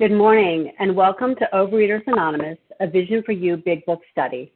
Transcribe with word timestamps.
Good 0.00 0.12
morning, 0.12 0.72
and 0.78 0.94
welcome 0.94 1.34
to 1.34 1.48
Overeaters 1.52 2.06
Anonymous, 2.06 2.58
a 2.78 2.86
Vision 2.86 3.20
for 3.26 3.32
You 3.32 3.56
Big 3.56 3.84
Book 3.84 4.00
study. 4.12 4.52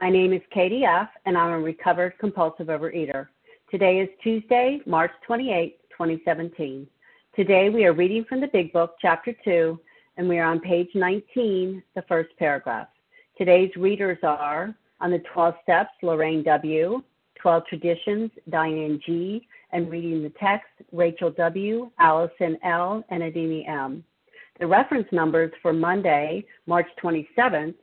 My 0.00 0.08
name 0.08 0.32
is 0.32 0.40
Katie 0.52 0.84
F., 0.84 1.08
and 1.26 1.36
I'm 1.36 1.50
a 1.50 1.58
recovered 1.58 2.16
compulsive 2.20 2.68
overeater. 2.68 3.26
Today 3.72 3.98
is 3.98 4.08
Tuesday, 4.22 4.80
March 4.86 5.10
28, 5.26 5.78
2017. 5.90 6.86
Today 7.34 7.70
we 7.70 7.84
are 7.84 7.92
reading 7.92 8.24
from 8.28 8.40
the 8.40 8.46
Big 8.46 8.72
Book, 8.72 8.94
Chapter 9.02 9.34
2, 9.44 9.80
and 10.16 10.28
we 10.28 10.38
are 10.38 10.48
on 10.48 10.60
page 10.60 10.90
19, 10.94 11.82
the 11.96 12.02
first 12.02 12.30
paragraph. 12.38 12.86
Today's 13.36 13.74
readers 13.74 14.18
are 14.22 14.76
on 15.00 15.10
the 15.10 15.24
12 15.34 15.56
Steps, 15.64 15.90
Lorraine 16.04 16.44
W., 16.44 17.02
12 17.34 17.66
Traditions, 17.66 18.30
Diane 18.48 19.00
G., 19.04 19.48
and 19.72 19.90
reading 19.90 20.22
the 20.22 20.32
text, 20.38 20.70
Rachel 20.92 21.32
W., 21.32 21.90
Allison 21.98 22.56
L., 22.62 23.02
and 23.08 23.24
Adini 23.24 23.68
M. 23.68 24.04
The 24.60 24.66
reference 24.66 25.08
numbers 25.10 25.52
for 25.62 25.72
Monday, 25.72 26.44
March 26.66 26.86
27th 27.02 27.74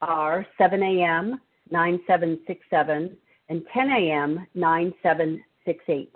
are 0.00 0.46
7 0.56 0.82
a.m., 0.82 1.40
9767, 1.70 3.16
and 3.50 3.62
10 3.72 3.90
a.m., 3.90 4.46
9768. 4.54 6.12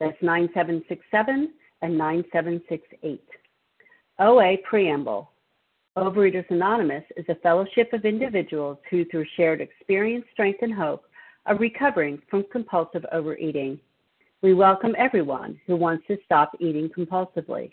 That's 0.00 0.22
9767 0.22 1.52
and 1.82 1.98
9768. 1.98 3.22
OA 4.18 4.56
Preamble 4.64 5.30
Overeaters 5.98 6.50
Anonymous 6.50 7.04
is 7.16 7.24
a 7.28 7.34
fellowship 7.36 7.92
of 7.92 8.04
individuals 8.04 8.78
who, 8.90 9.04
through 9.06 9.24
shared 9.36 9.60
experience, 9.60 10.26
strength, 10.32 10.60
and 10.62 10.72
hope, 10.72 11.04
are 11.46 11.56
recovering 11.56 12.20
from 12.30 12.44
compulsive 12.52 13.04
overeating. 13.12 13.78
We 14.42 14.52
welcome 14.54 14.94
everyone 14.98 15.58
who 15.66 15.76
wants 15.76 16.06
to 16.08 16.18
stop 16.24 16.52
eating 16.58 16.90
compulsively. 16.90 17.72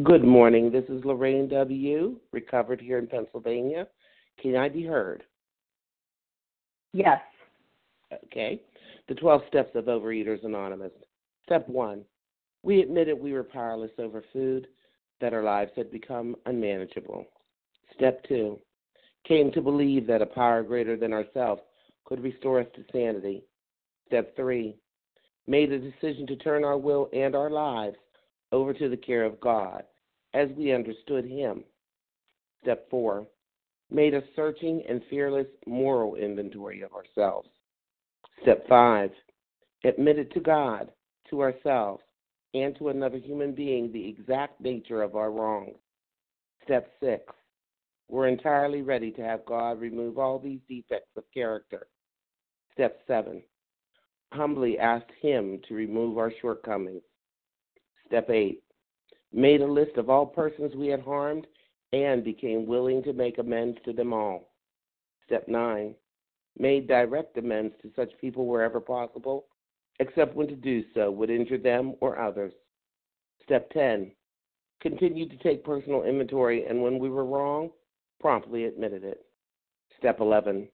Good 0.00 0.24
morning. 0.24 0.72
This 0.72 0.86
is 0.88 1.04
Lorraine 1.04 1.48
W., 1.50 2.16
recovered 2.32 2.80
here 2.80 2.98
in 2.98 3.06
Pennsylvania. 3.06 3.86
Can 4.40 4.56
I 4.56 4.70
be 4.70 4.82
heard? 4.82 5.22
Yes. 6.94 7.20
Okay. 8.24 8.62
The 9.08 9.14
12 9.14 9.42
steps 9.48 9.72
of 9.74 9.84
Overeaters 9.84 10.46
Anonymous. 10.46 10.92
Step 11.44 11.68
1. 11.68 12.02
We 12.62 12.80
admitted 12.80 13.20
we 13.20 13.34
were 13.34 13.44
powerless 13.44 13.90
over 13.98 14.24
food, 14.32 14.66
that 15.20 15.34
our 15.34 15.42
lives 15.42 15.72
had 15.76 15.90
become 15.90 16.36
unmanageable. 16.46 17.26
Step 17.94 18.24
2. 18.28 18.58
Came 19.28 19.52
to 19.52 19.60
believe 19.60 20.06
that 20.06 20.22
a 20.22 20.26
power 20.26 20.62
greater 20.62 20.96
than 20.96 21.12
ourselves 21.12 21.60
could 22.06 22.22
restore 22.22 22.60
us 22.60 22.66
to 22.76 22.84
sanity. 22.92 23.44
Step 24.06 24.34
3. 24.36 24.74
Made 25.46 25.70
a 25.70 25.78
decision 25.78 26.26
to 26.28 26.36
turn 26.36 26.64
our 26.64 26.78
will 26.78 27.10
and 27.12 27.34
our 27.34 27.50
lives 27.50 27.96
over 28.52 28.72
to 28.72 28.88
the 28.88 28.96
care 28.96 29.24
of 29.24 29.40
God 29.40 29.82
as 30.34 30.48
we 30.56 30.72
understood 30.72 31.24
Him. 31.24 31.64
Step 32.62 32.88
4. 32.90 33.26
Made 33.90 34.14
a 34.14 34.22
searching 34.36 34.82
and 34.88 35.02
fearless 35.10 35.48
moral 35.66 36.14
inventory 36.14 36.82
of 36.82 36.92
ourselves. 36.92 37.48
Step 38.42 38.66
5. 38.68 39.10
Admitted 39.84 40.30
to 40.32 40.40
God, 40.40 40.90
to 41.28 41.40
ourselves, 41.40 42.02
and 42.54 42.76
to 42.78 42.88
another 42.88 43.18
human 43.18 43.54
being 43.54 43.90
the 43.90 44.08
exact 44.08 44.60
nature 44.60 45.02
of 45.02 45.16
our 45.16 45.30
wrongs. 45.30 45.76
Step 46.64 46.88
6. 47.00 47.22
We're 48.08 48.28
entirely 48.28 48.82
ready 48.82 49.10
to 49.12 49.22
have 49.22 49.44
God 49.46 49.80
remove 49.80 50.18
all 50.18 50.38
these 50.38 50.60
defects 50.68 51.16
of 51.16 51.24
character. 51.32 51.86
Step 52.72 53.00
7. 53.06 53.42
Humbly 54.32 54.78
asked 54.78 55.10
Him 55.20 55.60
to 55.68 55.74
remove 55.74 56.18
our 56.18 56.32
shortcomings. 56.40 57.02
Step 58.12 58.28
8. 58.28 58.62
Made 59.32 59.62
a 59.62 59.66
list 59.66 59.96
of 59.96 60.10
all 60.10 60.26
persons 60.26 60.74
we 60.76 60.88
had 60.88 61.00
harmed 61.00 61.46
and 61.94 62.22
became 62.22 62.66
willing 62.66 63.02
to 63.04 63.14
make 63.14 63.38
amends 63.38 63.78
to 63.86 63.94
them 63.94 64.12
all. 64.12 64.52
Step 65.24 65.48
9. 65.48 65.94
Made 66.58 66.86
direct 66.86 67.38
amends 67.38 67.72
to 67.80 67.90
such 67.96 68.10
people 68.20 68.44
wherever 68.44 68.80
possible, 68.80 69.46
except 69.98 70.36
when 70.36 70.46
to 70.48 70.54
do 70.54 70.84
so 70.92 71.10
would 71.10 71.30
injure 71.30 71.56
them 71.56 71.94
or 72.02 72.20
others. 72.20 72.52
Step 73.44 73.70
10. 73.70 74.12
Continued 74.82 75.30
to 75.30 75.38
take 75.38 75.64
personal 75.64 76.02
inventory 76.02 76.66
and 76.66 76.82
when 76.82 76.98
we 76.98 77.08
were 77.08 77.24
wrong, 77.24 77.70
promptly 78.20 78.66
admitted 78.66 79.04
it. 79.04 79.24
Step 79.96 80.20
11. 80.20 80.68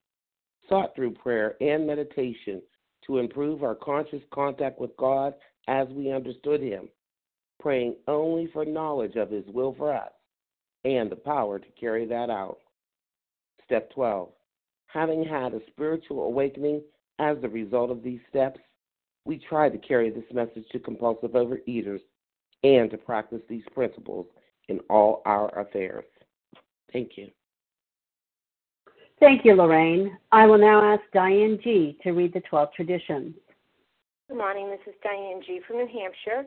Sought 0.68 0.92
through 0.96 1.14
prayer 1.14 1.54
and 1.60 1.86
meditation 1.86 2.60
to 3.06 3.18
improve 3.18 3.62
our 3.62 3.76
conscious 3.76 4.22
contact 4.34 4.80
with 4.80 4.90
God 4.96 5.34
as 5.68 5.86
we 5.90 6.10
understood 6.10 6.60
Him 6.60 6.88
praying 7.60 7.96
only 8.06 8.48
for 8.52 8.64
knowledge 8.64 9.16
of 9.16 9.30
His 9.30 9.44
will 9.48 9.74
for 9.76 9.94
us 9.94 10.12
and 10.84 11.10
the 11.10 11.16
power 11.16 11.58
to 11.58 11.66
carry 11.78 12.06
that 12.06 12.30
out. 12.30 12.58
Step 13.64 13.90
12. 13.92 14.30
Having 14.86 15.24
had 15.24 15.52
a 15.52 15.60
spiritual 15.70 16.24
awakening 16.24 16.82
as 17.18 17.36
the 17.42 17.48
result 17.48 17.90
of 17.90 18.02
these 18.02 18.20
steps, 18.30 18.60
we 19.24 19.38
try 19.38 19.68
to 19.68 19.78
carry 19.78 20.10
this 20.10 20.24
message 20.32 20.64
to 20.72 20.78
compulsive 20.78 21.32
overeaters 21.32 22.00
and 22.64 22.90
to 22.90 22.96
practice 22.96 23.42
these 23.48 23.64
principles 23.74 24.26
in 24.68 24.80
all 24.88 25.22
our 25.26 25.56
affairs. 25.58 26.04
Thank 26.92 27.12
you. 27.16 27.28
Thank 29.20 29.44
you, 29.44 29.54
Lorraine. 29.54 30.16
I 30.32 30.46
will 30.46 30.58
now 30.58 30.82
ask 30.82 31.02
Diane 31.12 31.58
G. 31.62 31.98
to 32.02 32.12
read 32.12 32.32
the 32.32 32.40
12 32.40 32.72
traditions. 32.74 33.34
Good 34.28 34.38
morning. 34.38 34.70
This 34.70 34.80
is 34.86 34.94
Diane 35.02 35.42
G. 35.44 35.60
from 35.66 35.78
New 35.78 35.88
Hampshire 35.88 36.46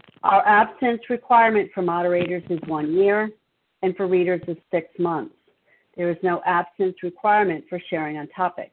Our 0.23 0.47
abstinence 0.47 1.01
requirement 1.09 1.71
for 1.73 1.81
moderators 1.81 2.43
is 2.49 2.59
one 2.67 2.93
year, 2.93 3.31
and 3.81 3.95
for 3.95 4.07
readers 4.07 4.41
is 4.47 4.57
six 4.69 4.87
months. 4.99 5.35
There 5.97 6.11
is 6.11 6.17
no 6.21 6.41
abstinence 6.45 6.97
requirement 7.03 7.65
for 7.67 7.79
sharing 7.89 8.17
on 8.17 8.27
topic. 8.27 8.71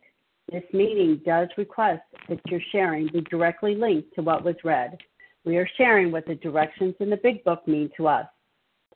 This 0.53 0.65
meeting 0.73 1.21
does 1.27 1.49
request 1.56 2.03
that 2.29 2.41
your 2.47 2.61
sharing 2.71 3.09
be 3.09 3.23
directly 3.23 3.75
linked 3.75 4.15
to 4.15 4.23
what 4.23 4.45
was 4.45 4.56
read. 4.65 4.97
We 5.45 5.56
are 5.56 5.69
sharing 5.77 6.12
what 6.12 6.27
the 6.27 6.35
directions 6.37 6.95
in 7.00 7.11
the 7.11 7.17
Big 7.17 7.43
Book 7.45 7.67
mean 7.67 7.91
to 7.97 8.09
us. 8.09 8.27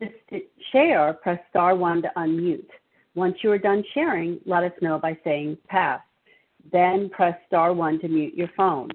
To 0.00 0.40
share, 0.72 1.12
press 1.14 1.40
star 1.50 1.75
one 1.75 2.02
to 2.02 2.10
unmute. 2.16 2.69
Once 3.14 3.37
you 3.43 3.50
are 3.52 3.58
done 3.58 3.84
sharing, 3.94 4.40
let 4.46 4.64
us 4.64 4.72
know 4.81 4.98
by 4.98 5.16
saying 5.25 5.58
pass. 5.69 6.00
Then 6.70 7.08
press 7.10 7.37
star 7.46 7.72
one 7.72 7.98
to 8.00 8.08
mute 8.08 8.34
your 8.34 8.50
phone. 8.56 8.90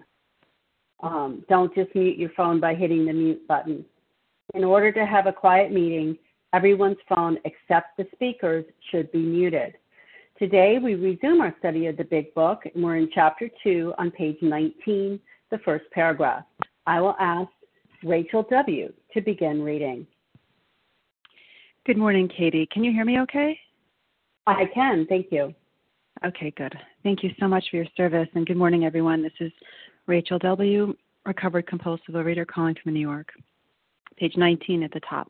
Um, 1.01 1.43
don't 1.47 1.73
just 1.75 1.93
mute 1.93 2.17
your 2.17 2.31
phone 2.35 2.59
by 2.59 2.73
hitting 2.73 3.05
the 3.05 3.13
mute 3.13 3.47
button. 3.47 3.85
In 4.53 4.63
order 4.63 4.91
to 4.91 5.05
have 5.05 5.27
a 5.27 5.33
quiet 5.33 5.71
meeting, 5.71 6.17
everyone's 6.53 6.97
phone 7.07 7.37
except 7.45 7.97
the 7.97 8.07
speaker's 8.13 8.65
should 8.89 9.11
be 9.11 9.19
muted. 9.19 9.75
Today, 10.39 10.77
we 10.81 10.95
resume 10.95 11.41
our 11.41 11.55
study 11.59 11.87
of 11.87 11.97
the 11.97 12.03
Big 12.03 12.33
Book, 12.35 12.61
and 12.73 12.83
we're 12.83 12.97
in 12.97 13.09
Chapter 13.13 13.49
2 13.63 13.93
on 13.97 14.11
page 14.11 14.37
19, 14.41 15.19
the 15.49 15.57
first 15.59 15.85
paragraph. 15.91 16.43
I 16.85 17.01
will 17.01 17.15
ask 17.19 17.49
Rachel 18.03 18.45
W. 18.49 18.93
to 19.13 19.21
begin 19.21 19.63
reading. 19.63 20.05
Good 21.85 21.97
morning, 21.97 22.29
Katie. 22.29 22.67
Can 22.71 22.83
you 22.83 22.91
hear 22.91 23.05
me 23.05 23.19
okay? 23.21 23.59
I 24.45 24.65
can, 24.73 25.07
thank 25.07 25.27
you. 25.31 25.53
Okay, 26.25 26.53
good. 26.55 26.77
Thank 27.03 27.23
you 27.23 27.31
so 27.39 27.47
much 27.47 27.65
for 27.69 27.77
your 27.77 27.85
service, 27.95 28.27
and 28.35 28.45
good 28.45 28.57
morning, 28.57 28.85
everyone. 28.85 29.23
This 29.23 29.33
is 29.39 29.51
Rachel 30.07 30.39
W., 30.39 30.95
recovered 31.25 31.67
compulsive 31.67 32.15
reader 32.15 32.45
calling 32.45 32.75
from 32.81 32.93
New 32.93 33.01
York. 33.01 33.33
Page 34.15 34.37
19 34.37 34.83
at 34.83 34.91
the 34.91 35.01
top. 35.01 35.29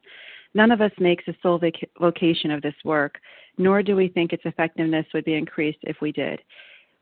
None 0.54 0.72
of 0.72 0.82
us 0.82 0.92
makes 1.00 1.28
a 1.28 1.36
sole 1.42 1.60
vocation 2.00 2.52
of 2.52 2.62
this 2.62 2.76
work, 2.86 3.18
nor 3.58 3.82
do 3.82 3.96
we 3.96 4.08
think 4.08 4.32
its 4.32 4.46
effectiveness 4.46 5.06
would 5.14 5.26
be 5.26 5.34
increased 5.34 5.80
if 5.82 5.98
we 6.02 6.12
did. 6.12 6.40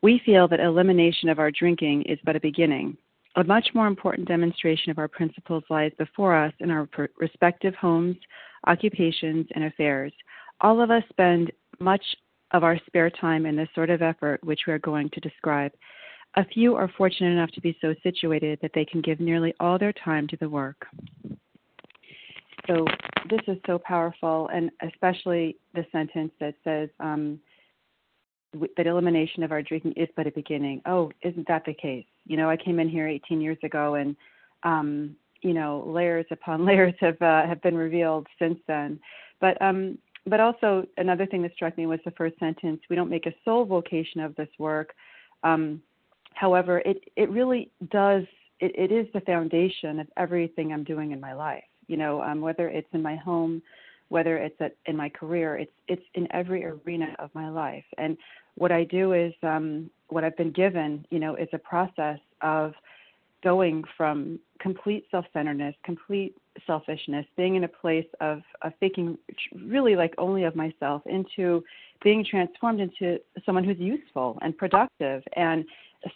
We 0.02 0.20
feel 0.24 0.48
that 0.48 0.60
elimination 0.60 1.28
of 1.28 1.38
our 1.38 1.50
drinking 1.50 2.02
is 2.02 2.18
but 2.24 2.36
a 2.36 2.40
beginning. 2.40 2.96
A 3.36 3.44
much 3.44 3.68
more 3.74 3.86
important 3.86 4.26
demonstration 4.26 4.90
of 4.90 4.98
our 4.98 5.08
principles 5.08 5.62
lies 5.68 5.92
before 5.98 6.34
us 6.34 6.54
in 6.60 6.70
our 6.70 6.88
respective 7.18 7.74
homes, 7.74 8.16
occupations, 8.66 9.46
and 9.54 9.64
affairs. 9.64 10.12
All 10.62 10.80
of 10.80 10.90
us 10.90 11.02
spend 11.10 11.52
much 11.78 12.02
of 12.52 12.64
our 12.64 12.78
spare 12.86 13.10
time 13.10 13.44
in 13.44 13.54
this 13.54 13.68
sort 13.74 13.90
of 13.90 14.00
effort, 14.00 14.42
which 14.42 14.60
we 14.66 14.72
are 14.72 14.78
going 14.78 15.10
to 15.10 15.20
describe. 15.20 15.72
A 16.36 16.44
few 16.44 16.76
are 16.76 16.90
fortunate 16.98 17.30
enough 17.30 17.50
to 17.52 17.60
be 17.60 17.76
so 17.80 17.94
situated 18.02 18.58
that 18.60 18.72
they 18.74 18.84
can 18.84 19.00
give 19.00 19.20
nearly 19.20 19.54
all 19.58 19.78
their 19.78 19.92
time 19.92 20.28
to 20.28 20.36
the 20.36 20.48
work. 20.48 20.86
So, 22.66 22.84
this 23.30 23.40
is 23.48 23.56
so 23.66 23.78
powerful, 23.78 24.48
and 24.52 24.70
especially 24.82 25.56
the 25.74 25.86
sentence 25.92 26.32
that 26.40 26.54
says 26.62 26.88
um, 27.00 27.40
that 28.76 28.86
elimination 28.86 29.42
of 29.42 29.52
our 29.52 29.62
drinking 29.62 29.94
is 29.96 30.08
but 30.16 30.26
a 30.26 30.30
beginning. 30.32 30.82
Oh, 30.86 31.10
isn't 31.22 31.46
that 31.48 31.64
the 31.64 31.74
case? 31.74 32.06
You 32.26 32.36
know, 32.36 32.50
I 32.50 32.56
came 32.56 32.80
in 32.80 32.88
here 32.88 33.08
18 33.08 33.40
years 33.40 33.58
ago, 33.62 33.94
and 33.94 34.16
um, 34.62 35.16
you 35.42 35.54
know, 35.54 35.84
layers 35.86 36.26
upon 36.30 36.64
layers 36.66 36.94
have 37.00 37.20
uh, 37.22 37.46
have 37.46 37.62
been 37.62 37.76
revealed 37.76 38.26
since 38.38 38.58
then. 38.66 39.00
But 39.40 39.60
um, 39.62 39.98
but 40.26 40.40
also 40.40 40.84
another 40.96 41.26
thing 41.26 41.42
that 41.42 41.54
struck 41.54 41.78
me 41.78 41.86
was 41.86 42.00
the 42.04 42.10
first 42.12 42.38
sentence. 42.38 42.80
We 42.90 42.96
don't 42.96 43.10
make 43.10 43.26
a 43.26 43.34
sole 43.44 43.64
vocation 43.64 44.20
of 44.20 44.34
this 44.34 44.48
work. 44.58 44.92
Um, 45.42 45.80
However, 46.36 46.82
it, 46.84 46.98
it 47.16 47.28
really 47.30 47.70
does, 47.90 48.24
it, 48.60 48.72
it 48.76 48.92
is 48.92 49.06
the 49.14 49.22
foundation 49.22 49.98
of 49.98 50.06
everything 50.18 50.70
I'm 50.70 50.84
doing 50.84 51.12
in 51.12 51.20
my 51.28 51.32
life. 51.32 51.64
You 51.88 51.96
know, 51.96 52.20
um, 52.22 52.40
whether 52.42 52.68
it's 52.68 52.92
in 52.92 53.02
my 53.02 53.16
home, 53.16 53.62
whether 54.08 54.36
it's 54.36 54.60
at, 54.60 54.76
in 54.84 54.96
my 54.96 55.08
career, 55.08 55.56
it's, 55.56 55.72
it's 55.88 56.02
in 56.14 56.28
every 56.32 56.62
arena 56.64 57.16
of 57.18 57.30
my 57.34 57.48
life. 57.48 57.88
And 57.96 58.18
what 58.56 58.70
I 58.70 58.84
do 58.84 59.14
is, 59.14 59.32
um, 59.42 59.90
what 60.08 60.24
I've 60.24 60.36
been 60.36 60.52
given, 60.52 61.06
you 61.10 61.18
know, 61.18 61.36
is 61.36 61.48
a 61.54 61.58
process 61.58 62.20
of 62.42 62.74
going 63.42 63.82
from 63.96 64.38
complete 64.60 65.06
self-centeredness, 65.10 65.74
complete 65.84 66.34
selfishness, 66.66 67.24
being 67.36 67.54
in 67.56 67.64
a 67.64 67.68
place 67.68 68.06
of, 68.20 68.42
of 68.62 68.72
thinking 68.78 69.16
really 69.64 69.96
like 69.96 70.14
only 70.18 70.44
of 70.44 70.54
myself, 70.54 71.00
into 71.06 71.62
being 72.04 72.24
transformed 72.24 72.80
into 72.80 73.18
someone 73.44 73.64
who's 73.64 73.78
useful 73.78 74.38
and 74.42 74.56
productive 74.56 75.22
and 75.34 75.64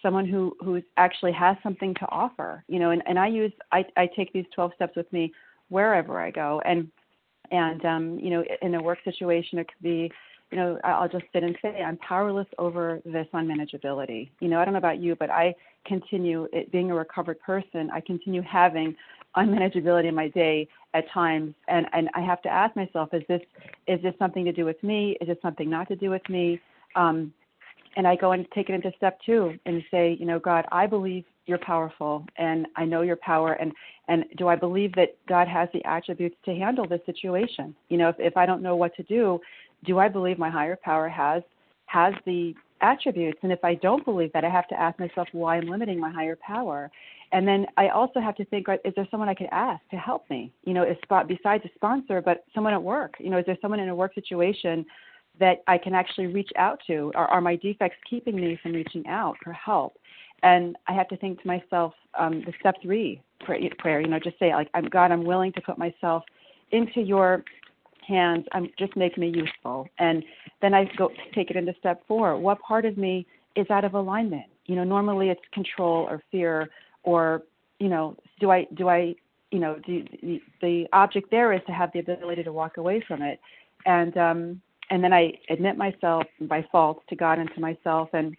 someone 0.02 0.26
who 0.26 0.56
who 0.60 0.82
actually 0.96 1.32
has 1.32 1.56
something 1.62 1.94
to 1.94 2.06
offer 2.10 2.64
you 2.68 2.78
know 2.78 2.90
and, 2.90 3.02
and 3.06 3.18
i 3.18 3.26
use 3.26 3.52
I, 3.72 3.84
I 3.96 4.08
take 4.14 4.32
these 4.32 4.46
12 4.54 4.72
steps 4.76 4.96
with 4.96 5.12
me 5.12 5.32
wherever 5.68 6.20
i 6.20 6.30
go. 6.30 6.60
And 6.64 6.90
and 7.50 7.84
um 7.84 8.18
you 8.18 8.30
know 8.30 8.44
in 8.62 8.74
a 8.74 8.82
work 8.82 8.98
situation 9.04 9.58
it 9.58 9.66
could 9.68 9.82
be 9.82 10.10
you 10.50 10.58
know 10.58 10.78
i'll 10.84 11.08
just 11.08 11.24
sit 11.32 11.42
and 11.42 11.56
say 11.62 11.82
i'm 11.82 11.96
powerless 11.98 12.46
over 12.58 13.00
this 13.04 13.26
unmanageability 13.34 14.30
you 14.40 14.48
know 14.48 14.60
i 14.60 14.64
don't 14.64 14.74
know 14.74 14.78
about 14.78 15.00
you 15.00 15.16
but 15.16 15.30
i 15.30 15.54
continue 15.86 16.46
it, 16.52 16.70
being 16.70 16.90
a 16.90 16.94
recovered 16.94 17.40
person 17.40 17.90
i 17.92 18.00
continue 18.00 18.42
having 18.42 18.94
unmanageability 19.36 20.06
in 20.06 20.14
my 20.14 20.28
day 20.28 20.68
at 20.94 21.08
times. 21.10 21.54
And 21.68 21.86
and 21.92 22.08
i 22.14 22.20
have 22.20 22.42
to 22.42 22.48
ask 22.48 22.74
myself 22.76 23.10
is 23.12 23.22
this 23.28 23.42
is 23.86 24.00
this 24.02 24.14
something 24.18 24.44
to 24.44 24.52
do 24.52 24.64
with 24.64 24.82
me? 24.82 25.16
Is 25.20 25.28
this 25.28 25.38
something 25.42 25.68
not 25.70 25.88
to 25.88 25.96
do 25.96 26.10
with 26.10 26.26
me? 26.28 26.60
Um 26.96 27.32
and 27.96 28.06
I 28.06 28.16
go 28.16 28.32
and 28.32 28.46
take 28.54 28.68
it 28.68 28.74
into 28.74 28.92
step 28.96 29.18
two 29.24 29.54
and 29.66 29.82
say, 29.90 30.16
you 30.18 30.26
know, 30.26 30.38
God, 30.38 30.64
I 30.70 30.86
believe 30.86 31.24
you're 31.46 31.58
powerful 31.58 32.24
and 32.36 32.66
I 32.76 32.84
know 32.84 33.02
your 33.02 33.16
power 33.16 33.54
and 33.54 33.72
and 34.08 34.24
do 34.36 34.48
I 34.48 34.56
believe 34.56 34.92
that 34.94 35.16
God 35.28 35.46
has 35.46 35.68
the 35.72 35.84
attributes 35.84 36.36
to 36.44 36.54
handle 36.54 36.86
this 36.86 37.00
situation? 37.06 37.74
You 37.88 37.98
know, 37.98 38.08
if, 38.08 38.16
if 38.18 38.36
I 38.36 38.44
don't 38.44 38.62
know 38.62 38.74
what 38.74 38.94
to 38.96 39.04
do, 39.04 39.40
do 39.84 39.98
I 39.98 40.08
believe 40.08 40.38
my 40.38 40.50
higher 40.50 40.76
power 40.82 41.08
has 41.08 41.42
has 41.86 42.14
the 42.26 42.54
attributes? 42.80 43.38
And 43.42 43.52
if 43.52 43.64
I 43.64 43.74
don't 43.74 44.04
believe 44.04 44.32
that, 44.32 44.44
I 44.44 44.50
have 44.50 44.68
to 44.68 44.80
ask 44.80 44.98
myself 44.98 45.28
why 45.32 45.56
I'm 45.56 45.68
limiting 45.68 46.00
my 46.00 46.10
higher 46.10 46.36
power. 46.36 46.90
And 47.32 47.46
then 47.46 47.66
I 47.76 47.88
also 47.88 48.18
have 48.18 48.34
to 48.36 48.44
think, 48.46 48.66
is 48.84 48.92
there 48.96 49.06
someone 49.10 49.28
I 49.28 49.34
could 49.34 49.48
ask 49.52 49.80
to 49.90 49.96
help 49.96 50.28
me? 50.28 50.52
You 50.64 50.74
know, 50.74 50.82
is 50.82 50.96
besides 51.28 51.64
a 51.64 51.70
sponsor, 51.76 52.20
but 52.20 52.44
someone 52.52 52.72
at 52.72 52.82
work. 52.82 53.14
You 53.20 53.30
know, 53.30 53.38
is 53.38 53.46
there 53.46 53.58
someone 53.62 53.78
in 53.78 53.88
a 53.88 53.94
work 53.94 54.14
situation 54.14 54.84
that 55.38 55.62
I 55.66 55.78
can 55.78 55.94
actually 55.94 56.26
reach 56.26 56.50
out 56.56 56.80
to? 56.86 57.12
Are, 57.14 57.28
are 57.28 57.40
my 57.40 57.56
defects 57.56 57.96
keeping 58.08 58.36
me 58.36 58.58
from 58.62 58.72
reaching 58.72 59.06
out 59.06 59.36
for 59.42 59.52
help? 59.52 59.94
And 60.42 60.76
I 60.86 60.92
have 60.92 61.08
to 61.08 61.16
think 61.16 61.40
to 61.42 61.46
myself, 61.46 61.92
um, 62.18 62.42
the 62.46 62.52
step 62.60 62.76
three 62.82 63.22
prayer, 63.44 64.00
you 64.00 64.08
know, 64.08 64.18
just 64.18 64.38
say 64.38 64.52
like, 64.54 64.68
I'm 64.74 64.84
God, 64.84 65.10
I'm 65.10 65.24
willing 65.24 65.52
to 65.52 65.60
put 65.60 65.78
myself 65.78 66.22
into 66.72 67.00
your 67.00 67.44
hands 68.06 68.44
I'm 68.52 68.68
just 68.78 68.96
making 68.96 69.20
me 69.20 69.28
useful. 69.28 69.88
And 69.98 70.22
then 70.60 70.74
I 70.74 70.90
go 70.96 71.10
take 71.34 71.50
it 71.50 71.56
into 71.56 71.72
step 71.78 72.02
four. 72.08 72.36
What 72.36 72.60
part 72.60 72.84
of 72.84 72.98
me 72.98 73.26
is 73.56 73.66
out 73.70 73.84
of 73.84 73.94
alignment? 73.94 74.46
You 74.66 74.76
know, 74.76 74.84
normally 74.84 75.28
it's 75.30 75.40
control 75.52 76.06
or 76.08 76.22
fear 76.30 76.68
or, 77.02 77.42
you 77.78 77.88
know, 77.88 78.16
do 78.40 78.50
I 78.50 78.66
do 78.74 78.88
I 78.88 79.14
you 79.50 79.58
know, 79.58 79.80
do, 79.84 80.04
the, 80.22 80.40
the 80.62 80.86
object 80.92 81.28
there 81.32 81.52
is 81.52 81.60
to 81.66 81.72
have 81.72 81.90
the 81.92 81.98
ability 81.98 82.44
to 82.44 82.52
walk 82.52 82.76
away 82.76 83.02
from 83.06 83.22
it. 83.22 83.40
And 83.86 84.16
um 84.16 84.60
and 84.90 85.02
then 85.02 85.12
I 85.12 85.32
admit 85.48 85.76
myself 85.76 86.24
by 86.42 86.64
fault 86.70 87.02
to 87.08 87.16
God 87.16 87.38
and 87.38 87.50
to 87.54 87.60
myself 87.60 88.10
and 88.12 88.36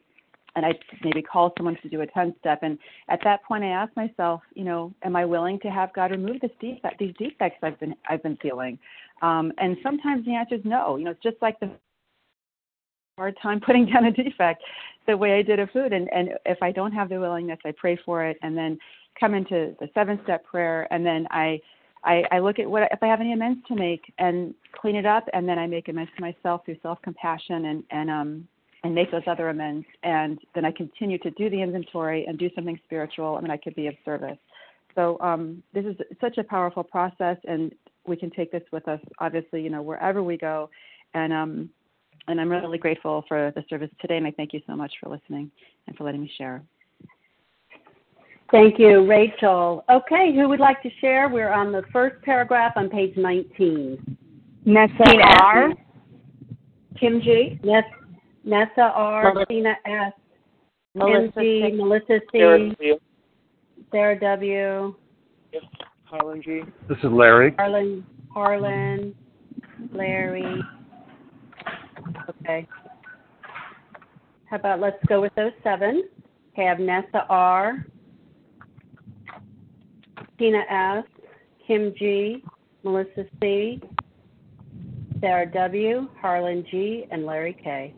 and 0.56 0.66
I 0.66 0.74
maybe 1.04 1.22
call 1.22 1.54
someone 1.58 1.78
to 1.82 1.90
do 1.90 2.02
a 2.02 2.08
10 2.08 2.36
step. 2.40 2.60
And 2.62 2.78
at 3.08 3.20
that 3.24 3.44
point, 3.44 3.64
I 3.64 3.68
ask 3.68 3.96
myself, 3.96 4.42
you 4.54 4.64
know, 4.64 4.94
am 5.04 5.16
I 5.16 5.24
willing 5.26 5.60
to 5.62 5.70
have 5.70 5.94
God 5.94 6.12
remove 6.12 6.42
this 6.42 6.52
defect, 6.60 7.00
these 7.00 7.14
defects 7.18 7.60
I've 7.64 7.80
been 7.80 7.96
I've 8.10 8.24
been 8.24 8.38
feeling? 8.42 8.78
Um, 9.22 9.54
and 9.60 9.78
sometimes 9.84 10.26
the 10.26 10.36
answer 10.36 10.56
is 10.56 10.62
no. 10.66 10.98
You 10.98 11.06
know, 11.06 11.12
it's 11.12 11.24
just 11.24 11.38
like 11.42 11.60
the 11.60 11.72
hard 13.18 13.38
time 13.42 13.60
putting 13.66 13.86
down 13.86 14.06
a 14.06 14.12
defect 14.12 14.64
the 15.08 15.16
way 15.16 15.38
I 15.38 15.42
did 15.42 15.60
a 15.60 15.68
food. 15.68 15.94
And 15.94 16.10
and 16.14 16.32
if 16.46 16.62
I 16.62 16.72
don't 16.72 16.92
have 16.92 17.10
the 17.10 17.20
willingness, 17.20 17.60
I 17.66 17.72
pray 17.78 17.98
for 18.04 18.26
it, 18.26 18.38
and 18.42 18.58
then 18.58 18.78
come 19.20 19.34
into 19.34 19.76
the 19.80 19.90
seven 19.94 20.20
step 20.24 20.46
prayer, 20.46 20.88
and 20.92 21.06
then 21.06 21.28
I. 21.32 21.62
I, 22.04 22.24
I 22.32 22.40
look 22.40 22.60
at 22.60 22.70
what 22.70 22.84
if 22.92 23.02
I 23.02 23.08
have 23.08 23.22
any 23.22 23.34
amends 23.34 23.60
to 23.68 23.76
make 23.76 24.12
and 24.18 24.54
clean 24.74 24.96
it 24.96 25.06
up, 25.06 25.28
and 25.34 25.48
then 25.48 25.60
I 25.60 25.68
make 25.68 25.88
amends 25.88 26.12
to 26.18 26.22
myself 26.22 26.66
through 26.66 26.78
self 26.82 27.02
compassion 27.02 27.66
and 27.66 27.84
and 27.92 28.10
um 28.10 28.48
and 28.84 28.96
make 28.96 29.12
those 29.12 29.22
other 29.28 29.50
amends. 29.50 29.86
And 30.04 30.40
then 30.56 30.66
I 30.66 30.72
continue 30.72 31.20
to 31.20 31.32
do 31.32 31.50
the 31.50 31.62
inventory 31.62 32.26
and 32.26 32.40
do 32.40 32.50
something 32.56 32.80
spiritual, 32.86 33.38
and 33.38 33.46
then 33.46 33.52
I 33.52 33.58
could 33.58 33.76
be 33.76 33.88
of 33.88 33.94
service. 34.04 34.38
So 34.96 35.20
um, 35.22 35.62
this 35.74 35.86
is 35.86 35.96
such 36.20 36.38
a 36.38 36.44
powerful 36.44 36.84
process, 36.84 37.38
and 37.48 37.74
we 38.08 38.18
can 38.18 38.32
take 38.32 38.52
this 38.52 38.64
with 38.72 38.88
us, 38.88 39.00
obviously, 39.20 39.62
you 39.62 39.70
know, 39.70 39.82
wherever 39.82 40.24
we 40.24 40.38
go. 40.38 40.70
And 41.14 41.32
um, 41.32 41.70
and 42.28 42.40
I'm 42.40 42.50
really 42.50 42.78
grateful 42.78 43.26
for 43.28 43.52
the 43.56 43.64
service 43.70 43.90
today, 44.00 44.18
and 44.18 44.28
I 44.28 44.32
thank 44.32 44.54
you 44.54 44.62
so 44.68 44.76
much 44.76 44.94
for 45.02 45.10
listening 45.10 45.52
and 45.88 45.96
for 45.96 46.04
letting 46.04 46.22
me 46.22 46.32
share. 46.38 46.62
Thank 48.52 48.80
you, 48.80 49.08
Rachel. 49.08 49.84
Okay, 49.90 50.34
who 50.36 50.50
would 50.50 50.60
like 50.60 50.82
to 50.84 50.90
share? 51.00 51.30
We're 51.30 51.54
on 51.54 51.72
the 51.72 51.84
first 51.94 52.22
paragraph 52.24 52.74
on 52.76 52.90
page 52.90 53.16
19. 53.16 54.18
Nessa 54.66 55.04
R. 55.42 55.70
Kim 57.00 57.22
G. 57.22 57.60
Nessa 57.64 57.88
Nessa 58.44 58.92
R, 58.96 59.34
Melissa, 59.34 59.46
Tina 59.48 59.76
S, 59.86 60.14
Melissa 60.96 61.42
G, 61.42 61.72
Melissa 61.76 62.20
C, 62.32 62.40
Sarah 62.40 62.70
W. 62.70 63.00
Sarah 63.92 64.20
W. 64.20 64.96
Harlan 66.06 66.42
G. 66.42 66.62
This 66.90 66.98
is 67.00 67.12
Larry. 67.12 67.54
Harlan, 67.58 68.06
Harlan, 68.34 69.14
Larry. 69.94 70.62
Okay. 72.30 72.68
How 74.50 74.58
about 74.58 74.80
let's 74.80 74.98
go 75.08 75.22
with 75.22 75.34
those 75.36 75.54
seven. 75.64 76.04
Okay, 76.54 76.66
I 76.66 76.70
have 76.70 76.80
Nessa 76.80 77.26
R, 77.30 77.86
Tina 80.42 80.64
S, 80.72 81.06
Kim 81.68 81.94
G, 82.00 82.44
Melissa 82.82 83.26
C, 83.40 83.80
Sarah 85.20 85.46
W, 85.46 86.08
Harlan 86.20 86.66
G, 86.72 87.06
and 87.12 87.28
Larry 87.28 87.56
K. 87.64 87.94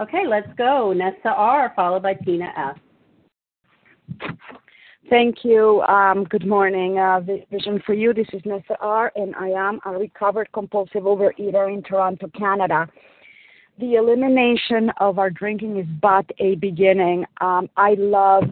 Okay, 0.00 0.26
let's 0.26 0.48
go. 0.56 0.94
Nessa 0.94 1.28
R, 1.28 1.74
followed 1.76 2.02
by 2.02 2.14
Tina 2.14 2.46
S. 2.56 4.30
Thank 5.10 5.44
you. 5.44 5.82
Um, 5.82 6.24
good 6.24 6.46
morning. 6.46 6.98
Uh, 6.98 7.20
Vision 7.20 7.82
for 7.84 7.92
You. 7.92 8.14
This 8.14 8.28
is 8.32 8.40
Nessa 8.46 8.78
R, 8.80 9.12
and 9.14 9.34
I 9.34 9.48
am 9.48 9.78
a 9.84 9.90
recovered 9.90 10.48
compulsive 10.54 11.02
overeater 11.02 11.70
in 11.70 11.82
Toronto, 11.82 12.30
Canada. 12.34 12.88
The 13.78 13.96
elimination 13.96 14.90
of 15.00 15.18
our 15.18 15.28
drinking 15.28 15.76
is 15.76 15.86
but 16.00 16.24
a 16.38 16.54
beginning. 16.54 17.26
Um, 17.42 17.68
I 17.76 17.94
love, 17.98 18.44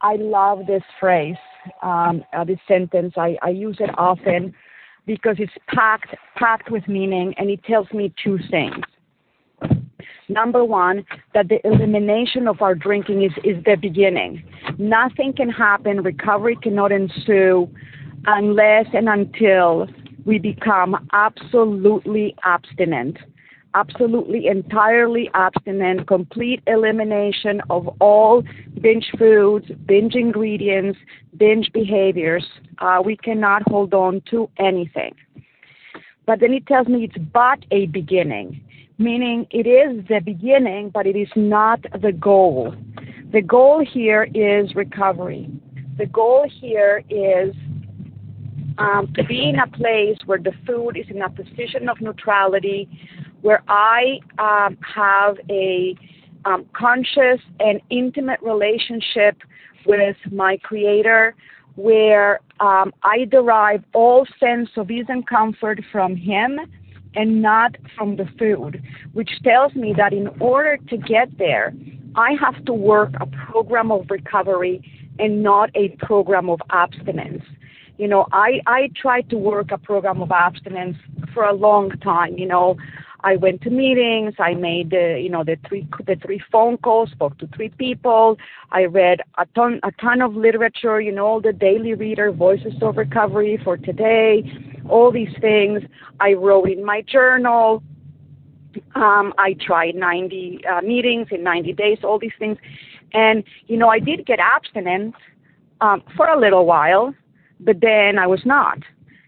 I 0.00 0.14
love 0.14 0.68
this 0.68 0.84
phrase, 1.00 1.34
Um, 1.82 2.24
uh, 2.32 2.44
this 2.44 2.58
sentence. 2.68 3.14
I, 3.16 3.36
I 3.42 3.50
use 3.50 3.76
it 3.80 3.90
often 3.98 4.54
because 5.06 5.36
it's 5.38 5.52
packed, 5.68 6.14
packed 6.36 6.70
with 6.70 6.86
meaning, 6.88 7.34
and 7.38 7.50
it 7.50 7.62
tells 7.64 7.90
me 7.92 8.12
two 8.22 8.38
things. 8.50 8.84
Number 10.28 10.64
one, 10.64 11.04
that 11.34 11.48
the 11.48 11.64
elimination 11.66 12.48
of 12.48 12.62
our 12.62 12.74
drinking 12.74 13.22
is, 13.22 13.32
is 13.44 13.62
the 13.64 13.76
beginning. 13.76 14.42
Nothing 14.78 15.34
can 15.34 15.50
happen, 15.50 16.02
recovery 16.02 16.56
cannot 16.62 16.92
ensue 16.92 17.68
unless 18.26 18.86
and 18.94 19.08
until 19.08 19.86
we 20.24 20.38
become 20.38 21.08
absolutely 21.12 22.34
abstinent. 22.44 23.18
Absolutely, 23.74 24.46
entirely 24.46 25.28
abstinent, 25.34 26.06
complete 26.06 26.62
elimination 26.66 27.60
of 27.70 27.88
all 28.00 28.42
binge 28.80 29.10
foods, 29.18 29.66
binge 29.86 30.14
ingredients, 30.14 30.98
binge 31.36 31.70
behaviors. 31.72 32.44
Uh, 32.78 33.02
we 33.04 33.16
cannot 33.16 33.62
hold 33.68 33.92
on 33.92 34.22
to 34.30 34.48
anything. 34.58 35.12
But 36.24 36.40
then 36.40 36.52
it 36.52 36.66
tells 36.66 36.86
me 36.86 37.04
it's 37.04 37.18
but 37.32 37.58
a 37.70 37.86
beginning 37.86 38.60
meaning 38.98 39.46
it 39.50 39.66
is 39.66 40.06
the 40.08 40.20
beginning, 40.20 40.90
but 40.90 41.06
it 41.06 41.16
is 41.16 41.28
not 41.34 41.80
the 42.00 42.12
goal. 42.12 42.74
The 43.32 43.42
goal 43.42 43.84
here 43.84 44.28
is 44.34 44.74
recovery. 44.74 45.50
The 45.98 46.06
goal 46.06 46.46
here 46.48 47.02
is 47.08 47.54
um, 48.78 49.12
to 49.14 49.24
be 49.24 49.48
in 49.48 49.58
a 49.58 49.66
place 49.68 50.16
where 50.26 50.38
the 50.38 50.52
food 50.66 50.96
is 50.96 51.06
in 51.08 51.22
a 51.22 51.30
position 51.30 51.88
of 51.88 52.00
neutrality, 52.00 52.88
where 53.44 53.62
I 53.68 54.20
um, 54.38 54.78
have 54.94 55.36
a 55.50 55.94
um, 56.46 56.64
conscious 56.72 57.42
and 57.60 57.78
intimate 57.90 58.40
relationship 58.40 59.36
with 59.84 60.16
my 60.32 60.56
Creator, 60.62 61.34
where 61.76 62.40
um, 62.60 62.90
I 63.02 63.26
derive 63.30 63.84
all 63.92 64.26
sense 64.40 64.70
of 64.78 64.90
ease 64.90 65.04
and 65.10 65.26
comfort 65.26 65.82
from 65.92 66.16
Him 66.16 66.58
and 67.16 67.42
not 67.42 67.76
from 67.94 68.16
the 68.16 68.26
food, 68.38 68.82
which 69.12 69.28
tells 69.42 69.74
me 69.74 69.92
that 69.94 70.14
in 70.14 70.28
order 70.40 70.78
to 70.88 70.96
get 70.96 71.36
there, 71.36 71.74
I 72.14 72.36
have 72.40 72.64
to 72.64 72.72
work 72.72 73.10
a 73.20 73.26
program 73.26 73.92
of 73.92 74.06
recovery 74.08 74.82
and 75.18 75.42
not 75.42 75.68
a 75.74 75.90
program 75.98 76.48
of 76.48 76.60
abstinence. 76.70 77.42
You 77.98 78.08
know, 78.08 78.26
I, 78.32 78.60
I 78.66 78.88
tried 79.00 79.28
to 79.30 79.36
work 79.36 79.70
a 79.70 79.78
program 79.78 80.22
of 80.22 80.32
abstinence 80.32 80.96
for 81.34 81.44
a 81.44 81.52
long 81.52 81.90
time. 82.02 82.38
You 82.38 82.46
know, 82.46 82.76
I 83.24 83.36
went 83.36 83.62
to 83.62 83.70
meetings. 83.70 84.34
I 84.38 84.54
made 84.54 84.90
the, 84.90 85.18
you 85.20 85.30
know, 85.30 85.42
the 85.42 85.56
three 85.66 85.88
the 86.06 86.16
three 86.24 86.40
phone 86.52 86.76
calls. 86.76 87.10
Spoke 87.10 87.36
to 87.38 87.48
three 87.56 87.70
people. 87.70 88.38
I 88.70 88.84
read 88.84 89.20
a 89.38 89.46
ton 89.56 89.80
a 89.82 89.90
ton 89.92 90.22
of 90.22 90.36
literature. 90.36 91.00
You 91.00 91.12
know, 91.12 91.26
all 91.26 91.40
the 91.40 91.52
daily 91.52 91.94
reader 91.94 92.30
voices 92.30 92.74
of 92.82 92.96
recovery 92.96 93.58
for 93.64 93.76
today 93.76 94.44
all 94.88 95.10
these 95.10 95.34
things. 95.40 95.82
I 96.20 96.34
wrote 96.34 96.68
in 96.68 96.84
my 96.84 97.02
journal. 97.02 97.82
Um, 98.94 99.32
I 99.38 99.56
tried 99.60 99.94
90 99.94 100.62
uh, 100.66 100.80
meetings 100.82 101.28
in 101.30 101.42
90 101.42 101.72
days, 101.74 101.98
all 102.02 102.18
these 102.18 102.32
things. 102.38 102.58
And, 103.12 103.44
you 103.66 103.76
know, 103.76 103.88
I 103.88 104.00
did 104.00 104.26
get 104.26 104.40
abstinent 104.40 105.14
um, 105.80 106.02
for 106.16 106.26
a 106.28 106.38
little 106.38 106.66
while, 106.66 107.14
but 107.60 107.80
then 107.80 108.18
I 108.18 108.26
was 108.26 108.40
not. 108.44 108.78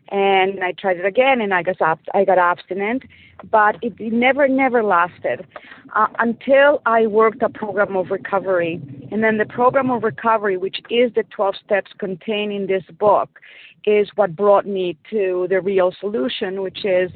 And 0.08 0.62
I 0.62 0.72
tried 0.72 0.98
it 0.98 1.04
again, 1.04 1.40
and 1.40 1.52
I 1.52 1.64
got 1.64 1.98
I 2.14 2.24
got 2.24 2.38
abstinent, 2.38 3.02
but 3.50 3.76
it, 3.82 3.98
never 4.00 4.48
never 4.48 4.82
lasted 4.82 5.46
uh, 5.94 6.06
until 6.18 6.82
I 6.86 7.06
worked 7.06 7.42
a 7.42 7.48
program 7.48 7.96
of 7.96 8.10
recovery, 8.10 8.80
and 9.10 9.22
then 9.22 9.38
the 9.38 9.46
program 9.46 9.90
of 9.90 10.02
recovery, 10.02 10.56
which 10.56 10.78
is 10.90 11.12
the 11.14 11.24
12 11.24 11.54
steps 11.64 11.90
contained 11.98 12.52
in 12.52 12.66
this 12.66 12.84
book, 12.98 13.40
is 13.84 14.08
what 14.16 14.34
brought 14.34 14.66
me 14.66 14.96
to 15.10 15.46
the 15.48 15.60
real 15.60 15.92
solution, 16.00 16.62
which 16.62 16.84
is 16.84 17.10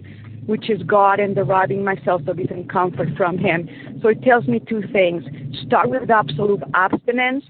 which 0.47 0.71
is 0.71 0.83
God 0.83 1.21
and 1.21 1.35
deriving 1.35 1.85
myself 1.85 2.27
of 2.27 2.39
and 2.39 2.69
comfort 2.69 3.09
from 3.17 3.39
Him. 3.39 3.69
So 4.03 4.09
it 4.09 4.23
tells 4.23 4.47
me 4.47 4.61
two 4.61 4.83
things: 4.93 5.25
start 5.67 5.91
with 5.91 6.11
absolute 6.11 6.63
abstinence 6.75 7.45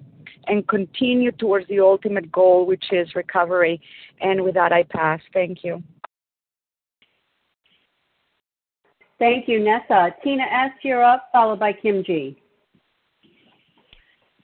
and 0.47 0.67
continue 0.67 1.33
towards 1.33 1.69
the 1.69 1.81
ultimate 1.81 2.31
goal, 2.33 2.67
which 2.67 2.87
is 2.93 3.15
recovery. 3.15 3.81
And 4.21 4.43
with 4.43 4.55
that, 4.55 4.73
I 4.73 4.83
pass. 4.83 5.21
Thank 5.33 5.65
you. 5.65 5.83
Thank 9.21 9.47
you, 9.49 9.61
Nessa. 9.61 10.15
Tina 10.25 10.45
S., 10.45 10.73
you're 10.83 11.05
up, 11.05 11.29
followed 11.31 11.61
by 11.61 11.75
Kim 11.75 12.03
G. 12.03 12.37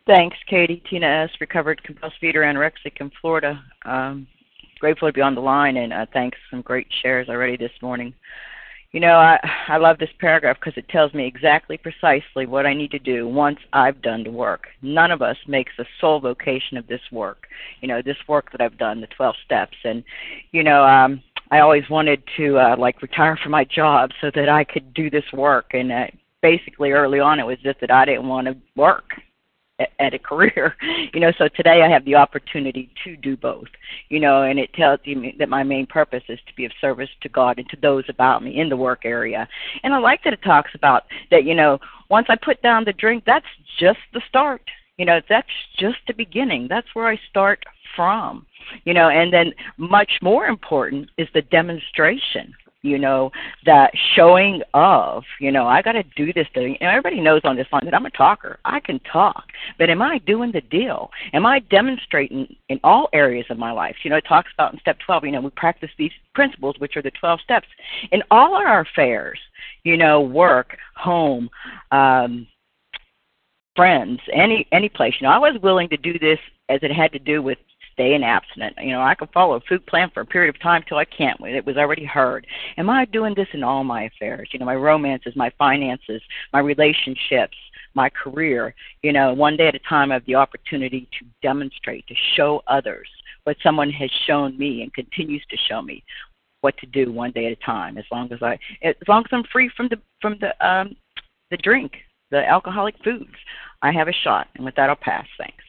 Thanks, 0.07 0.37
Katie. 0.49 0.83
Tina 0.89 1.07
S., 1.07 1.31
recovered 1.41 1.83
compulsive 1.83 2.23
eater 2.23 2.43
anorexic 2.43 3.01
in 3.01 3.11
Florida. 3.21 3.61
Um, 3.87 4.27
grateful 4.79 5.09
to 5.09 5.15
be 5.15 5.23
on 5.23 5.35
the 5.35 5.41
line 5.41 5.79
and 5.79 5.95
uh, 5.95 6.05
thanks 6.13 6.37
some 6.51 6.61
great 6.61 6.87
shares 7.03 7.31
already 7.31 7.57
this 7.57 7.73
morning. 7.81 8.13
You 8.93 9.01
know, 9.01 9.17
I 9.17 9.39
I 9.69 9.79
love 9.79 9.99
this 9.99 10.11
paragraph 10.21 10.59
because 10.61 10.77
it 10.77 10.89
tells 10.91 11.13
me 11.13 11.27
exactly 11.27 11.79
precisely 11.79 12.47
what 12.47 12.67
I 12.67 12.75
need 12.75 12.91
to 12.93 12.99
do 12.99 13.27
once 13.27 13.59
I've 13.73 14.01
done 14.01 14.25
the 14.25 14.31
work. 14.31 14.69
None 14.83 15.11
of 15.11 15.23
us 15.23 15.37
makes 15.49 15.73
the 15.77 15.87
sole 16.01 16.21
vocation 16.21 16.77
of 16.77 16.87
this 16.87 17.01
work. 17.11 17.47
You 17.81 17.89
know, 17.89 18.01
this 18.01 18.17
work 18.29 18.53
that 18.53 18.61
I've 18.61 18.79
done, 18.79 19.01
the 19.01 19.09
12 19.09 19.35
steps 19.45 19.77
and 19.85 20.05
you 20.53 20.63
know, 20.63 20.85
um 20.85 21.23
I 21.51 21.61
always 21.61 21.89
wanted 21.89 22.23
to 22.37 22.59
uh, 22.59 22.77
like 22.79 23.03
retire 23.03 23.39
from 23.43 23.53
my 23.53 23.65
job 23.65 24.11
so 24.21 24.31
that 24.35 24.49
I 24.49 24.65
could 24.65 24.93
do 24.95 25.11
this 25.11 25.25
work. 25.33 25.67
And 25.73 25.93
uh, 25.93 26.07
basically, 26.43 26.93
early 26.93 27.21
on, 27.21 27.39
it 27.39 27.47
was 27.47 27.59
just 27.63 27.81
that 27.81 27.91
I 27.91 28.05
didn't 28.05 28.29
want 28.29 28.47
to 28.47 28.57
work 28.75 29.13
at 29.99 30.15
a 30.15 30.19
career 30.31 30.75
you 31.13 31.21
know 31.21 31.33
so 31.37 31.49
today 31.49 31.83
i 31.83 31.89
have 31.89 32.05
the 32.05 32.15
opportunity 32.15 32.91
to 33.05 33.17
do 33.17 33.37
both 33.37 33.69
you 34.09 34.19
know 34.19 34.43
and 34.43 34.59
it 34.59 34.73
tells 34.73 35.01
you 35.05 35.33
that 35.39 35.49
my 35.49 35.63
main 35.63 35.87
purpose 35.87 36.23
is 36.29 36.39
to 36.47 36.55
be 36.55 36.65
of 36.65 36.73
service 36.81 37.11
to 37.21 37.29
god 37.29 37.59
and 37.59 37.69
to 37.69 37.77
those 37.83 38.05
about 38.09 38.43
me 38.43 38.59
in 38.59 38.69
the 38.69 38.77
work 38.77 39.05
area 39.05 39.47
and 39.83 39.93
i 39.93 39.99
like 39.99 40.23
that 40.25 40.33
it 40.33 40.43
talks 40.43 40.71
about 40.75 41.05
that 41.31 41.45
you 41.45 41.55
know 41.55 41.79
once 42.09 42.27
i 42.29 42.37
put 42.37 42.61
down 42.63 42.85
the 42.85 42.93
drink 42.95 43.23
that's 43.27 43.47
just 43.79 43.99
the 44.13 44.23
start 44.29 44.63
you 44.97 45.05
know 45.05 45.21
that's 45.29 45.49
just 45.79 45.99
the 46.07 46.15
beginning 46.15 46.67
that's 46.69 46.95
where 46.95 47.07
i 47.07 47.19
start 47.29 47.63
from 47.95 48.47
you 48.85 48.95
know 48.95 49.09
and 49.09 49.33
then 49.33 49.53
much 49.77 50.13
more 50.23 50.47
important 50.47 51.09
is 51.19 51.29
the 51.35 51.43
demonstration 51.43 52.55
you 52.87 52.99
know, 52.99 53.31
that 53.65 53.91
showing 54.15 54.63
of, 54.73 55.25
you 55.41 55.51
know, 55.51 55.67
I 55.67 55.83
got 55.83 55.93
to 55.93 56.05
do 56.15 56.33
this 56.33 56.47
thing. 56.55 56.77
And 56.81 56.89
everybody 56.89 57.21
knows 57.21 57.41
on 57.45 57.57
this 57.57 57.67
line 57.73 57.85
that 57.85 57.95
I'm 57.95 58.07
a 58.07 58.11
talker. 58.11 58.59
I 58.65 58.81
can 58.81 59.01
talk, 59.01 59.45
but 59.79 59.91
am 59.91 60.01
I 60.01 60.19
doing 60.19 60.53
the 60.53 60.61
deal? 60.61 61.11
Am 61.33 61.45
I 61.45 61.59
demonstrating 61.59 62.55
in 62.69 62.79
all 62.85 63.09
areas 63.13 63.47
of 63.51 63.59
my 63.59 63.73
life? 63.73 63.97
You 64.05 64.11
know, 64.11 64.17
it 64.17 64.25
talks 64.29 64.51
about 64.55 64.73
in 64.73 64.81
step 64.81 64.99
12, 65.05 65.25
you 65.25 65.33
know, 65.33 65.41
we 65.41 65.51
practice 65.51 65.91
these 65.99 66.13
principles, 66.35 66.77
which 66.79 66.97
are 66.97 67.03
the 67.03 67.11
12 67.11 67.41
steps, 67.41 67.67
in 68.13 68.23
all 68.31 68.55
our 68.55 68.81
affairs, 68.81 69.39
you 69.83 69.97
know, 69.97 70.21
work, 70.21 70.77
home, 70.95 71.51
um, 71.91 72.47
friends, 73.77 74.19
any 74.33 74.67
any 74.73 74.89
place. 74.89 75.15
You 75.21 75.27
know, 75.27 75.33
I 75.33 75.39
was 75.39 75.61
willing 75.63 75.89
to 75.91 75.97
do 75.97 76.19
this 76.19 76.39
as 76.69 76.81
it 76.83 76.91
had 76.91 77.13
to 77.13 77.19
do 77.19 77.43
with 77.43 77.59
staying 77.93 78.25
abstinent. 78.25 78.77
You 78.79 78.93
know, 78.93 79.03
I 79.03 79.15
can 79.15 79.29
follow 79.29 79.55
a 79.55 79.61
food 79.61 79.87
plan 79.87 80.11
for 80.13 80.21
a 80.21 80.27
period 80.27 80.55
of 80.55 80.61
time 80.61 80.83
till 80.87 80.99
I 80.99 81.05
can't. 81.05 81.41
It 81.41 81.65
was 81.65 81.77
already 81.77 82.05
heard. 82.05 82.47
Am 82.77 82.91
I 82.91 83.07
doing 83.07 83.35
this 83.35 83.49
in 83.55 83.63
all 83.63 83.85
my 83.85 84.05
affairs? 84.05 84.51
You 84.53 84.59
know, 84.59 84.67
my 84.67 84.75
romances, 84.75 85.35
my 85.35 85.51
finances, 85.59 86.21
my 86.53 86.61
relationships, 86.61 87.57
my 87.95 88.11
career. 88.11 88.75
You 89.03 89.13
know, 89.13 89.33
one 89.33 89.57
day 89.57 89.69
at 89.69 89.75
a 89.75 89.81
time, 89.81 90.11
I 90.11 90.15
have 90.15 90.27
the 90.27 90.35
opportunity 90.35 91.09
to 91.19 91.27
demonstrate, 91.43 92.07
to 92.09 92.15
show 92.35 92.63
others 92.67 93.09
what 93.45 93.57
someone 93.63 93.91
has 93.91 94.11
shown 94.27 94.59
me 94.59 94.83
and 94.83 94.93
continues 94.93 95.45
to 95.51 95.57
show 95.69 95.81
me 95.81 96.03
what 96.61 96.77
to 96.79 96.87
do 96.87 97.13
one 97.13 97.31
day 97.31 97.47
at 97.47 97.53
a 97.53 97.65
time. 97.65 97.97
As 97.97 98.05
long 98.13 98.31
as 98.33 98.43
I, 98.43 98.59
as 98.83 98.95
long 99.09 99.23
as 99.23 99.31
I'm 99.33 99.45
free 99.53 99.71
from 99.77 99.89
the 99.89 99.99
from 100.21 100.37
the 100.41 100.51
um 100.67 100.97
the 101.51 101.57
drink, 101.57 101.93
the 102.31 102.39
alcoholic 102.49 102.95
foods, 103.05 103.35
I 103.83 103.93
have 103.93 104.09
a 104.09 104.13
shot. 104.25 104.49
And 104.55 104.65
with 104.65 104.75
that, 104.77 104.91
I'll 104.91 104.97
pass. 104.97 105.27
Thanks. 105.39 105.65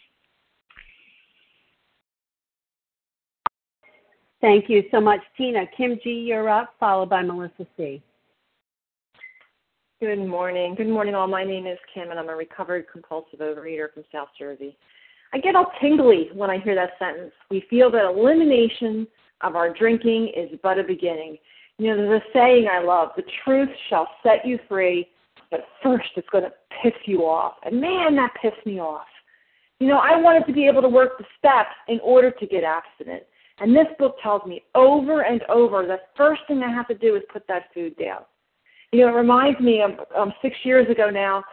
Thank 4.39 4.69
you 4.69 4.83
so 4.91 5.01
much, 5.01 5.21
Tina. 5.35 5.65
Kim 5.75 5.99
G, 6.03 6.11
you're 6.11 6.49
up, 6.49 6.73
followed 6.79 7.09
by 7.09 7.23
Melissa 7.23 7.65
C. 7.75 8.01
Good 9.99 10.27
morning. 10.27 10.75
Good 10.75 10.89
morning, 10.89 11.15
all. 11.15 11.25
My 11.25 11.43
name 11.43 11.65
is 11.65 11.79
Kim, 11.91 12.11
and 12.11 12.19
I'm 12.19 12.29
a 12.29 12.35
recovered 12.35 12.85
compulsive 12.91 13.39
overeater 13.39 13.91
from 13.91 14.03
South 14.11 14.27
Jersey. 14.37 14.77
I 15.33 15.39
get 15.39 15.55
all 15.55 15.71
tingly 15.81 16.29
when 16.33 16.51
I 16.51 16.59
hear 16.59 16.75
that 16.75 16.91
sentence. 16.99 17.33
We 17.49 17.65
feel 17.67 17.89
that 17.91 18.05
elimination 18.05 19.07
of 19.41 19.55
our 19.55 19.73
drinking 19.73 20.31
is 20.37 20.57
but 20.61 20.77
a 20.77 20.83
beginning. 20.83 21.37
You 21.79 21.89
know, 21.89 21.97
there's 21.97 22.21
a 22.21 22.31
saying 22.31 22.67
I 22.71 22.83
love 22.83 23.09
the 23.15 23.23
truth 23.43 23.69
shall 23.89 24.07
set 24.21 24.45
you 24.45 24.59
free, 24.69 25.07
but 25.51 25.61
first 25.83 26.09
it's 26.15 26.29
going 26.29 26.43
to 26.43 26.53
piss 26.81 26.93
you 27.05 27.21
off. 27.21 27.55
And 27.63 27.79
man, 27.79 28.15
that 28.15 28.33
pissed 28.41 28.65
me 28.65 28.79
off. 28.79 29.07
You 29.79 29.87
know, 29.87 29.97
I 29.97 30.19
wanted 30.19 30.45
to 30.47 30.53
be 30.53 30.67
able 30.67 30.81
to 30.81 30.89
work 30.89 31.17
the 31.17 31.25
steps 31.37 31.75
in 31.87 31.99
order 32.01 32.31
to 32.31 32.47
get 32.47 32.63
abstinent. 32.63 33.23
And 33.59 33.75
this 33.75 33.87
book 33.97 34.15
tells 34.21 34.45
me 34.45 34.63
over 34.75 35.21
and 35.21 35.41
over 35.49 35.85
the 35.85 35.97
first 36.15 36.41
thing 36.47 36.63
I 36.63 36.71
have 36.71 36.87
to 36.87 36.95
do 36.95 37.15
is 37.15 37.23
put 37.31 37.47
that 37.47 37.65
food 37.73 37.95
down. 37.97 38.21
You 38.91 39.01
know, 39.01 39.09
it 39.09 39.17
reminds 39.17 39.59
me 39.59 39.81
of 39.81 39.91
um, 40.17 40.33
six 40.41 40.55
years 40.63 40.89
ago 40.89 41.09
now. 41.09 41.43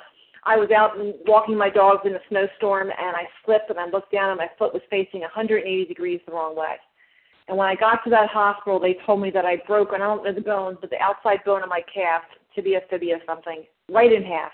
I 0.46 0.56
was 0.56 0.70
out 0.70 0.98
and 0.98 1.14
walking 1.26 1.56
my 1.56 1.70
dogs 1.70 2.02
in 2.04 2.14
a 2.14 2.18
snowstorm, 2.28 2.88
and 2.90 3.16
I 3.16 3.24
slipped 3.44 3.70
and 3.70 3.78
I 3.78 3.88
looked 3.88 4.12
down, 4.12 4.30
and 4.30 4.38
my 4.38 4.48
foot 4.58 4.74
was 4.74 4.82
facing 4.90 5.20
180 5.20 5.86
degrees 5.86 6.20
the 6.26 6.32
wrong 6.32 6.54
way. 6.54 6.76
And 7.48 7.56
when 7.56 7.68
I 7.68 7.74
got 7.74 8.04
to 8.04 8.10
that 8.10 8.28
hospital, 8.28 8.78
they 8.78 8.96
told 9.04 9.20
me 9.20 9.30
that 9.30 9.44
I'd 9.44 9.66
broken, 9.66 9.96
I 9.96 10.06
don't 10.06 10.24
know 10.24 10.32
the 10.32 10.40
bones, 10.40 10.78
but 10.80 10.90
the 10.90 11.00
outside 11.00 11.44
bone 11.44 11.62
of 11.62 11.68
my 11.68 11.82
calf, 11.92 12.22
to 12.54 12.62
be 12.62 12.74
a 12.74 12.80
tibia, 12.80 12.90
fibia, 12.90 13.16
something, 13.26 13.64
right 13.90 14.12
in 14.12 14.22
half. 14.22 14.52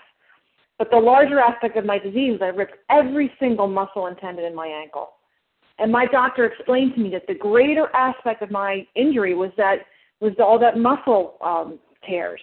But 0.77 0.89
the 0.89 0.97
larger 0.97 1.39
aspect 1.39 1.77
of 1.77 1.85
my 1.85 1.99
disease 1.99 2.35
is 2.35 2.41
I 2.41 2.47
ripped 2.47 2.75
every 2.89 3.31
single 3.39 3.67
muscle 3.67 4.07
and 4.07 4.17
tendon 4.17 4.45
in 4.45 4.55
my 4.55 4.67
ankle. 4.67 5.11
And 5.79 5.91
my 5.91 6.05
doctor 6.05 6.45
explained 6.45 6.95
to 6.95 6.99
me 6.99 7.09
that 7.11 7.27
the 7.27 7.35
greater 7.35 7.87
aspect 7.95 8.41
of 8.41 8.51
my 8.51 8.85
injury 8.95 9.35
was 9.35 9.51
that 9.57 9.79
was 10.19 10.33
all 10.39 10.59
that 10.59 10.77
muscle 10.77 11.37
um, 11.41 11.79
tears. 12.07 12.41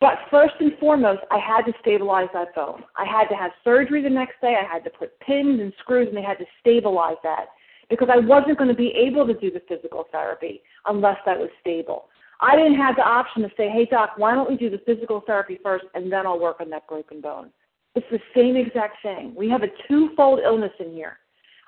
But 0.00 0.14
first 0.30 0.54
and 0.60 0.72
foremost, 0.78 1.20
I 1.30 1.38
had 1.38 1.62
to 1.62 1.72
stabilize 1.80 2.28
that 2.32 2.54
bone. 2.54 2.82
I 2.96 3.04
had 3.04 3.28
to 3.28 3.34
have 3.34 3.50
surgery 3.62 4.02
the 4.02 4.08
next 4.08 4.40
day. 4.40 4.56
I 4.58 4.70
had 4.70 4.82
to 4.84 4.90
put 4.90 5.18
pins 5.20 5.60
and 5.60 5.72
screws, 5.80 6.08
and 6.08 6.16
they 6.16 6.22
had 6.22 6.38
to 6.38 6.46
stabilize 6.60 7.18
that 7.22 7.46
because 7.90 8.08
I 8.10 8.18
wasn't 8.18 8.56
going 8.56 8.70
to 8.70 8.76
be 8.76 8.94
able 8.96 9.26
to 9.26 9.34
do 9.34 9.50
the 9.50 9.62
physical 9.68 10.06
therapy 10.10 10.62
unless 10.86 11.18
that 11.26 11.38
was 11.38 11.50
stable. 11.60 12.06
I 12.42 12.56
didn't 12.56 12.76
have 12.76 12.96
the 12.96 13.02
option 13.02 13.42
to 13.42 13.50
say, 13.56 13.68
hey, 13.68 13.86
doc, 13.90 14.12
why 14.16 14.34
don't 14.34 14.48
we 14.48 14.56
do 14.56 14.70
the 14.70 14.80
physical 14.86 15.22
therapy 15.26 15.58
first 15.62 15.84
and 15.94 16.10
then 16.10 16.26
I'll 16.26 16.40
work 16.40 16.60
on 16.60 16.70
that 16.70 16.88
broken 16.88 17.20
bone? 17.20 17.50
It's 17.94 18.06
the 18.10 18.20
same 18.34 18.56
exact 18.56 18.96
thing. 19.02 19.34
We 19.36 19.50
have 19.50 19.62
a 19.62 19.68
twofold 19.88 20.40
illness 20.44 20.72
in 20.78 20.92
here. 20.92 21.18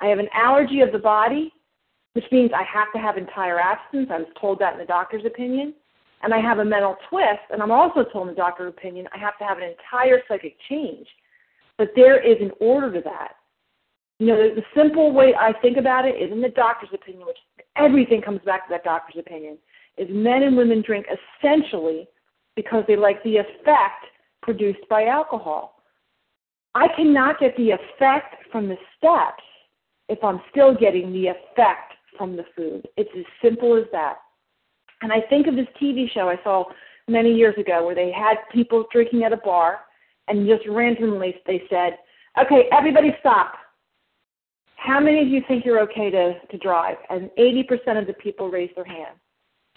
I 0.00 0.06
have 0.06 0.18
an 0.18 0.28
allergy 0.34 0.80
of 0.80 0.92
the 0.92 0.98
body, 0.98 1.52
which 2.14 2.24
means 2.32 2.50
I 2.54 2.62
have 2.62 2.92
to 2.94 2.98
have 2.98 3.16
entire 3.16 3.60
abstinence. 3.60 4.10
I 4.12 4.18
was 4.18 4.28
told 4.40 4.58
that 4.60 4.74
in 4.74 4.78
the 4.78 4.86
doctor's 4.86 5.24
opinion. 5.24 5.74
And 6.22 6.32
I 6.32 6.38
have 6.38 6.60
a 6.60 6.64
mental 6.64 6.96
twist, 7.10 7.42
and 7.50 7.60
I'm 7.60 7.72
also 7.72 8.04
told 8.04 8.28
in 8.28 8.34
the 8.34 8.40
doctor's 8.40 8.72
opinion 8.72 9.08
I 9.12 9.18
have 9.18 9.36
to 9.38 9.44
have 9.44 9.58
an 9.58 9.64
entire 9.64 10.22
psychic 10.28 10.56
change. 10.68 11.06
But 11.78 11.88
there 11.96 12.20
is 12.20 12.36
an 12.40 12.52
order 12.60 12.92
to 12.92 13.00
that. 13.00 13.32
You 14.20 14.28
know, 14.28 14.36
the, 14.36 14.60
the 14.60 14.80
simple 14.80 15.12
way 15.12 15.34
I 15.34 15.52
think 15.60 15.76
about 15.78 16.04
it 16.04 16.14
is 16.14 16.30
in 16.30 16.40
the 16.40 16.50
doctor's 16.50 16.90
opinion, 16.94 17.26
which 17.26 17.38
everything 17.76 18.22
comes 18.22 18.40
back 18.46 18.68
to 18.68 18.70
that 18.70 18.84
doctor's 18.84 19.18
opinion, 19.18 19.58
is 19.98 20.08
men 20.10 20.42
and 20.42 20.56
women 20.56 20.82
drink 20.84 21.06
essentially 21.06 22.08
because 22.56 22.84
they 22.86 22.96
like 22.96 23.22
the 23.22 23.36
effect 23.36 24.06
produced 24.42 24.86
by 24.88 25.06
alcohol. 25.06 25.82
I 26.74 26.88
cannot 26.96 27.38
get 27.38 27.56
the 27.56 27.70
effect 27.70 28.36
from 28.50 28.68
the 28.68 28.76
steps 28.96 29.42
if 30.08 30.22
I'm 30.24 30.40
still 30.50 30.74
getting 30.74 31.12
the 31.12 31.28
effect 31.28 31.92
from 32.16 32.36
the 32.36 32.44
food. 32.56 32.86
It's 32.96 33.10
as 33.16 33.24
simple 33.42 33.76
as 33.76 33.84
that. 33.92 34.18
And 35.02 35.12
I 35.12 35.20
think 35.28 35.46
of 35.46 35.56
this 35.56 35.66
TV 35.80 36.10
show 36.12 36.28
I 36.28 36.38
saw 36.44 36.64
many 37.08 37.34
years 37.34 37.56
ago 37.58 37.84
where 37.84 37.94
they 37.94 38.12
had 38.12 38.36
people 38.52 38.86
drinking 38.92 39.24
at 39.24 39.32
a 39.32 39.36
bar 39.38 39.80
and 40.28 40.46
just 40.46 40.66
randomly 40.68 41.34
they 41.46 41.62
said, 41.68 41.98
okay, 42.40 42.68
everybody 42.72 43.14
stop. 43.20 43.54
How 44.76 44.98
many 44.98 45.22
of 45.22 45.28
you 45.28 45.42
think 45.46 45.64
you're 45.64 45.80
okay 45.80 46.10
to, 46.10 46.34
to 46.50 46.58
drive? 46.58 46.96
And 47.10 47.30
80% 47.38 48.00
of 48.00 48.06
the 48.06 48.14
people 48.14 48.50
raised 48.50 48.74
their 48.76 48.84
hand. 48.84 49.16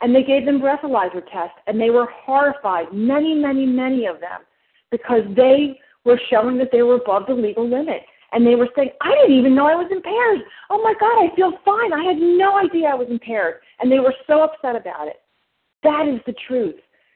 And 0.01 0.13
they 0.13 0.23
gave 0.23 0.45
them 0.45 0.60
breathalyzer 0.60 1.23
tests, 1.31 1.58
and 1.67 1.79
they 1.79 1.89
were 1.89 2.08
horrified, 2.12 2.88
many, 2.91 3.34
many, 3.34 3.65
many 3.65 4.05
of 4.05 4.19
them, 4.19 4.41
because 4.91 5.21
they 5.36 5.79
were 6.03 6.19
showing 6.29 6.58
that 6.58 6.69
they 6.71 6.81
were 6.81 6.95
above 6.95 7.23
the 7.27 7.34
legal 7.34 7.67
limit 7.67 8.01
and 8.36 8.45
they 8.45 8.55
were 8.55 8.67
saying, 8.75 8.89
I 9.01 9.15
didn't 9.15 9.38
even 9.38 9.55
know 9.55 9.65
I 9.65 9.75
was 9.75 9.89
impaired. 9.89 10.41
Oh 10.69 10.81
my 10.84 10.93
God, 10.99 11.23
I 11.23 11.34
feel 11.36 11.53
fine. 11.63 11.93
I 11.93 12.03
had 12.03 12.17
no 12.17 12.60
idea 12.60 12.89
I 12.89 12.93
was 12.93 13.08
impaired. 13.10 13.62
And 13.79 13.89
they 13.89 13.99
were 13.99 14.13
so 14.27 14.43
upset 14.43 14.75
about 14.75 15.08
it. 15.08 15.21
That 15.84 16.05
is 16.08 16.19
the 16.25 16.36
truth. 16.45 16.75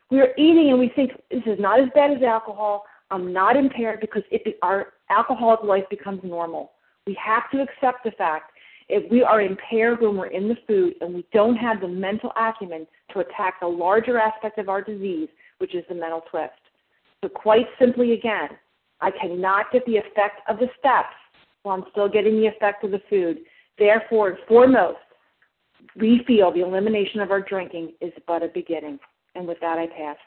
We 0.09 0.21
are 0.21 0.33
eating 0.37 0.69
and 0.69 0.79
we 0.79 0.89
think 0.95 1.11
this 1.29 1.43
is 1.45 1.59
not 1.59 1.79
as 1.81 1.89
bad 1.93 2.11
as 2.11 2.23
alcohol. 2.23 2.85
I'm 3.11 3.33
not 3.33 3.57
impaired 3.57 3.99
because 3.99 4.23
it, 4.31 4.57
our 4.61 4.93
alcoholic 5.09 5.61
life 5.63 5.83
becomes 5.89 6.21
normal. 6.23 6.71
We 7.05 7.17
have 7.23 7.51
to 7.51 7.61
accept 7.61 8.05
the 8.05 8.11
fact 8.11 8.51
if 8.89 9.09
we 9.11 9.21
are 9.23 9.41
impaired 9.41 10.01
when 10.01 10.17
we're 10.17 10.27
in 10.27 10.49
the 10.49 10.57
food 10.67 10.95
and 11.01 11.13
we 11.13 11.25
don't 11.31 11.55
have 11.55 11.79
the 11.79 11.87
mental 11.87 12.31
acumen 12.35 12.87
to 13.13 13.19
attack 13.19 13.59
the 13.61 13.67
larger 13.67 14.17
aspect 14.17 14.57
of 14.57 14.67
our 14.67 14.81
disease, 14.81 15.29
which 15.59 15.75
is 15.75 15.83
the 15.87 15.95
mental 15.95 16.23
twist. 16.29 16.53
So, 17.21 17.29
quite 17.29 17.67
simply, 17.77 18.13
again, 18.13 18.49
I 19.01 19.11
cannot 19.11 19.71
get 19.71 19.85
the 19.85 19.97
effect 19.97 20.41
of 20.49 20.57
the 20.57 20.69
steps 20.79 21.13
while 21.63 21.77
I'm 21.77 21.85
still 21.91 22.09
getting 22.09 22.39
the 22.39 22.47
effect 22.47 22.83
of 22.83 22.91
the 22.91 23.01
food. 23.09 23.39
Therefore, 23.77 24.37
foremost, 24.47 24.97
we 25.95 26.23
feel 26.25 26.51
the 26.51 26.61
elimination 26.61 27.21
of 27.21 27.31
our 27.31 27.41
drinking 27.41 27.93
is 28.01 28.11
but 28.27 28.43
a 28.43 28.47
beginning. 28.47 28.99
And 29.35 29.47
with 29.47 29.59
that, 29.61 29.77
I 29.77 29.87
pass. 29.87 30.17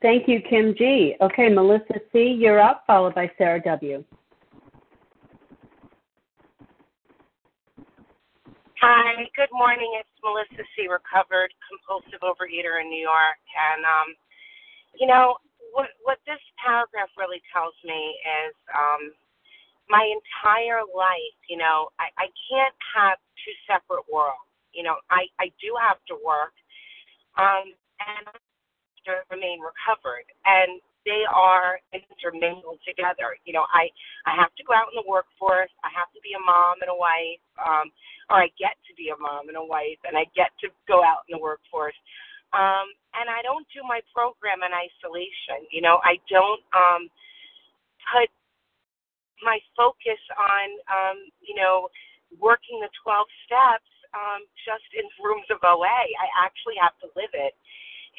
Thank 0.00 0.28
you, 0.28 0.40
Kim 0.48 0.74
G. 0.78 1.16
Okay, 1.20 1.48
Melissa 1.48 2.00
C., 2.12 2.36
you're 2.38 2.60
up, 2.60 2.84
followed 2.86 3.14
by 3.14 3.30
Sarah 3.36 3.60
W. 3.62 4.04
Hi, 8.80 9.26
good 9.36 9.52
morning. 9.52 9.90
It's 10.00 10.10
Melissa 10.24 10.64
C., 10.76 10.88
recovered 10.88 11.52
compulsive 11.68 12.20
overeater 12.22 12.80
in 12.80 12.90
New 12.90 13.02
York. 13.02 13.40
And 13.54 13.82
um, 13.84 14.08
you 15.00 15.06
know 15.06 15.36
what 15.72 15.90
what 16.04 16.18
this 16.26 16.40
paragraph 16.58 17.10
really 17.18 17.42
tells 17.54 17.74
me 17.84 18.16
is 18.46 18.54
um 18.74 19.12
my 19.90 20.04
entire 20.06 20.84
life, 20.94 21.38
you 21.48 21.56
know, 21.56 21.88
I, 21.98 22.12
I 22.18 22.28
can't 22.50 22.76
have 22.94 23.18
two 23.42 23.54
separate 23.66 24.04
worlds. 24.12 24.44
You 24.72 24.84
know, 24.84 24.96
I, 25.10 25.26
I 25.40 25.50
do 25.60 25.74
have 25.80 25.98
to 26.08 26.16
work 26.24 26.54
um, 27.38 27.74
and 28.00 28.26
to 29.06 29.12
remain 29.30 29.60
recovered. 29.60 30.26
And 30.46 30.80
they 31.08 31.24
are 31.32 31.80
intermingled 31.96 32.84
together. 32.84 33.40
You 33.48 33.56
know, 33.56 33.64
I 33.72 33.88
I 34.28 34.36
have 34.36 34.52
to 34.60 34.64
go 34.68 34.76
out 34.76 34.92
in 34.92 35.00
the 35.00 35.08
workforce. 35.08 35.72
I 35.80 35.88
have 35.96 36.12
to 36.12 36.20
be 36.20 36.36
a 36.36 36.42
mom 36.44 36.84
and 36.84 36.92
a 36.92 36.98
wife, 36.98 37.40
um, 37.64 37.88
or 38.28 38.44
I 38.44 38.52
get 38.60 38.76
to 38.88 38.92
be 39.00 39.08
a 39.08 39.18
mom 39.18 39.48
and 39.48 39.56
a 39.56 39.64
wife, 39.64 39.98
and 40.04 40.20
I 40.20 40.28
get 40.36 40.52
to 40.60 40.68
go 40.84 41.00
out 41.00 41.24
in 41.28 41.40
the 41.40 41.42
workforce. 41.42 41.96
Um, 42.52 42.92
and 43.16 43.28
I 43.32 43.40
don't 43.44 43.64
do 43.72 43.80
my 43.88 44.04
program 44.12 44.60
in 44.64 44.72
isolation. 44.76 45.64
You 45.72 45.80
know, 45.80 46.00
I 46.04 46.20
don't 46.28 46.62
um, 46.76 47.08
put 48.12 48.28
my 49.42 49.58
focus 49.76 50.20
on, 50.38 50.66
um, 50.88 51.18
you 51.42 51.56
know, 51.56 51.88
working 52.38 52.78
the 52.80 52.90
12 53.02 53.26
steps 53.48 53.90
um, 54.14 54.44
just 54.64 54.86
in 54.94 55.04
rooms 55.24 55.48
of 55.50 55.58
OA. 55.64 55.88
I 56.20 56.28
actually 56.44 56.76
have 56.80 56.94
to 57.02 57.08
live 57.16 57.32
it 57.34 57.54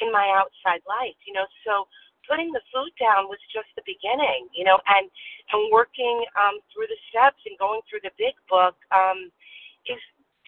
in 0.02 0.12
my 0.12 0.32
outside 0.38 0.82
life, 0.88 1.18
you 1.28 1.34
know. 1.36 1.46
So 1.68 1.88
putting 2.30 2.54
the 2.54 2.62
food 2.70 2.94
down 3.02 3.26
was 3.26 3.42
just 3.50 3.66
the 3.74 3.82
beginning, 3.90 4.46
you 4.54 4.62
know, 4.62 4.78
and 4.86 5.10
and 5.50 5.74
working 5.74 6.22
um, 6.38 6.62
through 6.70 6.86
the 6.86 7.02
steps 7.10 7.42
and 7.50 7.58
going 7.58 7.82
through 7.90 8.06
the 8.06 8.14
big 8.22 8.38
book 8.46 8.78
um, 8.94 9.34
is 9.90 9.98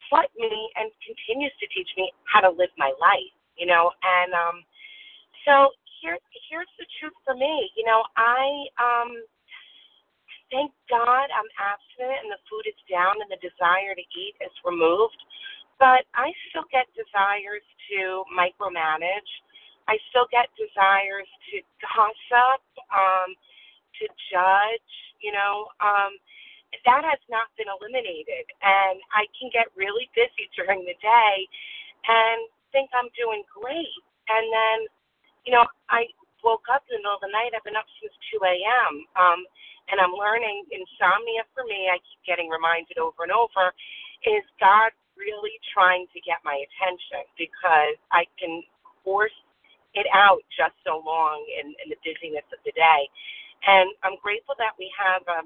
taught 0.06 0.30
me 0.38 0.54
and 0.78 0.94
continues 1.02 1.52
to 1.58 1.65
teach 1.74 1.89
me 1.98 2.13
how 2.30 2.46
to 2.46 2.54
live 2.54 2.70
my 2.78 2.94
life, 3.02 3.34
you 3.58 3.65
know. 3.65 3.89
And 4.06 4.32
um, 4.38 4.58
so 5.44 5.74
here 6.00 6.22
here's 6.48 6.70
the 6.78 6.86
truth 7.02 7.17
for 7.26 7.34
me, 7.34 7.74
you 7.74 7.84
know. 7.84 8.06
I 8.13 8.46
um, 8.78 9.12
thank 10.54 10.70
God 10.91 11.32
I'm 11.34 11.50
abstinent 11.58 12.28
and 12.28 12.32
the 12.36 12.41
food 12.46 12.67
is 12.70 12.78
down 12.86 13.17
and 13.24 13.32
the 13.32 13.41
desire 13.41 13.98
to 13.98 14.06
eat 14.13 14.38
is 14.44 14.54
removed. 14.62 15.17
But 15.80 16.06
I 16.13 16.30
still 16.52 16.67
get 16.70 16.86
desires 16.94 17.65
to 17.89 18.22
micromanage. 18.30 19.32
I 19.88 19.98
still 20.10 20.28
get 20.32 20.50
desires 20.58 21.30
to 21.52 21.56
gossip, 21.82 22.62
um, 22.91 23.34
to 24.02 24.06
judge, 24.30 24.91
you 25.22 25.32
know. 25.32 25.70
Um, 25.82 26.17
that 26.86 27.04
has 27.04 27.20
not 27.28 27.52
been 27.60 27.67
eliminated. 27.67 28.48
And 28.63 28.98
I 29.12 29.28
can 29.36 29.52
get 29.52 29.67
really 29.76 30.08
busy 30.15 30.48
during 30.56 30.88
the 30.88 30.96
day 31.04 31.36
and 32.08 32.48
think 32.72 32.89
I'm 32.96 33.12
doing 33.13 33.44
great. 33.52 34.02
And 34.32 34.46
then, 34.48 34.78
you 35.44 35.52
know, 35.52 35.67
I 35.91 36.08
woke 36.44 36.65
up 36.72 36.88
in 36.88 36.98
the 36.98 37.04
middle 37.04 37.20
of 37.20 37.24
the 37.24 37.34
night. 37.34 37.52
I've 37.54 37.65
been 37.67 37.78
up 37.78 37.88
since 38.00 38.15
2 38.34 38.39
a.m. 38.41 38.94
Um, 39.20 39.39
and 39.91 40.00
I'm 40.00 40.15
learning 40.15 40.63
insomnia 40.72 41.44
for 41.52 41.67
me, 41.67 41.91
I 41.91 42.00
keep 42.00 42.22
getting 42.24 42.48
reminded 42.48 42.96
over 42.96 43.28
and 43.28 43.34
over, 43.34 43.76
is 44.24 44.46
God 44.56 44.96
really 45.20 45.60
trying 45.76 46.08
to 46.15 46.20
get 46.24 46.39
my 46.48 46.56
attention 46.56 47.28
because 47.36 48.00
I 48.13 48.24
can 48.39 48.63
force 49.04 49.36
it 49.94 50.08
out 50.14 50.42
just 50.54 50.76
so 50.86 51.02
long 51.04 51.44
in, 51.60 51.74
in 51.84 51.88
the 51.92 52.00
busyness 52.06 52.48
of 52.54 52.60
the 52.64 52.74
day. 52.76 53.02
And 53.68 53.92
I'm 54.04 54.18
grateful 54.22 54.56
that 54.58 54.76
we 54.80 54.92
have 54.98 55.24
a 55.28 55.46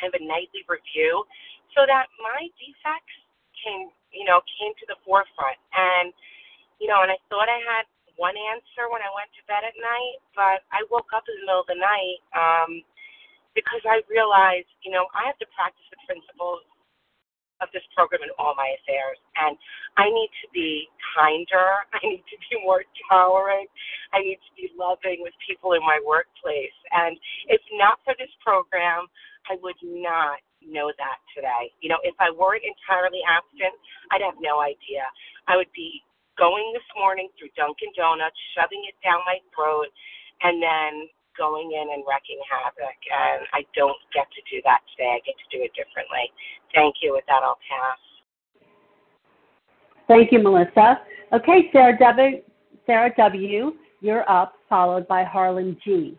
have 0.00 0.16
a 0.16 0.22
nightly 0.24 0.64
review 0.64 1.24
so 1.76 1.84
that 1.84 2.08
my 2.20 2.48
defects 2.56 3.16
came 3.60 3.92
you 4.12 4.26
know, 4.26 4.42
came 4.58 4.74
to 4.78 4.86
the 4.90 4.98
forefront. 5.06 5.58
And, 5.74 6.12
you 6.78 6.90
know, 6.90 7.02
and 7.02 7.10
I 7.10 7.18
thought 7.30 7.50
I 7.50 7.62
had 7.62 7.86
one 8.18 8.36
answer 8.52 8.90
when 8.90 9.02
I 9.02 9.10
went 9.14 9.30
to 9.38 9.42
bed 9.48 9.64
at 9.64 9.74
night, 9.78 10.18
but 10.36 10.58
I 10.74 10.84
woke 10.92 11.10
up 11.14 11.24
in 11.30 11.34
the 11.40 11.44
middle 11.46 11.64
of 11.64 11.70
the 11.70 11.78
night 11.80 12.20
um, 12.36 12.72
because 13.56 13.82
I 13.86 14.04
realized, 14.10 14.70
you 14.84 14.92
know, 14.92 15.08
I 15.16 15.26
have 15.30 15.38
to 15.40 15.48
practice 15.56 15.86
the 15.90 16.00
principles 16.04 16.66
of 17.60 17.68
this 17.72 17.84
program 17.94 18.24
in 18.24 18.32
all 18.40 18.56
my 18.56 18.72
affairs. 18.80 19.20
And 19.36 19.56
I 19.96 20.08
need 20.08 20.32
to 20.44 20.48
be 20.52 20.88
kinder. 21.16 21.84
I 21.96 22.00
need 22.02 22.24
to 22.26 22.36
be 22.48 22.60
more 22.64 22.84
tolerant. 23.08 23.68
I 24.12 24.20
need 24.20 24.40
to 24.40 24.52
be 24.56 24.72
loving 24.76 25.20
with 25.20 25.36
people 25.44 25.76
in 25.76 25.82
my 25.84 26.00
workplace. 26.02 26.76
And 26.92 27.16
if 27.48 27.60
not 27.76 28.00
for 28.04 28.16
this 28.18 28.32
program, 28.42 29.06
I 29.48 29.56
would 29.62 29.78
not 29.82 30.40
know 30.64 30.92
that 30.92 31.18
today. 31.32 31.72
You 31.80 31.88
know, 31.88 32.00
if 32.04 32.14
I 32.20 32.28
weren't 32.28 32.64
entirely 32.64 33.24
absent, 33.24 33.72
I'd 34.12 34.24
have 34.24 34.36
no 34.40 34.60
idea. 34.60 35.08
I 35.48 35.56
would 35.56 35.72
be 35.72 36.04
going 36.36 36.72
this 36.72 36.86
morning 36.96 37.28
through 37.36 37.52
Dunkin' 37.56 37.92
Donuts, 37.96 38.36
shoving 38.56 38.84
it 38.88 38.96
down 39.04 39.24
my 39.24 39.40
throat, 39.52 39.88
and 40.44 40.60
then 40.60 41.08
going 41.40 41.72
in 41.72 41.96
and 41.96 42.04
wrecking 42.04 42.36
havoc. 42.44 43.00
And 43.08 43.48
I 43.56 43.64
don't 43.72 43.96
get 44.12 44.28
to 44.36 44.40
do 44.52 44.60
that 44.68 44.84
today. 44.92 45.16
I 45.16 45.20
get 45.24 45.40
to 45.40 45.48
do 45.48 45.64
it 45.64 45.72
differently. 45.72 46.28
Thank 46.76 47.00
you. 47.00 47.16
With 47.16 47.24
that, 47.32 47.40
I'll 47.40 47.56
pass. 47.64 48.00
Thank 50.04 50.32
you, 50.32 50.44
Melissa. 50.44 51.00
Okay, 51.32 51.72
Sarah 51.72 51.96
W. 51.96 52.44
Sarah 52.84 53.12
W. 53.16 53.72
You're 54.00 54.28
up, 54.28 54.54
followed 54.68 55.08
by 55.08 55.24
Harlan 55.24 55.78
G. 55.84 56.18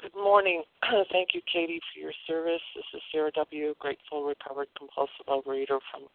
Good 0.00 0.14
morning. 0.14 0.62
Thank 1.12 1.30
you, 1.34 1.40
Katie, 1.52 1.80
for 1.92 2.00
your 2.00 2.12
service. 2.26 2.62
This 2.74 2.84
is 2.94 3.02
Sarah 3.12 3.30
W., 3.36 3.74
grateful 3.78 4.24
recovered 4.24 4.68
compulsive 4.76 5.26
overeater 5.28 5.78
from 5.92 6.08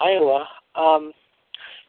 Iowa. 0.00 0.46
Um, 0.74 1.12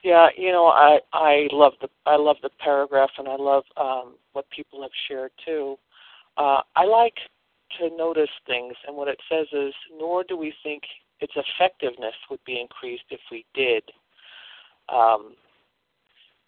yeah, 0.06 0.28
you 0.38 0.52
know, 0.52 0.68
I 0.68 1.00
I 1.14 1.48
love 1.52 1.74
the 1.82 1.88
I 2.06 2.16
love 2.16 2.36
the 2.44 2.52
paragraph, 2.64 3.10
and 3.18 3.28
I 3.28 3.38
love 3.38 3.64
um, 3.76 4.18
what 4.34 4.46
people 4.56 4.84
have 4.84 4.92
shared 5.08 5.32
too. 5.44 5.78
Uh, 6.38 6.62
I 6.76 6.86
like 6.86 7.16
to 7.80 7.90
notice 7.98 8.30
things, 8.46 8.76
and 8.86 8.96
what 8.96 9.08
it 9.08 9.18
says 9.28 9.48
is, 9.52 9.74
nor 9.98 10.24
do 10.24 10.38
we 10.38 10.54
think 10.62 10.84
its 11.22 11.34
effectiveness 11.36 12.14
would 12.30 12.44
be 12.46 12.62
increased 12.62 13.06
if 13.10 13.20
we 13.32 13.46
did. 13.56 13.82
Um, 14.90 15.34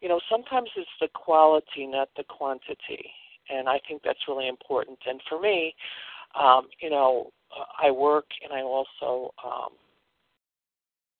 you 0.02 0.08
know, 0.08 0.20
sometimes 0.30 0.70
it's 0.76 0.88
the 1.02 1.08
quality, 1.15 1.88
not 1.88 2.10
the 2.15 2.26
quantity, 2.26 3.10
and 3.50 3.67
I 3.67 3.80
think 3.88 4.04
that's 4.06 4.28
really 4.28 4.48
important. 4.48 5.00
And 5.08 5.20
for 5.28 5.41
me, 5.41 5.74
um, 6.39 6.67
you 6.80 6.91
know, 6.91 7.32
I 7.82 7.89
work 7.89 8.26
and 8.43 8.54
I 8.54 8.62
also 8.62 9.34
um, 9.43 9.72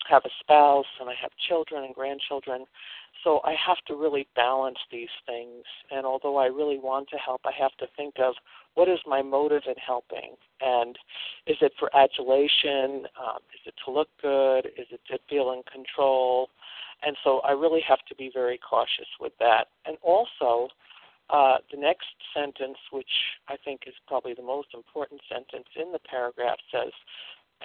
have 0.10 0.24
a 0.26 0.30
spouse 0.39 0.86
and 1.00 1.10
I 1.10 1.13
have 1.22 1.32
children 1.48 1.84
and 1.84 1.93
grandchildren. 1.93 2.65
So 3.24 3.41
I 3.43 3.56
have 3.65 3.78
to 3.88 3.96
really 3.96 4.28
balance 4.36 4.78
these 4.91 5.10
things. 5.26 5.63
And 5.91 6.06
although 6.06 6.38
I 6.38 6.46
really 6.46 6.80
want 6.80 7.10
to 7.10 7.17
help, 7.17 7.41
I 7.46 7.52
have 7.60 7.76
to 7.80 7.88
think 7.96 8.15
of 8.20 8.36
what 8.76 8.88
is 8.88 9.00
my 9.08 9.22
motive 9.22 9.63
in 9.65 9.76
helping? 9.76 10.36
And 10.62 10.98
is 11.48 11.58
it 11.62 11.74
for 11.80 11.89
adulation? 11.96 13.08
Um, 13.20 13.39
is 13.54 13.62
it 13.65 13.74
to 13.86 13.91
look 13.91 14.10
good? 14.22 14.67
Is 14.78 14.88
it 14.91 15.02
to 15.10 15.17
feel 15.30 15.52
in 15.52 15.63
control? 15.72 16.50
And 17.04 17.15
so 17.24 17.39
I 17.39 17.52
really 17.52 17.82
have 17.88 18.00
to 18.10 18.15
be 18.15 18.30
very 18.34 18.58
cautious 18.58 19.08
with 19.20 19.34
that. 19.39 19.67
And 19.86 19.98
also, 20.02 20.70
uh, 21.30 21.58
the 21.72 21.78
next 21.78 22.08
sentence, 22.34 22.78
which 22.91 23.12
I 23.50 23.56
think 23.63 23.82
is 23.86 23.93
probably 24.08 24.34
the 24.34 24.43
most 24.43 24.70
important 24.74 25.22
sentence 25.30 25.67
in 25.76 25.91
the 25.91 26.00
paragraph, 26.00 26.58
says 26.72 26.93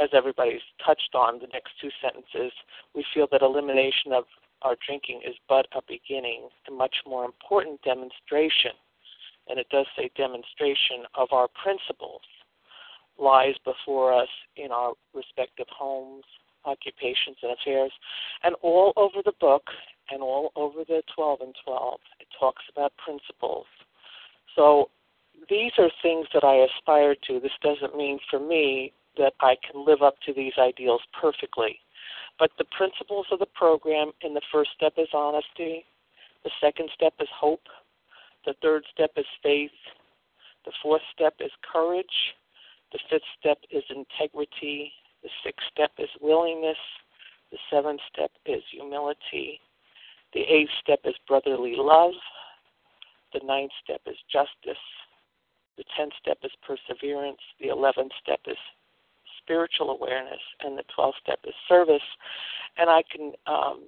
as 0.00 0.08
everybody's 0.12 0.62
touched 0.84 1.14
on, 1.14 1.38
the 1.38 1.48
next 1.52 1.72
two 1.80 1.90
sentences, 2.00 2.52
we 2.94 3.04
feel 3.12 3.26
that 3.30 3.42
elimination 3.42 4.12
of 4.12 4.24
our 4.62 4.76
drinking 4.86 5.20
is 5.26 5.34
but 5.48 5.66
a 5.76 5.80
beginning, 5.88 6.48
a 6.68 6.70
much 6.70 6.96
more 7.06 7.24
important 7.24 7.82
demonstration, 7.82 8.72
and 9.48 9.58
it 9.58 9.68
does 9.70 9.86
say 9.96 10.10
demonstration 10.16 11.04
of 11.14 11.28
our 11.32 11.48
principles, 11.62 12.22
lies 13.18 13.54
before 13.64 14.14
us 14.14 14.28
in 14.56 14.70
our 14.70 14.94
respective 15.14 15.66
homes, 15.68 16.24
occupations, 16.64 17.36
and 17.42 17.52
affairs. 17.52 17.92
And 18.42 18.54
all 18.62 18.92
over 18.96 19.18
the 19.24 19.34
book 19.40 19.64
and 20.10 20.22
all 20.22 20.52
over 20.56 20.84
the 20.86 21.02
12 21.14 21.40
and 21.40 21.54
12, 21.64 22.00
it 22.20 22.28
talks 22.38 22.62
about 22.74 22.92
principles. 23.04 23.66
So 24.54 24.90
these 25.48 25.72
are 25.78 25.90
things 26.02 26.26
that 26.34 26.44
I 26.44 26.66
aspire 26.66 27.14
to. 27.26 27.40
This 27.40 27.52
doesn't 27.62 27.96
mean 27.96 28.18
for 28.30 28.38
me 28.38 28.92
that 29.18 29.34
I 29.40 29.56
can 29.56 29.84
live 29.84 30.02
up 30.02 30.14
to 30.26 30.32
these 30.32 30.54
ideals 30.58 31.02
perfectly. 31.20 31.78
But 32.38 32.50
the 32.58 32.64
principles 32.76 33.26
of 33.30 33.38
the 33.38 33.46
program 33.46 34.12
in 34.22 34.34
the 34.34 34.42
first 34.50 34.70
step 34.74 34.94
is 34.96 35.08
honesty, 35.12 35.84
the 36.44 36.50
second 36.60 36.90
step 36.94 37.14
is 37.20 37.28
hope, 37.34 37.68
the 38.44 38.54
third 38.62 38.84
step 38.92 39.12
is 39.16 39.26
faith, 39.42 39.70
the 40.64 40.72
fourth 40.82 41.02
step 41.14 41.34
is 41.40 41.50
courage, 41.70 42.34
the 42.92 42.98
fifth 43.10 43.22
step 43.38 43.58
is 43.70 43.84
integrity, 43.90 44.92
the 45.22 45.28
sixth 45.44 45.66
step 45.70 45.92
is 45.98 46.08
willingness, 46.20 46.78
the 47.50 47.58
seventh 47.70 48.00
step 48.12 48.30
is 48.46 48.62
humility, 48.70 49.60
the 50.34 50.40
eighth 50.40 50.70
step 50.82 51.00
is 51.04 51.14
brotherly 51.28 51.74
love, 51.76 52.14
the 53.32 53.40
ninth 53.44 53.72
step 53.84 54.00
is 54.06 54.16
justice, 54.30 54.82
the 55.76 55.84
tenth 55.96 56.12
step 56.20 56.38
is 56.42 56.50
perseverance, 56.66 57.40
the 57.60 57.68
eleventh 57.68 58.12
step 58.22 58.40
is 58.46 58.58
spiritual 59.52 59.90
awareness, 59.90 60.40
and 60.60 60.78
the 60.78 60.84
12th 60.98 61.12
step 61.22 61.40
is 61.46 61.54
service. 61.68 62.02
And 62.78 62.88
I 62.88 63.02
can 63.14 63.32
um, 63.46 63.84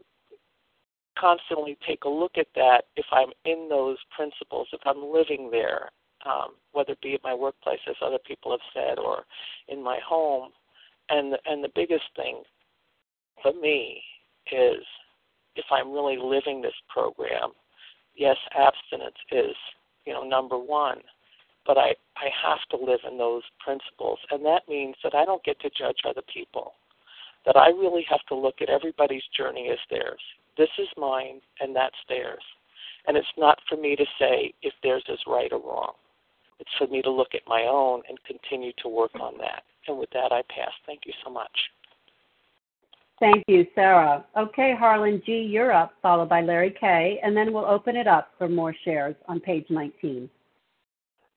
constantly 1.19 1.77
take 1.87 2.05
a 2.05 2.09
look 2.09 2.33
at 2.37 2.49
that 2.55 2.83
if 2.97 3.07
I'm 3.13 3.31
in 3.45 3.69
those 3.71 3.97
principles, 4.15 4.69
if 4.73 4.81
I'm 4.85 5.03
living 5.13 5.51
there. 5.51 5.91
um, 6.27 6.55
whether 6.73 6.93
it 6.93 7.01
be 7.03 7.15
at 7.15 7.23
my 7.23 7.35
workplace, 7.35 7.81
as 7.89 7.97
other 8.03 8.19
people 8.27 8.51
have 8.51 8.61
said, 8.73 8.99
or 8.99 9.25
in 9.69 9.83
my 9.83 9.99
home. 10.07 10.51
And 11.09 11.35
and 11.47 11.63
the 11.63 11.71
biggest 11.75 12.05
thing 12.17 12.43
for 13.43 13.53
me 13.53 14.03
is 14.51 14.83
if 15.57 15.67
I'm 15.71 15.93
really 15.93 16.17
living 16.19 16.63
this 16.63 16.75
program, 16.89 17.51
yes, 18.17 18.37
abstinence 18.57 19.17
is 19.33 19.55
you 20.07 20.13
know 20.13 20.25
number 20.25 20.59
one, 20.59 20.99
but 21.67 21.79
I 21.79 21.95
I 22.17 22.29
have 22.47 22.61
to 22.71 22.85
live 22.85 23.01
in 23.11 23.19
those 23.19 23.43
principles, 23.65 24.19
and 24.31 24.45
that 24.45 24.69
means 24.69 24.97
that 25.03 25.15
I 25.15 25.25
don't 25.25 25.45
get 25.45 25.61
to 25.61 25.71
judge 25.71 25.99
other 26.09 26.23
people. 26.33 26.75
That 27.47 27.57
I 27.57 27.69
really 27.69 28.05
have 28.09 28.25
to 28.29 28.35
look 28.35 28.57
at 28.63 28.71
everybody's 28.71 29.25
journey 29.37 29.69
as 29.71 29.79
theirs. 29.91 30.21
This 30.57 30.71
is 30.79 30.89
mine, 30.97 31.41
and 31.61 31.75
that's 31.75 31.97
theirs. 32.09 32.43
And 33.07 33.17
it's 33.17 33.37
not 33.37 33.59
for 33.69 33.77
me 33.77 33.97
to 33.97 34.05
say 34.19 34.55
if 34.63 34.73
theirs 34.83 35.05
is 35.09 35.19
right 35.27 35.53
or 35.53 35.59
wrong. 35.59 35.93
It's 36.59 36.71
for 36.79 36.87
me 36.87 37.03
to 37.03 37.11
look 37.11 37.35
at 37.35 37.43
my 37.47 37.63
own 37.63 38.03
and 38.09 38.19
continue 38.25 38.73
to 38.83 38.89
work 38.89 39.11
on 39.21 39.37
that. 39.39 39.65
And 39.89 39.99
with 39.99 40.11
that, 40.11 40.33
I 40.33 40.43
pass. 40.49 40.73
Thank 40.87 41.01
you 41.05 41.13
so 41.23 41.31
much. 41.31 41.51
Thank 43.21 43.45
you, 43.47 43.67
Sarah. 43.75 44.25
Okay, 44.37 44.75
Harlan 44.79 45.23
G., 45.25 45.33
you're 45.33 45.73
up, 45.73 45.93
followed 46.03 46.29
by 46.29 46.41
Larry 46.41 46.75
K., 46.79 47.21
and 47.23 47.37
then 47.37 47.53
we'll 47.53 47.67
open 47.67 47.97
it 47.97 48.07
up 48.07 48.31
for 48.39 48.49
more 48.49 48.75
shares 48.85 49.15
on 49.29 49.41
page 49.41 49.67
19. 49.71 50.29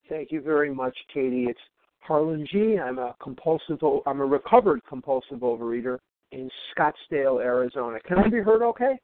Thank 0.09 0.31
you 0.31 0.41
very 0.41 0.73
much, 0.73 0.95
Katie. 1.13 1.45
It's 1.45 1.59
Harlan 1.99 2.47
G. 2.51 2.77
I'm 2.77 2.97
a 2.99 3.15
compulsive, 3.21 3.79
I'm 4.05 4.21
a 4.21 4.25
recovered 4.25 4.81
compulsive 4.87 5.39
overeater 5.39 5.97
in 6.31 6.49
Scottsdale, 6.75 7.41
Arizona. 7.41 7.99
Can 8.05 8.19
I 8.19 8.29
be 8.29 8.39
heard 8.39 8.61
okay? 8.61 8.99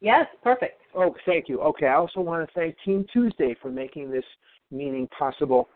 Yes, 0.00 0.26
perfect. 0.42 0.80
Oh, 0.94 1.14
thank 1.24 1.48
you. 1.48 1.60
Okay, 1.60 1.86
I 1.86 1.94
also 1.94 2.20
want 2.20 2.46
to 2.46 2.54
thank 2.54 2.76
Team 2.84 3.06
Tuesday 3.12 3.56
for 3.60 3.70
making 3.70 4.10
this 4.10 4.24
meeting 4.70 5.08
possible. 5.16 5.68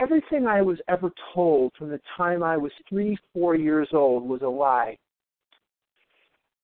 Everything 0.00 0.46
I 0.46 0.62
was 0.62 0.78
ever 0.88 1.10
told 1.34 1.72
from 1.78 1.88
the 1.88 2.00
time 2.16 2.42
I 2.42 2.56
was 2.56 2.72
three, 2.88 3.16
four 3.32 3.54
years 3.54 3.88
old 3.92 4.28
was 4.28 4.42
a 4.42 4.48
lie. 4.48 4.98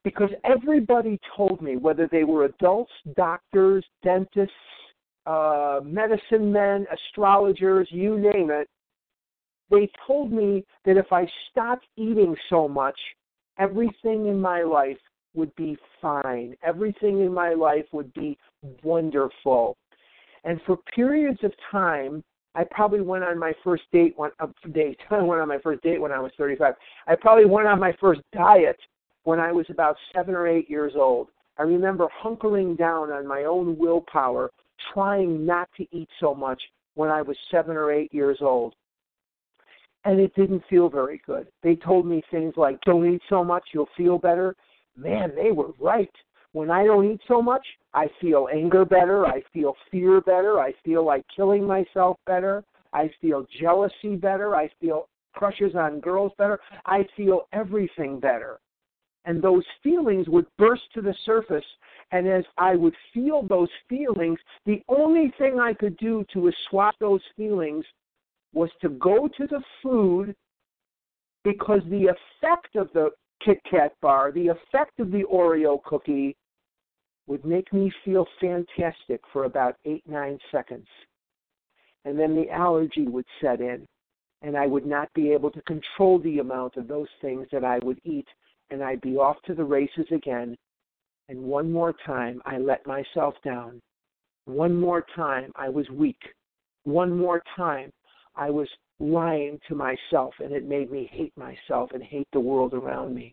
Because 0.02 0.30
everybody 0.44 1.18
told 1.36 1.60
me, 1.60 1.76
whether 1.76 2.08
they 2.10 2.24
were 2.24 2.44
adults, 2.46 2.92
doctors, 3.16 3.84
dentists, 4.02 4.54
uh, 5.26 5.80
medicine 5.84 6.52
men, 6.52 6.86
astrologers, 6.92 7.88
you 7.90 8.18
name 8.18 8.50
it, 8.50 8.68
they 9.70 9.88
told 10.06 10.32
me 10.32 10.64
that 10.84 10.96
if 10.96 11.12
I 11.12 11.26
stopped 11.50 11.86
eating 11.96 12.34
so 12.48 12.68
much, 12.68 12.98
everything 13.58 14.26
in 14.26 14.40
my 14.40 14.62
life 14.62 14.98
would 15.34 15.54
be 15.54 15.76
fine. 16.02 16.56
Everything 16.62 17.20
in 17.20 17.32
my 17.32 17.54
life 17.54 17.86
would 17.92 18.12
be 18.14 18.36
wonderful. 18.82 19.76
And 20.44 20.60
for 20.66 20.78
periods 20.94 21.38
of 21.44 21.52
time, 21.70 22.24
I 22.54 22.64
probably 22.68 23.00
went 23.00 23.22
on 23.22 23.38
my 23.38 23.52
first 23.62 23.84
date 23.92 24.18
one 24.18 24.32
uh, 24.40 24.48
date. 24.72 24.98
I 25.10 25.22
went 25.22 25.40
on 25.40 25.48
my 25.48 25.58
first 25.58 25.82
date 25.82 26.00
when 26.00 26.12
I 26.12 26.18
was 26.18 26.32
35. 26.36 26.74
I 27.06 27.14
probably 27.14 27.44
went 27.44 27.68
on 27.68 27.78
my 27.78 27.94
first 28.00 28.22
diet 28.32 28.78
when 29.24 29.38
I 29.38 29.52
was 29.52 29.66
about 29.68 29.96
seven 30.14 30.34
or 30.34 30.48
eight 30.48 30.68
years 30.68 30.94
old. 30.96 31.28
I 31.58 31.62
remember 31.62 32.08
hunkering 32.24 32.76
down 32.76 33.12
on 33.12 33.26
my 33.26 33.44
own 33.44 33.76
willpower, 33.78 34.50
trying 34.92 35.44
not 35.46 35.68
to 35.76 35.86
eat 35.92 36.08
so 36.18 36.34
much 36.34 36.60
when 36.94 37.10
I 37.10 37.22
was 37.22 37.36
seven 37.50 37.76
or 37.76 37.92
eight 37.92 38.12
years 38.12 38.38
old. 38.40 38.74
And 40.04 40.18
it 40.18 40.34
didn't 40.34 40.62
feel 40.68 40.88
very 40.88 41.20
good. 41.26 41.46
They 41.62 41.76
told 41.76 42.06
me 42.06 42.22
things 42.30 42.54
like, 42.56 42.80
don't 42.82 43.12
eat 43.12 43.22
so 43.28 43.44
much, 43.44 43.64
you'll 43.72 43.88
feel 43.96 44.18
better. 44.18 44.56
Man, 44.96 45.32
they 45.34 45.52
were 45.52 45.72
right. 45.78 46.10
When 46.52 46.70
I 46.70 46.84
don't 46.84 47.10
eat 47.10 47.20
so 47.28 47.40
much, 47.40 47.64
I 47.94 48.08
feel 48.20 48.48
anger 48.52 48.84
better. 48.84 49.26
I 49.26 49.42
feel 49.52 49.76
fear 49.90 50.20
better. 50.20 50.58
I 50.58 50.72
feel 50.84 51.04
like 51.04 51.24
killing 51.34 51.64
myself 51.64 52.16
better. 52.26 52.64
I 52.92 53.10
feel 53.20 53.46
jealousy 53.60 54.16
better. 54.16 54.56
I 54.56 54.68
feel 54.80 55.08
crushes 55.32 55.74
on 55.76 56.00
girls 56.00 56.32
better. 56.38 56.58
I 56.86 57.06
feel 57.16 57.46
everything 57.52 58.18
better. 58.18 58.58
And 59.26 59.40
those 59.40 59.64
feelings 59.82 60.28
would 60.28 60.46
burst 60.58 60.82
to 60.94 61.02
the 61.02 61.14
surface. 61.24 61.64
And 62.12 62.26
as 62.26 62.44
I 62.58 62.74
would 62.74 62.94
feel 63.14 63.42
those 63.42 63.68
feelings, 63.88 64.38
the 64.66 64.82
only 64.88 65.32
thing 65.38 65.60
I 65.60 65.72
could 65.72 65.96
do 65.98 66.24
to 66.32 66.48
assuage 66.48 66.94
those 66.98 67.22
feelings 67.36 67.84
was 68.52 68.70
to 68.82 68.88
go 68.88 69.28
to 69.28 69.46
the 69.46 69.62
food 69.82 70.34
because 71.44 71.80
the 71.88 72.06
effect 72.08 72.74
of 72.74 72.88
the 72.92 73.10
Kit 73.44 73.58
Kat 73.70 73.92
bar, 74.02 74.32
the 74.32 74.48
effect 74.48 74.98
of 74.98 75.10
the 75.10 75.24
Oreo 75.32 75.82
cookie 75.82 76.36
would 77.26 77.44
make 77.44 77.72
me 77.72 77.92
feel 78.04 78.26
fantastic 78.40 79.20
for 79.32 79.44
about 79.44 79.76
eight, 79.84 80.02
nine 80.06 80.38
seconds. 80.50 80.86
And 82.04 82.18
then 82.18 82.34
the 82.34 82.50
allergy 82.50 83.06
would 83.06 83.24
set 83.40 83.60
in, 83.60 83.86
and 84.42 84.56
I 84.56 84.66
would 84.66 84.84
not 84.84 85.12
be 85.14 85.32
able 85.32 85.50
to 85.52 85.62
control 85.62 86.18
the 86.18 86.40
amount 86.40 86.76
of 86.76 86.88
those 86.88 87.08
things 87.20 87.46
that 87.52 87.64
I 87.64 87.78
would 87.84 88.00
eat, 88.04 88.26
and 88.70 88.82
I'd 88.82 89.00
be 89.00 89.16
off 89.16 89.36
to 89.46 89.54
the 89.54 89.64
races 89.64 90.06
again. 90.10 90.56
And 91.30 91.44
one 91.44 91.70
more 91.70 91.94
time, 92.04 92.42
I 92.44 92.58
let 92.58 92.84
myself 92.88 93.36
down. 93.44 93.80
One 94.46 94.74
more 94.74 95.06
time, 95.14 95.52
I 95.54 95.68
was 95.68 95.88
weak. 95.90 96.18
One 96.82 97.16
more 97.16 97.40
time, 97.56 97.92
I 98.34 98.50
was 98.50 98.66
lying 98.98 99.60
to 99.68 99.76
myself, 99.76 100.34
and 100.40 100.52
it 100.52 100.66
made 100.66 100.90
me 100.90 101.08
hate 101.12 101.32
myself 101.36 101.90
and 101.94 102.02
hate 102.02 102.26
the 102.32 102.40
world 102.40 102.74
around 102.74 103.14
me. 103.14 103.32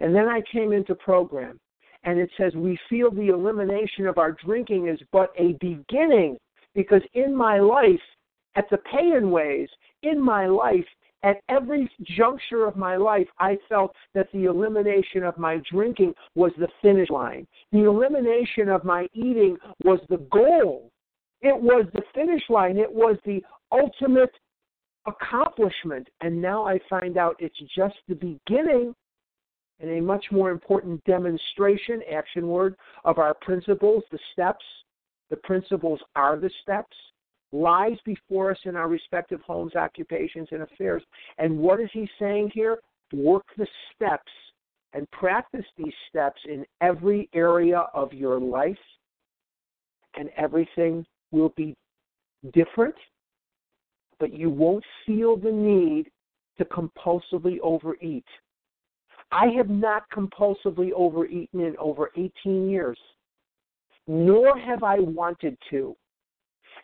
And 0.00 0.12
then 0.12 0.26
I 0.26 0.40
came 0.50 0.72
into 0.72 0.96
program, 0.96 1.60
and 2.02 2.18
it 2.18 2.28
says, 2.36 2.54
We 2.56 2.76
feel 2.90 3.12
the 3.12 3.28
elimination 3.28 4.08
of 4.08 4.18
our 4.18 4.32
drinking 4.32 4.88
is 4.88 4.98
but 5.12 5.30
a 5.38 5.52
beginning, 5.60 6.36
because 6.74 7.02
in 7.14 7.36
my 7.36 7.60
life, 7.60 8.02
at 8.56 8.68
the 8.68 8.78
pay-in 8.78 9.30
ways, 9.30 9.68
in 10.02 10.20
my 10.20 10.48
life, 10.48 10.84
at 11.22 11.40
every 11.48 11.90
juncture 12.16 12.66
of 12.66 12.76
my 12.76 12.96
life, 12.96 13.28
I 13.38 13.58
felt 13.68 13.94
that 14.14 14.28
the 14.32 14.44
elimination 14.44 15.24
of 15.24 15.38
my 15.38 15.60
drinking 15.70 16.14
was 16.34 16.52
the 16.58 16.68
finish 16.82 17.10
line. 17.10 17.46
The 17.72 17.84
elimination 17.84 18.68
of 18.68 18.84
my 18.84 19.08
eating 19.12 19.56
was 19.84 20.00
the 20.08 20.18
goal. 20.30 20.90
It 21.40 21.58
was 21.60 21.86
the 21.92 22.02
finish 22.14 22.42
line. 22.48 22.76
It 22.76 22.92
was 22.92 23.16
the 23.24 23.42
ultimate 23.72 24.32
accomplishment. 25.06 26.08
And 26.20 26.40
now 26.40 26.66
I 26.66 26.78
find 26.88 27.16
out 27.16 27.36
it's 27.38 27.58
just 27.74 27.96
the 28.08 28.14
beginning 28.14 28.94
and 29.80 29.90
a 29.90 30.00
much 30.00 30.26
more 30.30 30.50
important 30.50 31.02
demonstration, 31.04 32.02
action 32.12 32.48
word, 32.48 32.76
of 33.04 33.18
our 33.18 33.34
principles, 33.34 34.02
the 34.10 34.18
steps. 34.32 34.64
The 35.28 35.36
principles 35.36 36.00
are 36.14 36.38
the 36.38 36.50
steps. 36.62 36.96
Lies 37.52 37.96
before 38.04 38.50
us 38.50 38.58
in 38.64 38.76
our 38.76 38.88
respective 38.88 39.40
homes, 39.42 39.74
occupations, 39.76 40.48
and 40.50 40.62
affairs. 40.62 41.02
And 41.38 41.58
what 41.58 41.80
is 41.80 41.88
he 41.92 42.08
saying 42.18 42.50
here? 42.52 42.78
Work 43.12 43.44
the 43.56 43.66
steps 43.94 44.32
and 44.92 45.10
practice 45.10 45.64
these 45.76 45.94
steps 46.08 46.40
in 46.46 46.64
every 46.80 47.28
area 47.34 47.86
of 47.94 48.12
your 48.12 48.40
life, 48.40 48.76
and 50.14 50.30
everything 50.36 51.04
will 51.30 51.52
be 51.56 51.76
different, 52.52 52.94
but 54.18 54.32
you 54.32 54.50
won't 54.50 54.84
feel 55.04 55.36
the 55.36 55.52
need 55.52 56.10
to 56.58 56.64
compulsively 56.64 57.58
overeat 57.62 58.24
I 59.32 59.46
have 59.56 59.68
not 59.68 60.08
compulsively 60.10 60.92
overeaten 60.92 61.60
in 61.60 61.76
over 61.78 62.10
18 62.16 62.68
years, 62.70 62.98
nor 64.06 64.56
have 64.58 64.82
I 64.82 64.98
wanted 65.00 65.58
to. 65.70 65.96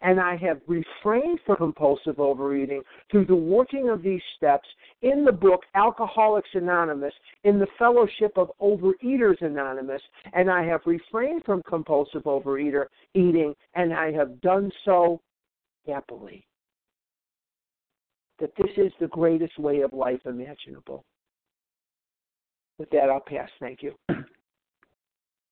And 0.02 0.18
I 0.20 0.36
have 0.36 0.60
refrained 0.66 1.38
from 1.46 1.56
compulsive 1.56 2.18
overeating 2.18 2.82
through 3.10 3.26
the 3.26 3.36
working 3.36 3.88
of 3.88 4.02
these 4.02 4.20
steps 4.36 4.68
in 5.02 5.24
the 5.24 5.32
book 5.32 5.62
Alcoholics 5.76 6.48
Anonymous, 6.54 7.14
in 7.44 7.58
the 7.58 7.68
Fellowship 7.78 8.32
of 8.36 8.50
Overeaters 8.60 9.40
Anonymous, 9.40 10.02
and 10.32 10.50
I 10.50 10.64
have 10.64 10.80
refrained 10.86 11.44
from 11.44 11.62
compulsive 11.62 12.24
overeater 12.24 12.86
eating, 13.14 13.54
and 13.74 13.94
I 13.94 14.10
have 14.12 14.40
done 14.40 14.72
so 14.84 15.20
happily. 15.86 16.44
That 18.40 18.50
this 18.56 18.72
is 18.76 18.92
the 19.00 19.08
greatest 19.08 19.56
way 19.58 19.82
of 19.82 19.92
life 19.92 20.20
imaginable. 20.26 21.04
With 22.78 22.90
that, 22.90 23.08
I'll 23.08 23.20
pass. 23.20 23.48
Thank 23.60 23.82
you. 23.82 23.94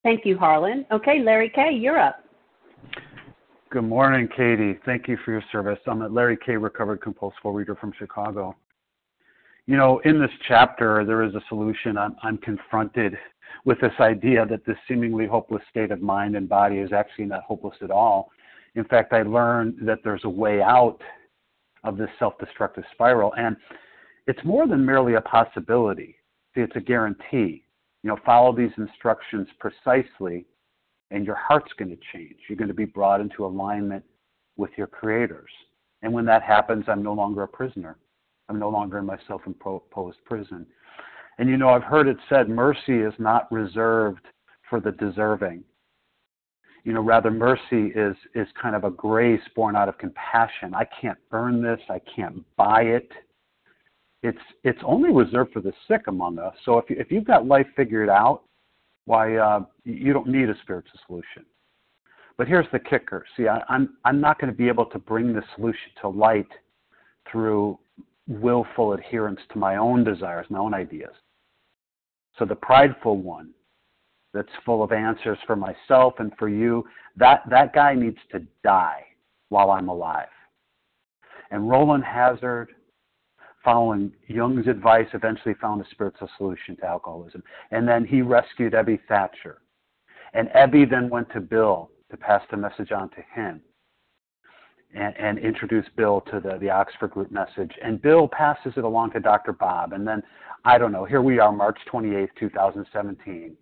Thank 0.03 0.25
you, 0.25 0.37
Harlan. 0.37 0.87
Okay, 0.91 1.21
Larry 1.21 1.51
K., 1.51 1.71
you're 1.73 2.01
up. 2.01 2.25
Good 3.71 3.85
morning, 3.85 4.29
Katie. 4.37 4.77
Thank 4.85 5.07
you 5.07 5.17
for 5.25 5.31
your 5.31 5.45
service. 5.53 5.79
I'm 5.87 6.03
a 6.03 6.09
Larry 6.09 6.37
K., 6.45 6.57
recovered 6.57 7.01
compulsive 7.01 7.39
reader 7.45 7.77
from 7.77 7.93
Chicago. 7.97 8.57
You 9.67 9.77
know, 9.77 10.01
in 10.05 10.19
this 10.19 10.33
chapter, 10.49 11.05
there 11.05 11.23
is 11.23 11.37
a 11.37 11.41
solution. 11.49 11.97
I'm, 11.97 12.17
I'm 12.25 12.37
confronted 12.39 13.17
with 13.65 13.81
this 13.81 13.93
idea 14.01 14.45
that 14.47 14.67
this 14.67 14.77
seemingly 14.89 15.29
hopeless 15.29 15.63
state 15.71 15.93
of 15.93 16.03
mind 16.03 16.35
and 16.35 16.49
body 16.49 16.79
is 16.79 16.93
actually 16.93 17.27
not 17.27 17.45
hopeless 17.45 17.77
at 17.81 17.93
all. 17.93 18.33
In 18.75 18.83
fact, 18.87 19.13
I 19.13 19.23
learned 19.23 19.77
that 19.83 20.01
there's 20.03 20.25
a 20.25 20.29
way 20.29 20.61
out 20.61 20.99
of 21.85 21.97
this 21.97 22.11
self 22.19 22.37
destructive 22.41 22.83
spiral, 22.91 23.33
and 23.35 23.57
it's 24.27 24.45
more 24.45 24.67
than 24.67 24.85
merely 24.85 25.15
a 25.15 25.21
possibility. 25.21 26.17
See, 26.57 26.63
it's 26.63 26.75
a 26.75 26.81
guarantee. 26.81 27.63
You 28.03 28.09
know, 28.09 28.19
follow 28.27 28.53
these 28.53 28.73
instructions 28.79 29.47
precisely, 29.61 30.45
and 31.11 31.27
your 31.27 31.37
heart's 31.37 31.73
going 31.79 31.91
to 31.91 31.99
change. 32.13 32.37
You're 32.49 32.59
going 32.59 32.69
to 32.69 32.75
be 32.75 32.85
brought 32.85 33.21
into 33.21 33.45
alignment 33.45 34.05
with 34.57 34.71
your 34.77 34.87
creators. 34.87 35.51
And 36.03 36.13
when 36.13 36.25
that 36.27 36.43
happens, 36.43 36.85
I'm 36.89 37.03
no 37.03 37.13
longer 37.13 37.43
a 37.43 37.49
prisoner. 37.49 37.97
I'm 38.49 38.59
no 38.59 38.69
longer 38.69 38.99
in 38.99 39.07
my 39.07 39.19
self 39.29 39.43
imposed 39.47 40.25
prison. 40.25 40.67
And 41.39 41.49
you 41.49 41.57
know, 41.57 41.71
I've 41.71 41.85
heard 41.85 42.09
it 42.09 42.17
said 42.29 42.49
mercy 42.49 42.99
is 42.99 43.15
not 43.19 43.51
reserved 43.51 44.27
for 44.69 44.81
the 44.81 44.93
deserving. 44.93 45.65
You 46.85 46.95
know, 46.95 47.01
rather 47.01 47.31
mercy 47.31 47.93
is 47.95 48.17
is 48.35 48.49
kind 48.61 48.75
of 48.75 48.85
a 48.85 48.91
grace 48.91 49.43
born 49.55 49.77
out 49.77 49.89
of 49.89 49.99
compassion. 49.99 50.75
I 50.75 50.87
can't 51.01 51.19
earn 51.33 51.63
this, 51.63 51.81
I 51.89 52.01
can't 52.15 52.45
buy 52.57 52.83
it. 52.83 53.11
It's 54.23 54.39
it's 54.65 54.81
only 54.85 55.13
reserved 55.13 55.53
for 55.53 55.61
the 55.61 55.73
sick 55.89 56.03
among 56.09 56.39
us. 56.39 56.55
So 56.65 56.79
if 56.79 56.91
you, 56.91 56.97
if 56.99 57.11
you've 57.11 57.25
got 57.25 57.47
life 57.47 57.67
figured 57.77 58.09
out, 58.09 58.43
why 59.11 59.37
uh, 59.37 59.61
you 59.85 60.13
don't 60.13 60.29
need 60.29 60.49
a 60.49 60.55
spiritual 60.63 60.99
solution. 61.05 61.45
But 62.39 62.47
here's 62.47 62.71
the 62.71 62.79
kicker. 62.79 63.27
See, 63.37 63.49
I, 63.49 63.61
I'm 63.69 63.97
I'm 64.05 64.21
not 64.21 64.41
going 64.41 64.53
to 64.53 64.57
be 64.57 64.69
able 64.69 64.87
to 64.87 65.01
bring 65.01 65.33
the 65.35 65.43
solution 65.57 65.91
to 66.01 66.09
light 66.09 66.53
through 67.31 67.77
willful 68.29 68.93
adherence 68.93 69.41
to 69.53 69.59
my 69.59 69.77
own 69.77 70.05
desires, 70.05 70.47
my 70.49 70.61
own 70.61 70.75
ideas. 70.75 71.15
So 72.39 72.45
the 72.45 72.55
prideful 72.55 73.17
one 73.17 73.51
that's 74.33 74.49
full 74.65 74.85
of 74.85 74.93
answers 74.93 75.39
for 75.45 75.57
myself 75.57 76.15
and 76.21 76.31
for 76.39 76.49
you, 76.49 76.85
that, 77.17 77.43
that 77.51 77.75
guy 77.75 77.95
needs 77.97 78.19
to 78.31 78.41
die 78.63 79.03
while 79.49 79.73
I'm 79.73 79.89
alive. 79.89 80.29
And 81.51 81.69
Rowland 81.69 82.05
Hazard, 82.05 82.69
following 83.65 84.13
Jung's 84.27 84.67
advice, 84.67 85.07
eventually 85.13 85.55
found 85.61 85.81
a 85.81 85.91
spiritual 85.91 86.29
solution 86.37 86.77
to 86.77 86.87
alcoholism. 86.87 87.43
And 87.71 87.87
then 87.87 88.05
he 88.05 88.23
rescued 88.23 88.73
Ebby 88.73 89.01
Thatcher. 89.09 89.59
And 90.33 90.49
Ebby 90.49 90.89
then 90.89 91.11
went 91.11 91.31
to 91.33 91.41
Bill 91.41 91.91
to 92.11 92.17
pass 92.17 92.43
the 92.51 92.57
message 92.57 92.93
on 92.93 93.11
to 93.11 93.23
him 93.35 93.61
and, 94.95 95.17
and 95.17 95.39
introduce 95.39 95.87
Bill 95.97 96.23
to 96.33 96.41
the, 96.41 96.59
the 96.59 96.71
Oxford 96.71 97.11
group 97.11 97.31
message. 97.31 97.73
And 97.83 98.01
Bill 98.01 98.29
passes 98.29 98.73
it 98.77 98.85
along 98.85 99.13
to 99.13 99.21
Dr. 99.21 99.53
Bob. 99.53 99.93
And 99.93 100.07
then, 100.07 100.23
I 100.65 100.79
don't 100.79 100.93
know, 100.93 101.05
here 101.05 101.23
we 101.23 101.39
are, 101.39 101.53
March 101.53 101.79
28th, 101.93 102.29
2017. 102.39 103.57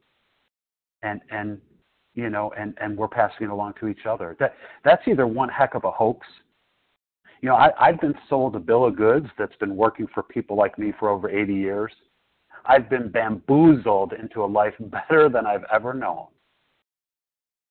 And, 1.02 1.20
and 1.30 1.58
you 2.14 2.30
know, 2.30 2.52
and, 2.58 2.76
and 2.80 2.96
we're 2.96 3.08
passing 3.08 3.46
it 3.46 3.50
along 3.50 3.74
to 3.80 3.88
each 3.88 4.06
other. 4.08 4.36
That, 4.40 4.54
that's 4.84 5.06
either 5.06 5.26
one 5.26 5.48
heck 5.48 5.74
of 5.74 5.84
a 5.84 5.90
hoax. 5.90 6.26
You 7.40 7.48
know, 7.50 7.54
I, 7.54 7.70
I've 7.78 8.00
been 8.00 8.14
sold 8.28 8.56
a 8.56 8.58
bill 8.58 8.86
of 8.86 8.96
goods 8.96 9.26
that's 9.38 9.54
been 9.56 9.76
working 9.76 10.06
for 10.12 10.22
people 10.22 10.56
like 10.56 10.78
me 10.78 10.92
for 10.98 11.08
over 11.08 11.30
80 11.30 11.54
years. 11.54 11.92
I've 12.64 12.90
been 12.90 13.10
bamboozled 13.10 14.12
into 14.12 14.44
a 14.44 14.46
life 14.46 14.74
better 14.80 15.28
than 15.28 15.46
I've 15.46 15.64
ever 15.72 15.94
known. 15.94 16.26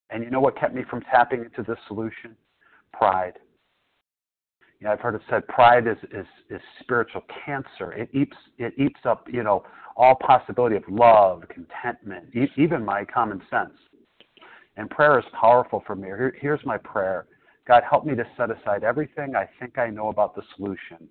And 0.09 0.23
you 0.23 0.29
know 0.29 0.39
what 0.39 0.57
kept 0.57 0.73
me 0.73 0.83
from 0.89 1.01
tapping 1.01 1.43
into 1.43 1.63
this 1.63 1.79
solution? 1.87 2.35
Pride. 2.93 3.33
You 4.79 4.85
know, 4.85 4.93
I've 4.93 4.99
heard 4.99 5.15
it 5.15 5.21
said 5.29 5.47
pride 5.47 5.87
is, 5.87 5.97
is, 6.11 6.25
is 6.49 6.61
spiritual 6.79 7.23
cancer. 7.45 7.91
It 7.93 8.09
eats 8.13 8.37
it 8.57 8.73
eats 8.77 8.99
up, 9.05 9.27
you 9.29 9.43
know, 9.43 9.63
all 9.95 10.15
possibility 10.15 10.75
of 10.75 10.83
love, 10.87 11.43
contentment, 11.49 12.27
e- 12.35 12.51
even 12.57 12.85
my 12.85 13.03
common 13.03 13.41
sense. 13.49 13.73
And 14.77 14.89
prayer 14.89 15.17
is 15.17 15.25
powerful 15.33 15.83
for 15.87 15.95
me. 15.95 16.05
Here, 16.07 16.35
here's 16.39 16.63
my 16.63 16.77
prayer. 16.77 17.25
God, 17.67 17.83
help 17.89 18.05
me 18.05 18.15
to 18.15 18.25
set 18.37 18.49
aside 18.49 18.83
everything 18.83 19.35
I 19.35 19.47
think 19.59 19.77
I 19.77 19.89
know 19.89 20.07
about 20.07 20.35
the 20.35 20.41
solution 20.55 21.09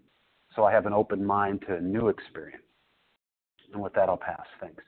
so 0.56 0.64
I 0.64 0.72
have 0.72 0.86
an 0.86 0.94
open 0.94 1.24
mind 1.24 1.62
to 1.68 1.76
a 1.76 1.80
new 1.80 2.08
experience. 2.08 2.62
And 3.72 3.82
with 3.82 3.92
that, 3.92 4.08
I'll 4.08 4.16
pass. 4.16 4.46
Thanks. 4.58 4.82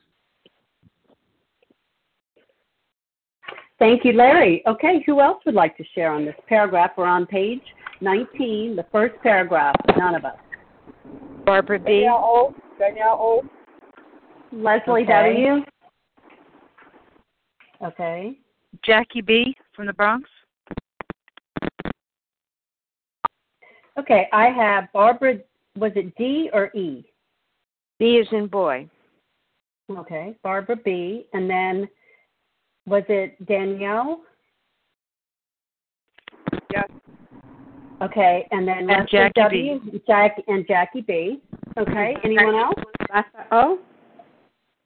Thank 3.79 4.05
you, 4.05 4.13
Larry. 4.15 4.63
Okay, 4.67 5.03
who 5.07 5.21
else 5.21 5.41
would 5.45 5.55
like 5.55 5.77
to 5.77 5.85
share 5.95 6.11
on 6.11 6.25
this 6.25 6.35
paragraph? 6.49 6.93
We're 6.97 7.07
on 7.07 7.27
page 7.27 7.63
19, 8.01 8.75
the 8.75 8.87
first 8.91 9.15
paragraph. 9.23 9.77
None 9.97 10.15
of 10.15 10.25
us. 10.25 10.37
Barbara 11.45 11.79
B. 11.79 11.85
Danielle 11.85 12.25
O. 12.25 12.55
Danielle 12.79 13.19
O. 13.21 13.43
Leslie 14.53 15.03
Okay. 15.03 15.45
W. 15.45 15.65
Okay. 17.85 18.39
Jackie 18.85 19.21
B. 19.21 19.55
from 19.77 19.87
the 19.87 19.93
Bronx. 19.93 20.29
Okay, 23.99 24.29
I 24.33 24.47
have 24.47 24.93
Barbara. 24.93 25.39
Was 25.77 25.93
it 25.97 26.15
D 26.17 26.51
or 26.53 26.71
E? 26.75 27.05
B 27.99 28.17
is 28.17 28.29
in 28.33 28.47
boy. 28.47 28.89
Okay, 29.91 30.37
Barbara 30.43 30.77
B. 30.77 31.27
And 31.33 31.51
then 31.51 31.89
was 32.87 33.03
it 33.09 33.45
Danielle? 33.47 34.21
Yes. 36.73 36.89
Okay, 38.01 38.47
and 38.53 38.69
then 38.69 38.79
And 38.79 38.89
Leslie 38.89 39.09
Jackie 39.11 39.41
W. 39.41 40.01
Jack 40.07 40.41
and 40.47 40.65
Jackie 40.69 41.01
B. 41.01 41.41
Okay, 41.77 42.17
anyone 42.23 42.55
else? 42.55 42.75
Bassa 43.09 43.47
O. 43.51 43.79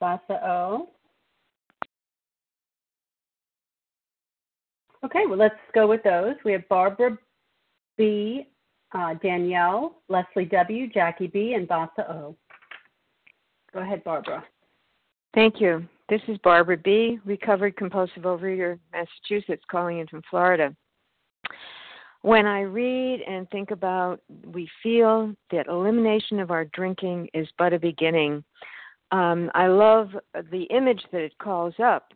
Bassa 0.00 0.40
O. 0.46 0.88
Okay, 5.04 5.24
well, 5.28 5.38
let's 5.38 5.54
go 5.74 5.86
with 5.86 6.02
those. 6.02 6.36
We 6.44 6.52
have 6.52 6.66
Barbara 6.68 7.18
B, 7.98 8.46
uh, 8.94 9.14
Danielle, 9.22 9.96
Leslie 10.08 10.44
W, 10.46 10.88
Jackie 10.88 11.26
B, 11.26 11.54
and 11.54 11.66
Bassa 11.68 12.10
O. 12.10 12.36
Go 13.72 13.80
ahead, 13.80 14.04
Barbara. 14.04 14.44
Thank 15.34 15.60
you. 15.60 15.86
This 16.08 16.20
is 16.28 16.36
Barbara 16.44 16.76
B., 16.76 17.18
recovered 17.24 17.76
compulsive 17.76 18.24
overeater, 18.24 18.78
Massachusetts, 18.92 19.62
calling 19.70 19.98
in 20.00 20.06
from 20.06 20.22
Florida. 20.28 20.74
When 22.20 22.46
I 22.46 22.60
read 22.60 23.20
and 23.26 23.48
think 23.50 23.70
about, 23.70 24.20
we 24.46 24.68
feel 24.82 25.34
that 25.50 25.66
elimination 25.66 26.38
of 26.38 26.50
our 26.50 26.66
drinking 26.66 27.28
is 27.34 27.48
but 27.58 27.72
a 27.72 27.78
beginning. 27.78 28.44
Um, 29.10 29.50
I 29.54 29.66
love 29.66 30.10
the 30.50 30.62
image 30.64 31.02
that 31.12 31.22
it 31.22 31.36
calls 31.38 31.74
up, 31.82 32.12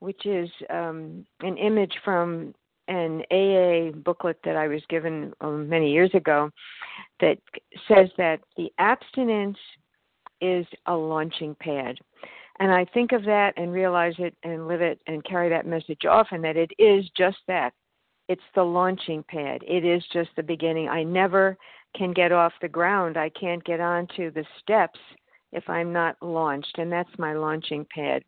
which 0.00 0.26
is 0.26 0.50
um, 0.68 1.24
an 1.40 1.56
image 1.56 1.94
from 2.04 2.54
an 2.88 3.22
AA 3.30 3.96
booklet 3.98 4.38
that 4.44 4.56
I 4.56 4.66
was 4.66 4.82
given 4.88 5.32
um, 5.40 5.68
many 5.68 5.92
years 5.92 6.10
ago 6.14 6.50
that 7.20 7.38
says 7.86 8.08
that 8.16 8.40
the 8.56 8.72
abstinence 8.78 9.58
is 10.40 10.66
a 10.86 10.94
launching 10.94 11.54
pad. 11.60 11.96
And 12.60 12.72
I 12.72 12.84
think 12.86 13.12
of 13.12 13.24
that 13.24 13.52
and 13.56 13.72
realize 13.72 14.14
it 14.18 14.34
and 14.42 14.66
live 14.66 14.80
it 14.80 15.00
and 15.06 15.24
carry 15.24 15.48
that 15.48 15.66
message 15.66 16.04
often 16.08 16.42
that 16.42 16.56
it 16.56 16.72
is 16.78 17.08
just 17.16 17.38
that. 17.46 17.72
It's 18.28 18.42
the 18.54 18.62
launching 18.62 19.24
pad. 19.28 19.62
It 19.66 19.84
is 19.84 20.02
just 20.12 20.30
the 20.36 20.42
beginning. 20.42 20.88
I 20.88 21.02
never 21.02 21.56
can 21.96 22.12
get 22.12 22.32
off 22.32 22.52
the 22.60 22.68
ground. 22.68 23.16
I 23.16 23.30
can't 23.30 23.64
get 23.64 23.80
onto 23.80 24.30
the 24.30 24.44
steps 24.60 24.98
if 25.52 25.68
I'm 25.68 25.92
not 25.92 26.16
launched, 26.20 26.76
and 26.78 26.92
that's 26.92 27.08
my 27.18 27.32
launching 27.32 27.86
pad. 27.94 28.22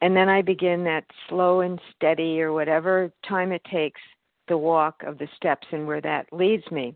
And 0.00 0.16
then 0.16 0.28
I 0.28 0.42
begin 0.42 0.84
that 0.84 1.04
slow 1.28 1.60
and 1.60 1.80
steady 1.94 2.40
or 2.40 2.52
whatever 2.52 3.10
time 3.26 3.52
it 3.52 3.62
takes 3.70 4.00
the 4.48 4.58
walk 4.58 5.02
of 5.04 5.18
the 5.18 5.28
steps 5.36 5.66
and 5.72 5.86
where 5.86 6.00
that 6.02 6.26
leads 6.32 6.70
me. 6.70 6.94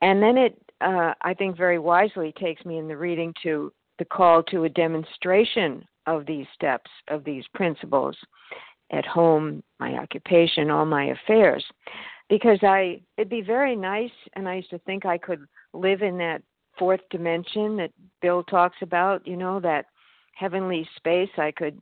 And 0.00 0.22
then 0.22 0.36
it, 0.36 0.58
uh, 0.80 1.14
I 1.22 1.34
think, 1.34 1.56
very 1.56 1.78
wisely 1.78 2.32
takes 2.38 2.64
me 2.64 2.78
in 2.78 2.88
the 2.88 2.96
reading 2.96 3.32
to 3.42 3.72
the 3.98 4.04
call 4.04 4.42
to 4.44 4.64
a 4.64 4.68
demonstration 4.68 5.84
of 6.06 6.26
these 6.26 6.46
steps, 6.54 6.90
of 7.08 7.24
these 7.24 7.44
principles 7.54 8.16
at 8.90 9.06
home, 9.06 9.62
my 9.80 9.94
occupation, 9.94 10.70
all 10.70 10.84
my 10.84 11.06
affairs. 11.06 11.64
Because 12.28 12.58
I 12.62 13.00
it'd 13.16 13.28
be 13.28 13.42
very 13.42 13.76
nice 13.76 14.10
and 14.34 14.48
I 14.48 14.56
used 14.56 14.70
to 14.70 14.78
think 14.80 15.04
I 15.04 15.18
could 15.18 15.46
live 15.72 16.02
in 16.02 16.16
that 16.18 16.42
fourth 16.78 17.00
dimension 17.10 17.76
that 17.76 17.92
Bill 18.20 18.42
talks 18.44 18.76
about, 18.82 19.26
you 19.26 19.36
know, 19.36 19.60
that 19.60 19.86
heavenly 20.34 20.88
space. 20.96 21.30
I 21.38 21.52
could 21.52 21.80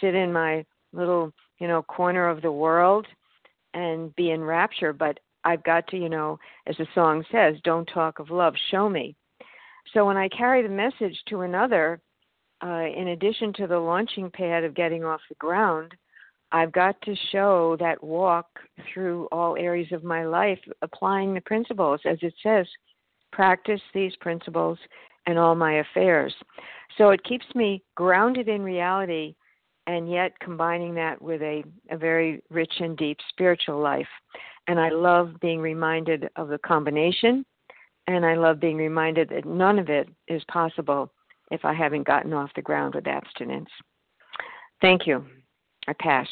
sit 0.00 0.14
in 0.14 0.32
my 0.32 0.64
little, 0.92 1.32
you 1.58 1.68
know, 1.68 1.82
corner 1.82 2.28
of 2.28 2.42
the 2.42 2.52
world 2.52 3.06
and 3.74 4.14
be 4.16 4.30
in 4.30 4.42
rapture, 4.42 4.92
but 4.92 5.18
I've 5.44 5.62
got 5.64 5.86
to, 5.88 5.96
you 5.96 6.08
know, 6.08 6.38
as 6.66 6.76
the 6.76 6.86
song 6.94 7.24
says, 7.30 7.56
don't 7.64 7.86
talk 7.86 8.18
of 8.18 8.30
love, 8.30 8.54
show 8.70 8.88
me. 8.88 9.14
So 9.94 10.04
when 10.04 10.16
I 10.16 10.28
carry 10.28 10.62
the 10.62 10.68
message 10.68 11.18
to 11.28 11.42
another, 11.42 12.00
uh, 12.62 12.86
in 12.94 13.08
addition 13.08 13.52
to 13.54 13.66
the 13.66 13.78
launching 13.78 14.30
pad 14.30 14.64
of 14.64 14.74
getting 14.74 15.04
off 15.04 15.20
the 15.28 15.36
ground, 15.36 15.94
I've 16.50 16.72
got 16.72 17.00
to 17.02 17.14
show 17.30 17.76
that 17.78 18.02
walk 18.02 18.46
through 18.92 19.28
all 19.30 19.56
areas 19.56 19.92
of 19.92 20.02
my 20.02 20.24
life, 20.24 20.58
applying 20.82 21.34
the 21.34 21.40
principles, 21.42 22.00
as 22.04 22.18
it 22.22 22.34
says, 22.42 22.66
practice 23.32 23.80
these 23.92 24.16
principles 24.16 24.78
in 25.26 25.36
all 25.36 25.54
my 25.54 25.80
affairs. 25.80 26.34
So 26.96 27.10
it 27.10 27.22
keeps 27.24 27.46
me 27.54 27.82
grounded 27.94 28.48
in 28.48 28.62
reality 28.62 29.34
and 29.88 30.10
yet 30.10 30.38
combining 30.38 30.94
that 30.94 31.20
with 31.20 31.40
a, 31.40 31.64
a 31.90 31.96
very 31.96 32.42
rich 32.50 32.72
and 32.78 32.96
deep 32.96 33.16
spiritual 33.30 33.80
life. 33.80 34.06
And 34.68 34.78
I 34.78 34.90
love 34.90 35.32
being 35.40 35.60
reminded 35.60 36.28
of 36.36 36.48
the 36.48 36.58
combination, 36.58 37.44
and 38.06 38.24
I 38.24 38.34
love 38.34 38.60
being 38.60 38.76
reminded 38.76 39.30
that 39.30 39.46
none 39.46 39.78
of 39.78 39.88
it 39.88 40.08
is 40.28 40.42
possible 40.52 41.10
if 41.50 41.64
I 41.64 41.72
haven't 41.72 42.06
gotten 42.06 42.34
off 42.34 42.50
the 42.54 42.60
ground 42.60 42.94
with 42.94 43.06
abstinence. 43.06 43.70
Thank 44.82 45.06
you. 45.06 45.24
I 45.88 45.94
pass. 45.98 46.28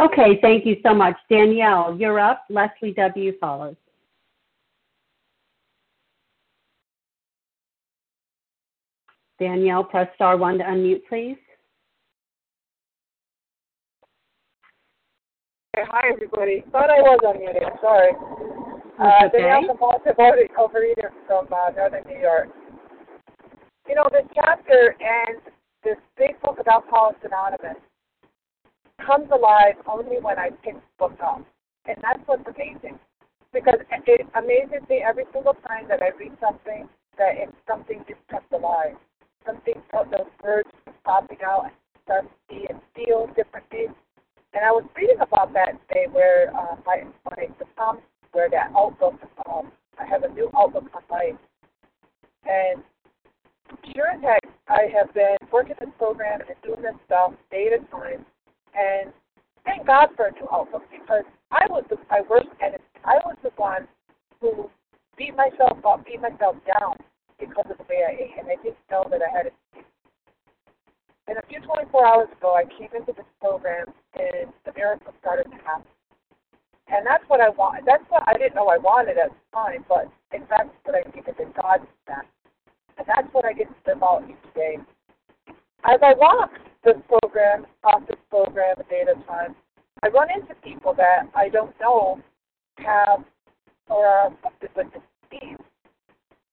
Okay, 0.00 0.38
thank 0.40 0.64
you 0.64 0.76
so 0.84 0.94
much. 0.94 1.16
Danielle, 1.28 1.96
you're 1.98 2.20
up. 2.20 2.44
Leslie 2.48 2.92
W. 2.92 3.32
follows. 3.40 3.74
Danielle, 9.38 9.84
press 9.84 10.08
star 10.14 10.36
one 10.36 10.58
to 10.58 10.64
unmute, 10.64 11.02
please. 11.08 11.38
Hi, 15.76 16.10
everybody. 16.12 16.64
Thought 16.72 16.90
I 16.90 17.00
was 17.00 17.20
unmuted. 17.22 17.80
Sorry. 17.80 18.12
Uh, 18.98 19.26
okay. 19.26 19.38
Danielle 19.38 19.68
compulsive 19.68 20.18
overeater 20.18 21.14
from 21.26 21.46
uh, 21.52 21.70
Northern 21.76 22.02
New 22.08 22.18
York. 22.18 22.48
You 23.88 23.94
know, 23.94 24.08
this 24.10 24.26
chapter 24.34 24.96
and 24.98 25.38
this 25.84 25.96
big 26.18 26.40
book 26.42 26.58
of 26.58 26.66
Alcoholics 26.66 27.20
Anonymous 27.24 27.80
comes 29.06 29.30
alive 29.32 29.76
only 29.86 30.18
when 30.20 30.38
I 30.38 30.50
pick 30.64 30.74
the 30.74 30.80
book 30.98 31.16
up. 31.24 31.46
And 31.86 31.96
that's 32.02 32.20
what's 32.26 32.42
amazing. 32.44 32.98
Because 33.52 33.78
it 34.06 34.26
amazes 34.34 34.82
me 34.90 35.02
every 35.06 35.24
single 35.32 35.54
time 35.66 35.86
that 35.88 36.02
I 36.02 36.10
read 36.18 36.32
something 36.40 36.88
that 37.16 37.34
it's 37.38 37.56
something 37.66 38.04
just 38.08 38.20
kept 38.28 38.52
alive. 38.52 38.96
Something, 39.46 39.80
of 39.94 40.10
those 40.10 40.28
words 40.42 40.68
popping 41.04 41.38
out 41.44 41.64
and 41.64 41.72
start 42.04 42.24
to 42.24 42.30
see 42.48 42.66
and 42.68 42.80
feel 42.94 43.26
differently. 43.34 43.86
And 44.54 44.64
I 44.64 44.70
was 44.70 44.84
reading 44.96 45.20
about 45.20 45.52
that 45.54 45.78
today 45.88 46.06
where 46.10 46.54
uh, 46.56 46.76
my, 46.84 47.04
my 47.24 47.48
the 47.58 47.64
Psalms 47.76 48.00
where 48.32 48.50
that 48.50 48.72
outlook, 48.76 49.20
um, 49.48 49.72
I 49.98 50.04
have 50.06 50.22
a 50.22 50.28
new 50.28 50.50
outlook 50.56 50.84
on 50.94 51.02
life. 51.10 51.40
And 52.44 52.82
sure 53.94 54.08
as 54.08 54.22
heck, 54.22 54.44
I 54.68 54.88
have 54.92 55.12
been 55.14 55.36
working 55.52 55.76
this 55.80 55.88
program 55.98 56.40
and 56.40 56.56
doing 56.62 56.82
this 56.82 56.94
stuff 57.06 57.32
day 57.50 57.68
at 57.72 57.80
a 57.80 57.84
time. 57.90 58.24
And 58.76 59.12
thank 59.64 59.86
God 59.86 60.08
for 60.16 60.26
a 60.26 60.32
new 60.32 60.46
outlook 60.52 60.84
because 60.90 61.24
I 61.50 61.66
was 61.68 61.84
the, 61.88 61.96
my 62.10 62.22
worst 62.28 62.48
enemy. 62.60 62.84
I 63.04 63.16
was 63.24 63.36
the 63.42 63.50
one 63.56 63.88
who 64.40 64.70
beat 65.16 65.34
myself 65.36 65.78
up, 65.84 66.04
beat 66.06 66.20
myself 66.20 66.56
down 66.78 66.96
because 67.38 67.66
of 67.70 67.78
the 67.78 67.84
way 67.88 68.04
I 68.06 68.12
ate, 68.12 68.34
and 68.38 68.48
I 68.48 68.56
didn't 68.62 68.78
know 68.90 69.06
that 69.10 69.20
I 69.22 69.30
had 69.34 69.46
it. 69.46 69.54
And 71.28 71.36
a 71.36 71.46
few 71.48 71.60
24 71.60 72.06
hours 72.06 72.28
ago, 72.32 72.54
I 72.56 72.64
came 72.64 72.88
into 72.96 73.12
this 73.12 73.28
program, 73.40 73.86
and 74.14 74.52
the 74.64 74.72
miracle 74.74 75.12
started 75.20 75.44
to 75.50 75.58
happen. 75.64 75.86
And 76.88 77.04
that's 77.04 77.24
what 77.28 77.40
I 77.40 77.50
want. 77.50 77.84
That's 77.84 78.04
what 78.08 78.24
Wanted 78.88 79.18
at 79.18 79.28
the 79.28 79.36
time, 79.52 79.84
but 79.86 80.08
in 80.32 80.46
fact, 80.46 80.72
what 80.84 80.96
I 80.96 81.04
needed 81.14 81.34
that 81.36 81.54
God 81.54 81.86
that. 82.06 82.24
And 82.96 83.06
that's 83.06 83.28
what 83.32 83.44
I 83.44 83.52
get 83.52 83.68
to 83.68 83.74
live 83.86 84.02
out 84.02 84.24
each 84.24 84.54
day. 84.54 84.78
As 85.84 86.00
I 86.02 86.14
walk 86.16 86.52
this 86.84 86.96
program, 87.06 87.66
off 87.84 88.06
this 88.08 88.16
program 88.30 88.76
a 88.80 88.84
day 88.88 89.02
at 89.02 89.12
a 89.12 89.20
time, 89.26 89.54
I 90.02 90.08
run 90.08 90.28
into 90.32 90.54
people 90.64 90.94
that 90.96 91.28
I 91.34 91.50
don't 91.50 91.78
know 91.78 92.18
have 92.78 93.24
or 93.90 94.06
are 94.06 94.28
affected 94.28 94.70
with 94.74 94.86
this 94.94 95.02
disease. 95.28 95.58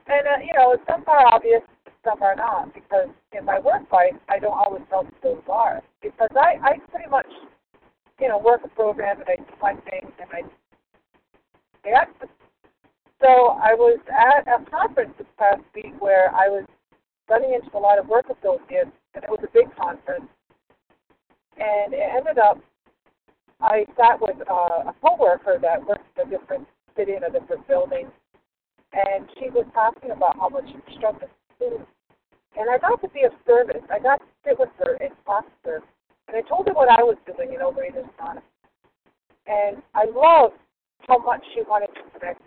And, 0.08 0.28
uh, 0.28 0.44
you 0.44 0.52
know, 0.56 0.76
some 0.90 1.06
are 1.08 1.34
obvious, 1.34 1.62
some 2.04 2.22
are 2.22 2.36
not, 2.36 2.74
because 2.74 3.08
in 3.32 3.46
my 3.46 3.60
work 3.60 3.90
life, 3.94 4.20
I 4.28 4.40
don't 4.40 4.58
always 4.58 4.84
know 4.92 5.04
what 5.04 5.14
those 5.24 5.44
are. 5.50 5.82
Because 6.02 6.30
I, 6.36 6.60
I 6.62 6.78
pretty 6.92 7.10
much, 7.10 7.28
you 8.20 8.28
know, 8.28 8.40
work 8.40 8.60
a 8.66 8.68
program 8.68 9.22
and 9.22 9.30
I 9.30 9.36
do 9.38 9.56
my 9.62 9.76
things 9.90 10.12
and 10.20 10.30
I 10.34 10.42
react. 11.88 12.26
So 13.22 13.58
I 13.58 13.74
was 13.74 14.00
at 14.12 14.46
a 14.48 14.70
conference 14.70 15.14
this 15.18 15.28
past 15.40 15.62
week 15.74 15.94
where 16.00 16.30
I 16.36 16.48
was 16.48 16.66
running 17.30 17.54
into 17.54 17.75
a 17.75 17.75
lot 17.86 18.00
of 18.00 18.08
work 18.08 18.26
associates, 18.26 18.92
and 19.14 19.24
it 19.24 19.30
was 19.30 19.40
a 19.44 19.52
big 19.54 19.70
conference. 19.76 20.26
And 21.58 21.94
it 21.94 22.02
ended 22.02 22.38
up, 22.38 22.60
I 23.62 23.86
sat 23.96 24.20
with 24.20 24.38
uh, 24.50 24.92
a 24.92 24.94
coworker 25.02 25.58
that 25.62 25.86
works 25.86 26.04
in 26.18 26.28
a 26.28 26.30
different 26.30 26.68
city 26.98 27.14
in 27.14 27.24
a 27.24 27.30
different 27.30 27.68
building, 27.68 28.08
and 28.94 29.30
she 29.38 29.50
was 29.50 29.66
talking 29.74 30.12
about 30.12 30.36
how 30.38 30.50
much 30.50 30.66
she 30.68 30.98
with 31.00 31.30
food. 31.60 31.86
And 32.58 32.70
I 32.70 32.78
got 32.78 33.02
to 33.02 33.10
be 33.10 33.24
of 33.24 33.34
service. 33.46 33.84
I 33.92 34.00
got 34.00 34.20
to 34.20 34.26
sit 34.46 34.60
with 34.60 34.70
her 34.80 34.96
and 35.02 35.12
talk 35.26 35.46
to 35.64 35.70
her. 35.70 35.80
And 36.28 36.38
I 36.38 36.42
told 36.48 36.68
her 36.68 36.74
what 36.74 36.90
I 36.90 37.04
was 37.04 37.18
doing 37.28 37.54
in 37.54 37.60
Overeaters 37.60 38.08
Anonymous. 38.18 38.44
And 39.46 39.84
I 39.94 40.06
loved 40.06 40.56
how 41.08 41.20
much 41.20 41.44
she 41.54 41.62
wanted 41.68 41.90
to 41.94 42.20
connect. 42.20 42.42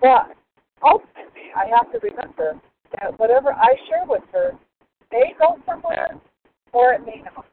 But 0.00 0.36
ultimately, 0.82 1.50
I 1.54 1.66
have 1.74 1.90
to 1.92 1.98
remember 1.98 2.54
that 2.96 3.18
whatever 3.18 3.52
I 3.52 3.74
share 3.88 4.04
with 4.06 4.22
her 4.32 4.52
may 5.12 5.34
go 5.38 5.58
somewhere 5.66 6.16
or 6.72 6.92
it 6.92 7.04
may 7.04 7.22
not. 7.24 7.46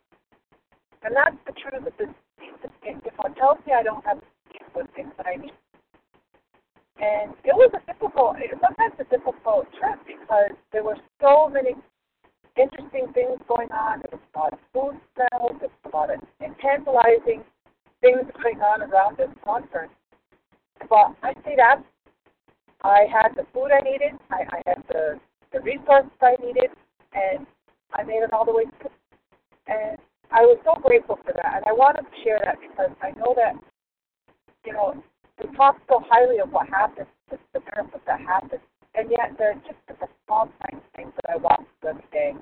And 1.03 1.15
that's 1.15 1.35
the 1.45 1.53
truth 1.53 1.87
of 1.87 1.93
this. 1.97 2.09
If 2.39 2.71
it 2.85 3.35
tells 3.37 3.57
me 3.65 3.73
I 3.73 3.83
don't 3.83 4.03
have 4.05 4.19
with 4.75 4.87
things 4.95 5.11
that 5.17 5.25
I 5.25 5.35
need. 5.39 5.55
And 6.99 7.31
it 7.43 7.55
was 7.55 7.71
a 7.73 7.81
difficult, 7.91 8.35
sometimes 8.61 8.93
a 8.99 9.03
difficult 9.05 9.67
trip 9.79 9.99
because 10.05 10.55
there 10.71 10.83
were 10.83 10.97
so 11.21 11.49
many 11.49 11.75
interesting 12.55 13.11
things 13.13 13.39
going 13.47 13.71
on. 13.71 13.99
There 13.99 14.19
was 14.19 14.23
a 14.35 14.39
lot 14.39 14.53
of 14.53 14.59
food 14.73 14.99
smells. 15.15 15.59
There 15.59 15.69
was 15.71 15.85
a 15.85 15.95
lot 15.95 16.09
of 16.13 16.19
tantalizing 16.61 17.43
things 18.01 18.23
going 18.41 18.61
on 18.61 18.81
around 18.83 19.17
this 19.17 19.29
conference. 19.43 19.91
But 20.89 21.15
I 21.23 21.33
stayed 21.41 21.59
up. 21.59 21.83
I 22.85 23.07
had 23.11 23.35
the 23.35 23.45
food 23.53 23.69
I 23.71 23.81
needed. 23.81 24.13
I, 24.31 24.45
I 24.49 24.61
had 24.67 24.83
the, 24.89 25.19
the 25.53 25.59
resources 25.61 26.11
I 26.21 26.35
needed. 26.43 26.69
And 27.13 27.45
I 27.93 28.03
made 28.03 28.23
it 28.23 28.33
all 28.33 28.45
the 28.45 28.53
way 28.53 28.65
through. 28.79 28.91
And 29.67 29.97
I 30.31 30.41
was 30.41 30.59
so 30.65 30.79
grateful 30.81 31.17
for 31.23 31.33
that. 31.33 31.63
And 31.63 31.65
I 31.67 31.73
wanted 31.73 32.03
to 32.03 32.15
share 32.23 32.39
that 32.43 32.57
because 32.61 32.91
I 33.01 33.11
know 33.17 33.33
that, 33.35 33.55
you 34.65 34.73
know, 34.73 35.01
we 35.41 35.55
talk 35.55 35.77
so 35.87 36.01
highly 36.09 36.39
of 36.39 36.51
what 36.51 36.69
happened, 36.69 37.07
the, 37.29 37.37
the 37.53 37.61
miracles 37.73 38.01
that 38.07 38.21
happened, 38.21 38.61
and 38.95 39.09
yet 39.11 39.35
they're 39.37 39.55
just 39.67 39.79
the 39.87 40.07
small 40.25 40.49
tiny 40.63 40.81
things 40.95 41.11
that 41.15 41.33
I 41.33 41.37
walk 41.37 41.63
through 41.81 41.91
every 41.91 42.07
day. 42.11 42.33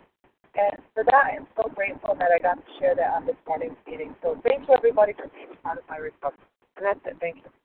And 0.56 0.78
for 0.94 1.04
that, 1.04 1.34
I'm 1.34 1.48
so 1.58 1.70
grateful 1.74 2.16
that 2.16 2.30
I 2.30 2.38
got 2.40 2.56
to 2.56 2.72
share 2.80 2.96
that 2.96 3.14
on 3.14 3.26
this 3.26 3.36
morning's 3.48 3.78
meeting. 3.88 4.16
So 4.22 4.40
thank 4.48 4.68
you, 4.68 4.76
everybody, 4.76 5.14
for 5.14 5.28
being 5.34 5.58
part 5.64 5.80
of 5.80 5.84
my 5.90 5.98
recovery. 5.98 6.46
And 6.78 6.86
that's 6.86 7.00
it. 7.06 7.18
Thank 7.20 7.38
you. 7.38 7.63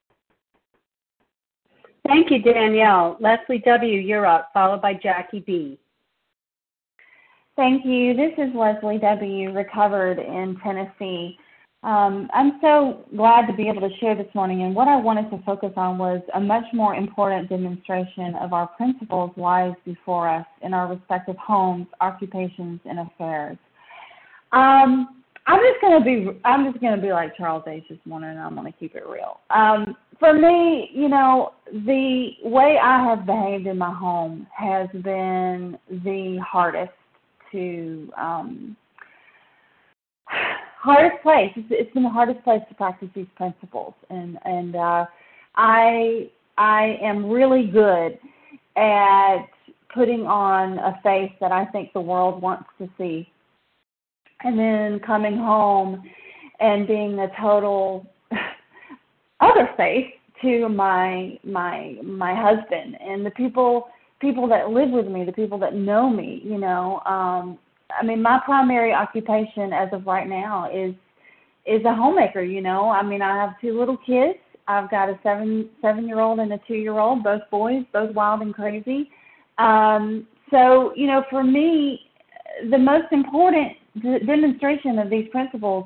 Thank 2.09 2.31
you, 2.31 2.41
Danielle. 2.41 3.17
Leslie 3.19 3.61
W., 3.67 3.99
you're 3.99 4.25
up, 4.25 4.49
followed 4.51 4.81
by 4.81 4.95
Jackie 4.95 5.41
B. 5.41 5.77
Thank 7.55 7.85
you. 7.85 8.15
This 8.15 8.31
is 8.39 8.49
Leslie 8.55 8.97
W., 8.97 9.51
recovered 9.53 10.17
in 10.17 10.57
Tennessee. 10.63 11.37
Um, 11.83 12.27
I'm 12.33 12.53
so 12.61 13.05
glad 13.15 13.45
to 13.45 13.53
be 13.53 13.69
able 13.69 13.87
to 13.87 13.95
share 13.99 14.15
this 14.15 14.33
morning, 14.33 14.63
and 14.63 14.73
what 14.73 14.87
I 14.87 14.95
wanted 14.95 15.29
to 15.29 15.43
focus 15.45 15.71
on 15.75 15.99
was 15.99 16.21
a 16.33 16.39
much 16.39 16.65
more 16.73 16.95
important 16.95 17.47
demonstration 17.47 18.33
of 18.41 18.53
our 18.53 18.65
principles 18.69 19.29
lies 19.37 19.75
before 19.85 20.27
us 20.27 20.47
in 20.63 20.73
our 20.73 20.87
respective 20.87 21.37
homes, 21.37 21.85
occupations, 22.01 22.79
and 22.85 23.01
affairs. 23.01 23.57
Um, 24.51 25.18
I'm 25.49 25.59
just 25.61 25.81
gonna 25.81 26.05
be 26.05 26.27
I'm 26.45 26.71
just 26.71 26.79
gonna 26.79 27.01
be 27.01 27.11
like 27.11 27.35
Charles 27.35 27.63
H 27.65 27.83
this 27.89 27.97
morning, 28.05 28.29
and 28.29 28.39
I'm 28.39 28.53
gonna 28.53 28.71
keep 28.71 28.93
it 28.93 29.03
real. 29.09 29.39
Um, 29.49 29.97
for 30.19 30.31
me, 30.31 30.91
you 30.93 31.09
know, 31.09 31.53
the 31.71 32.33
way 32.43 32.77
I 32.81 33.03
have 33.03 33.25
behaved 33.25 33.65
in 33.65 33.75
my 33.75 33.91
home 33.91 34.45
has 34.55 34.87
been 34.93 35.75
the 35.89 36.39
hardest 36.47 36.91
to 37.51 38.11
um, 38.15 38.77
hardest 40.27 41.23
place. 41.23 41.51
It's, 41.55 41.67
it's 41.71 41.93
been 41.95 42.03
the 42.03 42.09
hardest 42.09 42.43
place 42.43 42.61
to 42.69 42.75
practice 42.75 43.09
these 43.15 43.25
principles, 43.35 43.95
and 44.11 44.37
and 44.45 44.75
uh, 44.75 45.05
I 45.55 46.29
I 46.59 46.99
am 47.01 47.27
really 47.27 47.65
good 47.65 48.19
at 48.75 49.47
putting 49.95 50.27
on 50.27 50.77
a 50.77 50.99
face 51.01 51.31
that 51.41 51.51
I 51.51 51.65
think 51.65 51.91
the 51.93 52.01
world 52.01 52.39
wants 52.39 52.69
to 52.77 52.87
see, 52.99 53.27
and 54.43 54.57
then 54.57 54.99
coming 54.99 55.37
home 55.37 56.03
and 56.59 56.87
being 56.87 57.19
a 57.19 57.27
total 57.39 58.05
other 59.39 59.69
face 59.77 60.11
to 60.41 60.69
my 60.69 61.37
my 61.43 61.97
my 62.03 62.33
husband 62.33 62.97
and 63.01 63.25
the 63.25 63.31
people 63.31 63.89
people 64.21 64.47
that 64.49 64.69
live 64.69 64.89
with 64.89 65.07
me, 65.07 65.23
the 65.23 65.31
people 65.31 65.57
that 65.59 65.75
know 65.75 66.09
me, 66.09 66.41
you 66.43 66.57
know, 66.57 67.01
um 67.05 67.57
I 67.99 68.05
mean, 68.05 68.21
my 68.21 68.39
primary 68.45 68.93
occupation 68.93 69.73
as 69.73 69.89
of 69.93 70.05
right 70.05 70.27
now 70.27 70.69
is 70.71 70.93
is 71.65 71.83
a 71.85 71.93
homemaker. 71.93 72.41
You 72.41 72.61
know, 72.61 72.89
I 72.89 73.03
mean, 73.03 73.21
I 73.21 73.35
have 73.35 73.59
two 73.61 73.77
little 73.77 73.97
kids. 73.97 74.39
I've 74.67 74.89
got 74.91 75.09
a 75.09 75.19
seven 75.23 75.69
seven 75.81 76.07
year 76.07 76.19
old 76.19 76.39
and 76.39 76.53
a 76.53 76.59
two 76.67 76.75
year 76.75 76.99
old, 76.99 77.23
both 77.23 77.41
boys, 77.49 77.83
both 77.91 78.13
wild 78.13 78.41
and 78.41 78.53
crazy. 78.53 79.09
Um, 79.57 80.27
so, 80.51 80.93
you 80.95 81.07
know, 81.07 81.23
for 81.29 81.43
me, 81.43 82.01
the 82.69 82.77
most 82.77 83.11
important 83.11 83.73
d- 83.95 84.19
demonstration 84.25 84.99
of 84.99 85.09
these 85.09 85.27
principles 85.29 85.85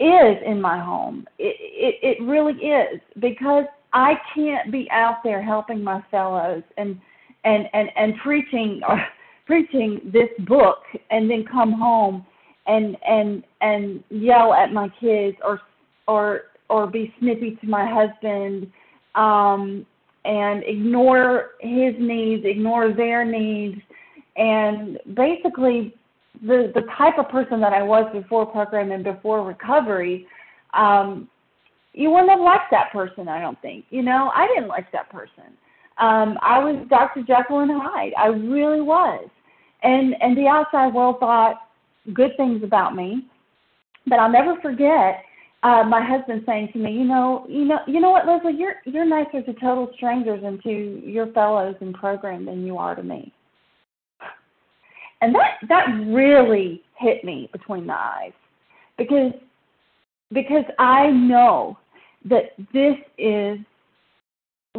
is 0.00 0.36
in 0.44 0.60
my 0.60 0.78
home. 0.78 1.26
It, 1.38 1.56
it 1.60 2.18
it 2.18 2.24
really 2.24 2.54
is 2.54 3.00
because 3.20 3.64
I 3.92 4.14
can't 4.34 4.72
be 4.72 4.88
out 4.90 5.18
there 5.22 5.42
helping 5.42 5.82
my 5.82 6.02
fellows 6.10 6.62
and 6.76 6.98
and 7.44 7.66
and 7.72 7.88
and 7.96 8.14
preaching. 8.22 8.80
Or, 8.88 9.00
preaching 9.46 10.00
this 10.12 10.28
book 10.46 10.78
and 11.10 11.30
then 11.30 11.44
come 11.50 11.72
home 11.72 12.24
and 12.66 12.96
and 13.06 13.44
and 13.60 14.02
yell 14.10 14.54
at 14.54 14.72
my 14.72 14.88
kids 15.00 15.36
or 15.44 15.60
or 16.08 16.42
or 16.70 16.86
be 16.86 17.12
snippy 17.20 17.58
to 17.60 17.66
my 17.66 17.86
husband 17.86 18.70
um 19.14 19.84
and 20.24 20.62
ignore 20.64 21.50
his 21.60 21.94
needs 21.98 22.42
ignore 22.46 22.94
their 22.94 23.24
needs 23.24 23.80
and 24.36 24.98
basically 25.14 25.94
the 26.46 26.72
the 26.74 26.82
type 26.96 27.18
of 27.18 27.28
person 27.28 27.60
that 27.60 27.72
I 27.72 27.82
was 27.82 28.10
before 28.12 28.46
program 28.46 28.92
and 28.92 29.04
before 29.04 29.44
recovery 29.44 30.26
um 30.72 31.28
you 31.92 32.10
wouldn't 32.10 32.30
have 32.30 32.40
liked 32.40 32.70
that 32.70 32.92
person 32.92 33.28
I 33.28 33.40
don't 33.40 33.60
think 33.62 33.84
you 33.90 34.02
know 34.02 34.30
I 34.34 34.46
didn't 34.46 34.68
like 34.68 34.90
that 34.92 35.10
person 35.10 35.56
um 35.98 36.38
I 36.42 36.58
was 36.58 36.86
Dr. 36.88 37.22
Jekyll 37.22 37.60
and 37.60 37.70
Hyde 37.72 38.12
I 38.18 38.26
really 38.26 38.80
was 38.80 39.28
and 39.82 40.14
and 40.20 40.36
the 40.36 40.46
outside 40.46 40.92
world 40.92 41.16
thought 41.20 41.56
good 42.12 42.36
things 42.36 42.62
about 42.62 42.94
me. 42.94 43.26
But 44.06 44.18
I'll 44.18 44.30
never 44.30 44.60
forget 44.60 45.22
uh, 45.62 45.82
my 45.84 46.04
husband 46.04 46.42
saying 46.44 46.70
to 46.72 46.78
me, 46.78 46.92
you 46.92 47.04
know, 47.04 47.46
you 47.48 47.64
know, 47.64 47.78
you 47.86 48.00
know 48.00 48.10
what, 48.10 48.26
Leslie, 48.26 48.58
you're 48.58 48.74
you're 48.84 49.06
nicer 49.06 49.42
to 49.42 49.52
total 49.54 49.90
strangers 49.96 50.42
and 50.44 50.62
to 50.62 51.02
your 51.04 51.32
fellows 51.32 51.76
in 51.80 51.92
program 51.94 52.44
than 52.44 52.66
you 52.66 52.76
are 52.76 52.94
to 52.94 53.02
me. 53.02 53.32
And 55.24 55.34
that 55.34 55.52
that 55.70 55.86
really 56.06 56.82
hit 56.98 57.24
me 57.24 57.48
between 57.50 57.86
the 57.86 57.94
eyes 57.94 58.32
because 58.98 59.32
because 60.34 60.64
I 60.78 61.06
know 61.06 61.78
that 62.26 62.52
this 62.74 62.96
is 63.16 63.58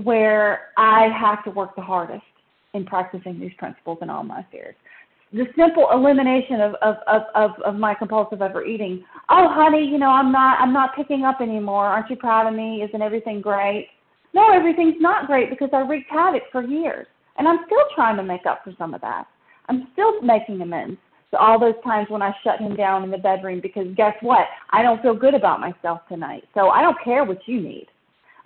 where 0.04 0.68
I 0.78 1.08
have 1.20 1.44
to 1.46 1.50
work 1.50 1.76
the 1.76 1.82
hardest 1.82 2.22
in 2.76 2.86
practicing 2.86 3.40
these 3.40 3.54
principles 3.58 3.98
in 4.04 4.12
all 4.12 4.24
my 4.24 4.42
affairs 4.42 4.76
the 5.34 5.46
simple 5.58 5.88
elimination 5.92 6.62
of, 6.62 6.76
of, 6.76 6.98
of, 7.08 7.24
of, 7.34 7.52
of 7.66 7.76
my 7.76 7.96
compulsive 7.96 8.44
overeating. 8.44 9.04
Oh, 9.30 9.48
honey, 9.50 9.84
you 9.84 9.98
know, 9.98 10.12
I'm 10.12 10.32
not 10.32 10.62
I'm 10.62 10.72
not 10.72 10.96
picking 10.96 11.24
up 11.24 11.42
anymore. 11.42 11.88
Aren't 11.88 12.12
you 12.12 12.16
proud 12.18 12.48
of 12.48 12.54
me? 12.54 12.84
Isn't 12.84 13.02
everything 13.02 13.42
great? 13.42 13.90
No, 14.36 14.54
everything's 14.54 15.02
not 15.02 15.26
great 15.26 15.50
because 15.50 15.70
I 15.74 15.80
wreaked 15.80 16.12
havoc 16.12 16.44
for 16.52 16.62
years. 16.62 17.08
And 17.38 17.48
I'm 17.48 17.60
still 17.66 17.84
trying 17.96 18.16
to 18.18 18.24
make 18.24 18.46
up 18.46 18.64
for 18.64 18.74
some 18.78 18.94
of 18.94 19.02
that. 19.02 19.26
I'm 19.68 19.88
still 19.94 20.22
making 20.22 20.62
amends 20.62 20.98
to 21.32 21.38
all 21.38 21.60
those 21.60 21.76
times 21.84 22.10
when 22.10 22.22
I 22.22 22.34
shut 22.44 22.60
him 22.60 22.76
down 22.76 23.04
in 23.04 23.12
the 23.12 23.18
bedroom 23.18 23.60
because 23.62 23.88
guess 23.96 24.16
what? 24.22 24.46
I 24.72 24.82
don't 24.82 25.02
feel 25.02 25.16
good 25.16 25.34
about 25.34 25.60
myself 25.60 26.02
tonight. 26.08 26.44
So 26.54 26.70
I 26.70 26.82
don't 26.82 26.98
care 27.04 27.24
what 27.24 27.40
you 27.48 27.60
need. 27.60 27.88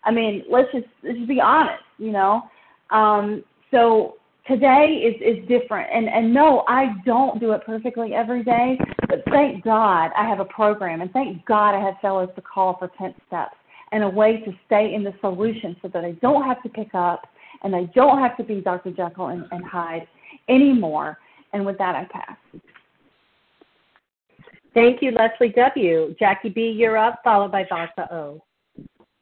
I 0.03 0.11
mean, 0.11 0.43
let's 0.49 0.71
just 0.71 0.87
let's 1.03 1.17
just 1.17 1.27
be 1.27 1.41
honest, 1.41 1.83
you 1.97 2.11
know. 2.11 2.43
Um, 2.89 3.43
so 3.69 4.15
today 4.49 5.03
is 5.05 5.21
is 5.21 5.47
different 5.47 5.87
and 5.93 6.09
and 6.09 6.33
no 6.33 6.63
i 6.67 6.87
don't 7.05 7.39
do 7.39 7.51
it 7.51 7.61
perfectly 7.65 8.15
every 8.15 8.43
day 8.43 8.79
but 9.07 9.23
thank 9.29 9.63
god 9.63 10.09
i 10.17 10.27
have 10.27 10.39
a 10.39 10.45
program 10.45 11.01
and 11.01 11.11
thank 11.11 11.45
god 11.45 11.75
i 11.75 11.79
have 11.79 11.93
fellows 12.01 12.29
to 12.35 12.41
call 12.41 12.75
for 12.79 12.89
10 12.97 13.13
steps 13.27 13.55
and 13.91 14.03
a 14.03 14.09
way 14.09 14.37
to 14.37 14.51
stay 14.65 14.93
in 14.95 15.03
the 15.03 15.13
solution 15.21 15.75
so 15.83 15.87
that 15.87 16.03
i 16.03 16.13
don't 16.13 16.43
have 16.45 16.61
to 16.63 16.69
pick 16.69 16.95
up 16.95 17.27
and 17.63 17.75
i 17.75 17.83
don't 17.93 18.17
have 18.17 18.35
to 18.37 18.43
be 18.43 18.59
dr 18.59 18.89
jekyll 18.91 19.27
and, 19.27 19.45
and 19.51 19.63
hyde 19.63 20.07
anymore 20.49 21.17
and 21.53 21.65
with 21.65 21.77
that 21.77 21.95
i 21.95 22.05
pass 22.11 22.37
thank 24.73 25.01
you 25.01 25.11
leslie 25.11 25.53
w 25.55 26.15
jackie 26.19 26.49
b 26.49 26.69
you're 26.69 26.97
up 26.97 27.19
followed 27.23 27.51
by 27.51 27.63
Vasa 27.69 28.13
o 28.13 28.41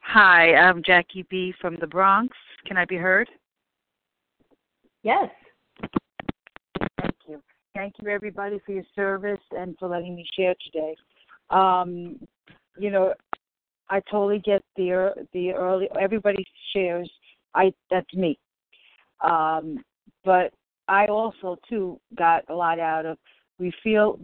hi 0.00 0.54
i'm 0.54 0.82
jackie 0.82 1.26
b 1.30 1.54
from 1.60 1.76
the 1.76 1.86
bronx 1.86 2.36
can 2.66 2.76
i 2.76 2.84
be 2.84 2.96
heard 2.96 3.28
Yes. 5.02 5.30
Thank 7.00 7.14
you. 7.26 7.42
Thank 7.74 7.94
you, 8.00 8.10
everybody, 8.10 8.58
for 8.64 8.72
your 8.72 8.84
service 8.94 9.40
and 9.52 9.76
for 9.78 9.88
letting 9.88 10.16
me 10.16 10.26
share 10.36 10.54
today. 10.64 10.96
Um, 11.50 12.18
you 12.78 12.90
know, 12.90 13.14
I 13.88 14.00
totally 14.10 14.40
get 14.40 14.62
the 14.76 15.14
the 15.32 15.52
early. 15.52 15.88
Everybody 15.98 16.44
shares. 16.72 17.10
I 17.54 17.72
that's 17.90 18.12
me. 18.12 18.38
Um, 19.22 19.82
but 20.24 20.52
I 20.88 21.06
also 21.06 21.56
too 21.68 22.00
got 22.16 22.44
a 22.48 22.54
lot 22.54 22.80
out 22.80 23.06
of. 23.06 23.18
We 23.58 23.72
feel 23.82 24.18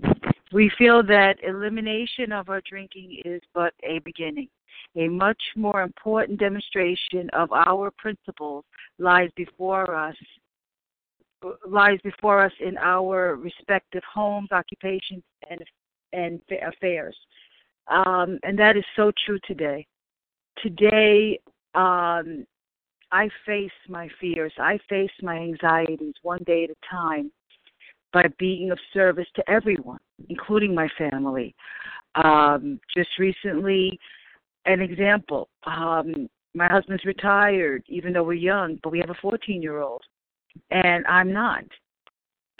we 0.53 0.71
feel 0.79 1.03
that 1.05 1.37
elimination 1.43 2.33
of 2.33 2.49
our 2.49 2.63
drinking 2.69 3.21
is 3.25 3.43
but 3.53 3.75
a 3.83 3.99
beginning. 4.01 4.49
A 4.97 5.09
much 5.09 5.43
more 5.57 5.83
important 5.83 6.39
demonstration 6.39 7.29
of 7.33 7.51
our 7.53 7.91
principles 7.99 8.65
lies 8.99 9.31
before 9.37 9.95
us 9.95 10.17
lies 11.69 11.99
before 12.03 12.43
us 12.43 12.53
in 12.61 12.79
our 12.79 13.37
respective 13.37 14.03
homes, 14.13 14.51
occupations, 14.53 15.23
and 15.51 15.61
and 16.13 16.41
affairs, 16.63 17.17
um, 17.89 18.39
and 18.45 18.59
that 18.59 18.77
is 18.77 18.85
so 18.97 19.13
true 19.27 19.39
today. 19.47 19.87
Today, 20.63 21.39
um, 21.75 22.47
I 23.15 23.29
face 23.47 23.71
my 23.89 24.09
fears. 24.21 24.53
I 24.59 24.77
face 24.89 25.13
my 25.23 25.37
anxieties 25.37 26.15
one 26.23 26.43
day 26.47 26.65
at 26.65 26.71
a 26.71 26.75
time 26.91 27.31
by 28.13 28.25
being 28.41 28.73
of 28.73 28.79
service 28.93 29.29
to 29.37 29.49
everyone, 29.49 30.01
including 30.29 30.75
my 30.75 30.89
family. 30.99 31.55
Um, 32.17 32.81
just 32.93 33.11
recently, 33.21 34.01
an 34.67 34.81
example. 34.81 35.49
Um, 35.65 36.29
my 36.55 36.67
husband's 36.67 37.05
retired, 37.05 37.85
even 37.87 38.13
though 38.13 38.25
we're 38.25 38.33
young, 38.33 38.81
but 38.83 38.91
we 38.91 38.99
have 38.99 39.11
a 39.11 39.21
14 39.23 39.63
year 39.63 39.81
old 39.81 40.03
and 40.73 41.07
I'm 41.07 41.33
not. 41.33 41.65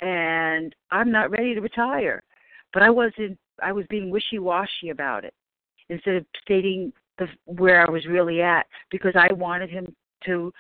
And 0.03 0.73
I'm 0.93 1.11
not 1.11 1.33
ready 1.33 1.55
to 1.55 1.61
retire. 1.61 2.23
But 2.73 2.85
I 2.85 2.91
wasn't 2.91 3.39
I 3.61 3.73
was 3.73 3.87
being 3.91 4.11
wishy-washy 4.11 4.91
about 4.91 5.25
it 5.25 5.35
instead 5.89 6.15
of 6.15 6.27
stating 6.43 6.93
the 7.19 7.27
where 7.45 7.85
I 7.85 7.91
was 7.91 8.07
really 8.07 8.41
at 8.41 8.67
because 8.91 9.15
I 9.17 9.33
wanted 9.33 9.71
him 9.71 9.95
to 10.27 10.53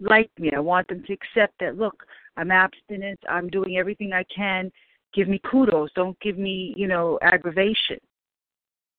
like 0.00 0.30
me. 0.38 0.50
I 0.54 0.60
want 0.60 0.88
them 0.88 1.02
to 1.06 1.12
accept 1.12 1.54
that 1.60 1.76
look, 1.76 2.04
I'm 2.36 2.50
abstinent, 2.50 3.18
I'm 3.28 3.48
doing 3.48 3.76
everything 3.76 4.12
I 4.12 4.24
can. 4.34 4.70
Give 5.14 5.28
me 5.28 5.40
kudos, 5.50 5.90
don't 5.94 6.18
give 6.20 6.38
me, 6.38 6.74
you 6.76 6.86
know, 6.86 7.18
aggravation. 7.22 7.98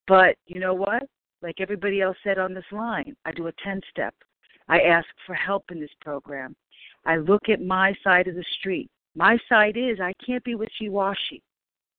But 0.07 0.35
you 0.47 0.59
know 0.59 0.73
what? 0.73 1.03
Like 1.41 1.61
everybody 1.61 2.01
else 2.01 2.17
said 2.23 2.37
on 2.37 2.53
this 2.53 2.65
line, 2.71 3.15
I 3.25 3.31
do 3.31 3.47
a 3.47 3.53
10 3.63 3.79
step. 3.89 4.13
I 4.67 4.79
ask 4.81 5.07
for 5.25 5.35
help 5.35 5.65
in 5.71 5.79
this 5.79 5.89
program. 6.01 6.55
I 7.05 7.17
look 7.17 7.49
at 7.49 7.61
my 7.61 7.93
side 8.03 8.27
of 8.27 8.35
the 8.35 8.45
street. 8.59 8.89
My 9.15 9.37
side 9.47 9.77
is 9.77 9.99
I 9.99 10.13
can't 10.25 10.43
be 10.43 10.55
wishy 10.55 10.89
washy. 10.89 11.41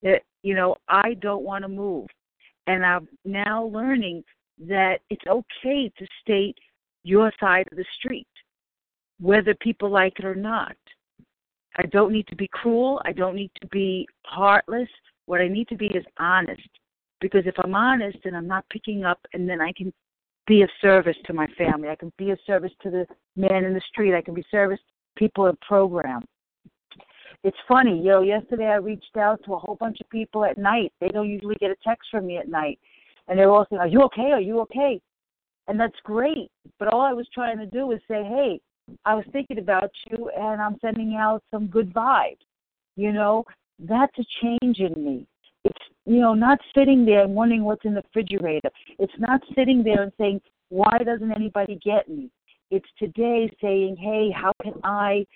That 0.02 0.22
you 0.42 0.54
know, 0.54 0.76
I 0.88 1.14
don't 1.14 1.42
want 1.42 1.62
to 1.62 1.68
move. 1.68 2.06
And 2.66 2.84
I'm 2.84 3.08
now 3.24 3.64
learning 3.64 4.22
that 4.68 5.00
it's 5.08 5.26
okay 5.26 5.90
to 5.98 6.06
state 6.22 6.56
your 7.02 7.32
side 7.40 7.66
of 7.70 7.78
the 7.78 7.84
street, 7.98 8.26
whether 9.20 9.54
people 9.60 9.90
like 9.90 10.18
it 10.18 10.24
or 10.24 10.34
not. 10.34 10.76
I 11.76 11.86
don't 11.86 12.12
need 12.12 12.26
to 12.28 12.36
be 12.36 12.48
cruel. 12.52 13.00
I 13.04 13.12
don't 13.12 13.36
need 13.36 13.50
to 13.60 13.66
be 13.68 14.06
heartless. 14.24 14.88
What 15.26 15.40
I 15.40 15.48
need 15.48 15.68
to 15.68 15.76
be 15.76 15.86
is 15.86 16.04
honest. 16.18 16.68
Because 17.20 17.46
if 17.46 17.54
I'm 17.62 17.74
honest 17.74 18.18
and 18.24 18.36
I'm 18.36 18.48
not 18.48 18.64
picking 18.70 19.04
up, 19.04 19.20
and 19.34 19.48
then 19.48 19.60
I 19.60 19.72
can 19.72 19.92
be 20.50 20.62
of 20.62 20.70
service 20.80 21.16
to 21.26 21.32
my 21.32 21.46
family. 21.56 21.88
I 21.88 21.94
can 21.94 22.12
be 22.18 22.30
of 22.30 22.38
service 22.44 22.72
to 22.82 22.90
the 22.90 23.06
man 23.36 23.64
in 23.64 23.72
the 23.72 23.80
street. 23.88 24.16
I 24.16 24.20
can 24.20 24.34
be 24.34 24.44
service 24.50 24.80
people 25.16 25.46
in 25.46 25.56
program. 25.66 26.22
It's 27.44 27.56
funny, 27.68 27.96
you 27.98 28.10
know, 28.10 28.22
yesterday 28.22 28.66
I 28.66 28.76
reached 28.76 29.16
out 29.16 29.40
to 29.44 29.54
a 29.54 29.58
whole 29.58 29.76
bunch 29.76 29.98
of 30.00 30.10
people 30.10 30.44
at 30.44 30.58
night. 30.58 30.92
They 31.00 31.08
don't 31.08 31.28
usually 31.28 31.54
get 31.54 31.70
a 31.70 31.76
text 31.86 32.08
from 32.10 32.26
me 32.26 32.36
at 32.36 32.48
night. 32.48 32.78
And 33.28 33.38
they're 33.38 33.50
all 33.50 33.64
saying, 33.70 33.80
Are 33.80 33.86
you 33.86 34.02
okay? 34.02 34.32
Are 34.32 34.40
you 34.40 34.60
okay? 34.60 35.00
And 35.68 35.78
that's 35.78 35.96
great. 36.04 36.50
But 36.80 36.88
all 36.88 37.02
I 37.02 37.12
was 37.12 37.28
trying 37.32 37.58
to 37.58 37.66
do 37.66 37.86
was 37.86 38.00
say, 38.08 38.24
Hey, 38.24 38.60
I 39.04 39.14
was 39.14 39.24
thinking 39.30 39.58
about 39.58 39.92
you 40.10 40.30
and 40.36 40.60
I'm 40.60 40.76
sending 40.80 41.14
out 41.14 41.44
some 41.52 41.68
good 41.68 41.94
vibes. 41.94 42.38
You 42.96 43.12
know, 43.12 43.44
that's 43.78 44.18
a 44.18 44.24
change 44.42 44.80
in 44.80 44.92
me. 44.96 45.26
It's 45.64 45.78
you 46.06 46.18
know, 46.18 46.34
not 46.34 46.58
sitting 46.76 47.04
there 47.04 47.22
and 47.22 47.34
wondering 47.36 47.62
what's 47.62 47.84
in 47.84 47.94
the 47.94 48.02
refrigerator. 48.02 48.70
It's 48.98 49.12
not 49.18 49.40
sitting 49.54 49.84
there 49.84 50.02
and 50.02 50.12
saying, 50.18 50.40
Why 50.70 50.98
doesn't 51.04 51.30
anybody 51.30 51.78
get 51.84 52.08
me? 52.08 52.30
It's 52.70 52.88
today 52.98 53.50
saying, 53.60 53.96
hey, 53.96 54.30
how 54.30 54.52
can 54.62 54.74
I 54.84 55.26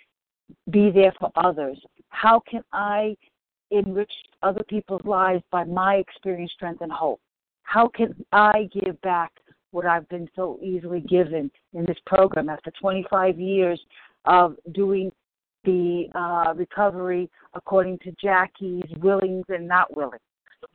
be 0.70 0.90
there 0.90 1.12
for 1.18 1.30
others? 1.36 1.78
How 2.09 2.40
can 2.49 2.62
I 2.72 3.16
enrich 3.70 4.12
other 4.42 4.62
people's 4.68 5.05
lives 5.05 5.42
by 5.51 5.64
my 5.64 5.97
experience, 5.97 6.53
strength, 6.53 6.80
and 6.80 6.92
hope? 6.92 7.20
How 7.62 7.88
can 7.88 8.14
I 8.30 8.68
give 8.72 9.01
back 9.03 9.32
what 9.75 9.85
I've 9.85 10.09
been 10.09 10.29
so 10.37 10.59
easily 10.62 11.01
given 11.01 11.51
in 11.75 11.85
this 11.85 11.99
program 12.07 12.49
after 12.49 12.70
25 12.81 13.39
years 13.39 13.81
of 14.25 14.57
doing 14.72 15.11
the 15.64 16.05
uh, 16.14 16.55
recovery 16.55 17.29
according 17.55 17.99
to 18.01 18.12
Jackie's 18.22 18.89
willings 19.01 19.45
and 19.49 19.66
not 19.66 19.95
willings? 19.97 20.20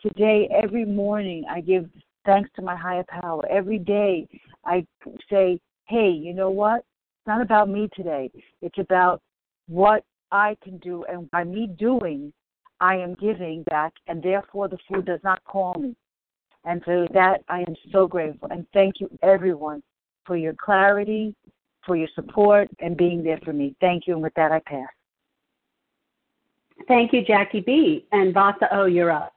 Today, 0.02 0.50
every 0.52 0.86
morning, 0.86 1.46
I 1.50 1.62
give 1.62 1.90
thanks 2.26 2.50
to 2.58 2.62
my 2.62 2.76
higher 2.76 3.06
power. 3.22 3.42
Every 3.50 3.80
day, 3.80 4.28
I 4.66 4.86
say, 5.30 5.60
hey, 5.86 6.10
you 6.10 6.34
know 6.34 6.50
what? 6.50 6.80
It's 6.80 7.28
not 7.28 7.42
about 7.42 7.70
me 7.70 7.90
today. 7.96 8.30
It's 8.62 8.78
about 8.78 9.22
what 9.68 10.04
I 10.32 10.58
can 10.62 10.78
do. 10.78 11.06
And 11.06 11.32
by 11.32 11.46
me 11.46 11.68
doing, 11.80 12.34
I 12.82 12.96
am 12.96 13.16
giving 13.16 13.64
back, 13.64 13.94
and 14.08 14.22
therefore 14.22 14.68
the 14.68 14.78
food 14.88 15.06
does 15.06 15.22
not 15.24 15.44
call 15.46 15.74
me. 15.76 15.96
And 16.70 16.84
for 16.84 17.08
that, 17.16 17.42
I 17.50 17.62
am 17.62 17.76
so 17.92 18.08
grateful. 18.08 18.48
And 18.52 18.64
thank 18.74 19.00
you, 19.00 19.10
everyone, 19.24 19.82
for 20.24 20.38
your 20.38 20.54
clarity, 20.54 21.34
for 21.84 21.96
your 21.96 22.08
support, 22.14 22.70
and 22.80 22.96
being 22.96 23.24
there 23.24 23.40
for 23.44 23.52
me. 23.52 23.76
Thank 23.82 24.06
you. 24.06 24.14
And 24.14 24.22
with 24.22 24.36
that, 24.36 24.52
I 24.52 24.60
pass. 24.68 24.88
Thank 26.88 27.12
you, 27.12 27.26
Jackie 27.26 27.62
B. 27.62 28.06
And 28.12 28.36
Vasa 28.36 28.68
O, 28.72 28.86
you're 28.86 29.10
up. 29.10 29.34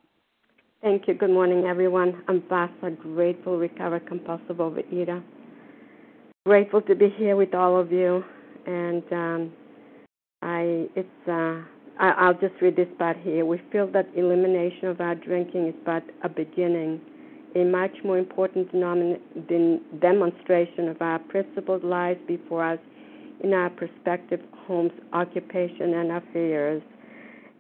Thank 0.83 1.09
you. 1.09 1.15
Good 1.15 1.31
morning, 1.31 1.65
everyone. 1.65 2.23
I'm 2.29 2.43
Vasa, 2.51 2.91
grateful, 3.01 3.57
recovered, 3.57 4.07
compulsive 4.07 4.59
overeater. 4.59 5.23
Grateful 6.45 6.83
to 6.83 6.95
be 6.95 7.09
here 7.17 7.37
with 7.37 7.55
all 7.55 7.81
of 7.81 7.91
you. 7.91 8.23
And 8.67 9.03
um, 9.11 9.53
I, 10.43 10.87
it's, 10.95 11.09
uh, 11.27 11.63
I, 11.99 12.11
I'll 12.11 12.35
just 12.35 12.61
read 12.61 12.77
this 12.77 12.89
part 12.99 13.17
here. 13.17 13.47
We 13.47 13.63
feel 13.73 13.87
that 13.93 14.11
elimination 14.15 14.89
of 14.89 15.01
our 15.01 15.15
drinking 15.15 15.69
is 15.69 15.75
but 15.87 16.03
a 16.23 16.29
beginning 16.29 17.01
a 17.55 17.65
much 17.65 17.93
more 18.05 18.19
important 18.19 18.71
demonstration 20.01 20.89
of 20.89 21.01
our 21.01 21.19
principled 21.19 21.85
lives 21.85 22.21
before 22.27 22.65
us 22.65 22.79
in 23.41 23.53
our 23.53 23.71
prospective 23.71 24.41
homes, 24.67 24.93
occupation, 25.13 25.95
and 25.95 26.13
affairs. 26.13 26.83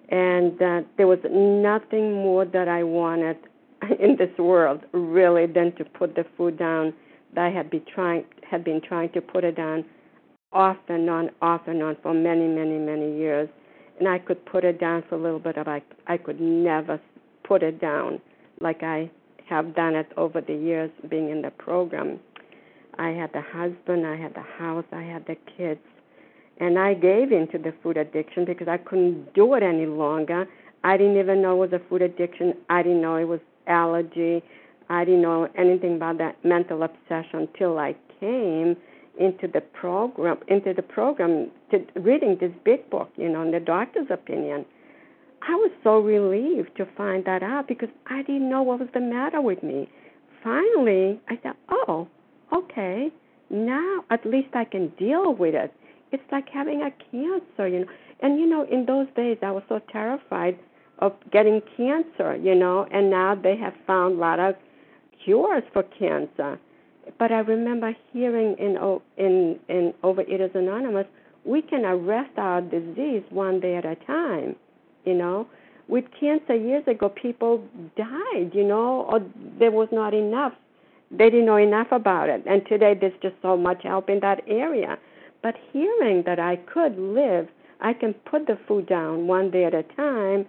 And 0.09 0.61
uh, 0.62 0.82
there 0.97 1.07
was 1.07 1.18
nothing 1.30 2.12
more 2.12 2.45
that 2.45 2.68
I 2.68 2.82
wanted 2.82 3.36
in 4.01 4.16
this 4.16 4.36
world, 4.38 4.80
really, 4.93 5.47
than 5.47 5.74
to 5.76 5.84
put 5.84 6.14
the 6.14 6.24
food 6.36 6.59
down. 6.59 6.95
That 7.34 7.47
I 7.47 7.51
had 7.51 7.70
been 7.70 7.84
trying 7.93 8.24
had 8.49 8.62
been 8.62 8.80
trying 8.86 9.11
to 9.12 9.20
put 9.22 9.43
it 9.43 9.57
down 9.57 9.84
off 10.53 10.76
and 10.88 11.09
on, 11.09 11.30
off 11.40 11.62
and 11.66 11.82
on 11.82 11.97
for 12.03 12.12
many, 12.12 12.47
many, 12.47 12.78
many 12.78 13.16
years. 13.16 13.49
And 13.99 14.07
I 14.07 14.18
could 14.18 14.45
put 14.45 14.64
it 14.64 14.78
down 14.78 15.03
for 15.09 15.14
a 15.14 15.18
little 15.18 15.38
bit, 15.38 15.55
but 15.57 15.66
I 15.66 15.82
I 16.07 16.18
could 16.18 16.40
never 16.40 17.01
put 17.45 17.62
it 17.62 17.80
down 17.80 18.20
like 18.61 18.82
I 18.82 19.11
have 19.53 19.74
done 19.74 19.94
it 19.94 20.11
over 20.16 20.40
the 20.40 20.55
years 20.55 20.90
being 21.11 21.28
in 21.30 21.42
the 21.42 21.50
program. 21.50 22.18
I 22.98 23.11
had 23.11 23.32
the 23.32 23.42
husband, 23.42 24.07
I 24.07 24.16
had 24.16 24.34
the 24.34 24.46
house, 24.59 24.84
I 24.92 25.03
had 25.03 25.26
the 25.26 25.36
kids. 25.57 25.80
And 26.59 26.78
I 26.78 26.94
gave 26.94 27.32
into 27.32 27.59
the 27.59 27.74
food 27.82 27.96
addiction 27.96 28.44
because 28.44 28.68
I 28.68 28.78
couldn't 28.78 29.34
do 29.34 29.55
it 29.55 29.62
any 29.62 29.86
longer. 29.86 30.46
I 30.84 30.96
didn't 30.96 31.18
even 31.18 31.42
know 31.42 31.62
it 31.62 31.70
was 31.70 31.80
a 31.80 31.88
food 31.88 32.03
addiction. 32.03 32.55
I 32.70 32.82
didn't 32.82 33.03
know 33.03 33.16
it 33.16 33.28
was 33.28 33.40
allergy. 33.66 34.42
I 34.88 35.05
didn't 35.05 35.22
know 35.22 35.48
anything 35.57 35.96
about 35.96 36.18
that 36.18 36.44
mental 36.44 36.82
obsession 36.82 37.48
until 37.48 37.78
I 37.78 37.94
came 38.20 38.76
into 39.18 39.46
the 39.46 39.61
program 39.61 40.38
into 40.48 40.72
the 40.72 40.82
program 40.82 41.50
to 41.70 41.84
reading 41.96 42.38
this 42.40 42.53
big 42.64 42.88
book, 42.90 43.11
you 43.16 43.28
know, 43.28 43.42
in 43.42 43.50
the 43.50 43.61
doctor's 43.61 44.11
opinion. 44.11 44.64
I 45.49 45.57
was 45.57 45.72
so 45.82 45.99
relieved 45.99 46.76
to 46.76 46.86
find 46.97 47.24
that 47.24 47.43
out 47.43 47.66
because 47.66 47.88
I 48.07 48.22
didn't 48.22 48.49
know 48.49 48.62
what 48.62 48.78
was 48.78 48.88
the 48.95 49.01
matter 49.01 49.40
with 49.40 49.62
me. 49.62 49.88
Finally, 50.45 51.20
I 51.28 51.38
said, 51.43 51.55
"Oh, 51.68 52.07
okay. 52.53 53.11
Now 53.51 54.05
at 54.11 54.24
least 54.24 54.55
I 54.55 54.64
can 54.64 54.88
deal 54.90 55.34
with 55.34 55.57
it." 55.57 55.72
It's 56.12 56.30
like 56.30 56.49
having 56.49 56.82
a 56.82 56.93
cancer, 57.11 57.66
you 57.66 57.80
know. 57.80 57.90
And 58.20 58.38
you 58.38 58.47
know, 58.47 58.62
in 58.62 58.86
those 58.86 59.09
days, 59.16 59.38
I 59.43 59.51
was 59.51 59.64
so 59.68 59.80
terrified 59.90 60.59
of 61.01 61.12
getting 61.32 61.61
cancer, 61.76 62.36
you 62.36 62.55
know. 62.55 62.86
And 62.93 63.11
now 63.11 63.34
they 63.34 63.57
have 63.57 63.74
found 63.84 64.14
a 64.14 64.18
lot 64.18 64.38
of 64.38 64.55
cures 65.24 65.64
for 65.72 65.82
cancer. 65.82 66.61
But 67.18 67.32
I 67.32 67.40
remember 67.40 67.97
hearing 68.12 68.55
in 68.59 68.78
oh, 68.78 69.03
in 69.16 69.59
in 69.68 69.93
Overeaters 70.05 70.55
Anonymous, 70.55 71.09
we 71.45 71.62
can 71.62 71.84
arrest 71.84 72.38
our 72.38 72.61
disease 72.61 73.24
one 73.30 73.59
day 73.59 73.74
at 73.74 73.84
a 73.84 73.97
time 74.07 74.55
you 75.05 75.14
know? 75.14 75.46
With 75.88 76.05
cancer 76.18 76.55
years 76.55 76.84
ago 76.86 77.09
people 77.09 77.64
died 77.96 78.53
you 78.55 78.64
know? 78.64 79.07
Or 79.11 79.20
there 79.59 79.70
was 79.70 79.88
not 79.92 80.14
enough. 80.14 80.53
They 81.11 81.28
didn't 81.28 81.46
know 81.46 81.57
enough 81.57 81.88
about 81.92 82.28
it. 82.30 82.42
And 82.46 82.64
today 82.66 82.94
there's 82.98 83.18
just 83.22 83.34
so 83.42 83.57
much 83.57 83.82
help 83.82 84.09
in 84.09 84.20
that 84.20 84.42
area. 84.46 84.98
But 85.42 85.57
hearing 85.72 86.22
that 86.26 86.38
i 86.38 86.57
could 86.57 86.96
live 86.98 87.48
i 87.80 87.92
can 87.92 88.14
put 88.30 88.46
the 88.46 88.57
food 88.66 88.86
down 88.86 89.26
one 89.26 89.50
day 89.50 89.64
at 89.64 89.74
a 89.74 89.82
time. 89.82 90.46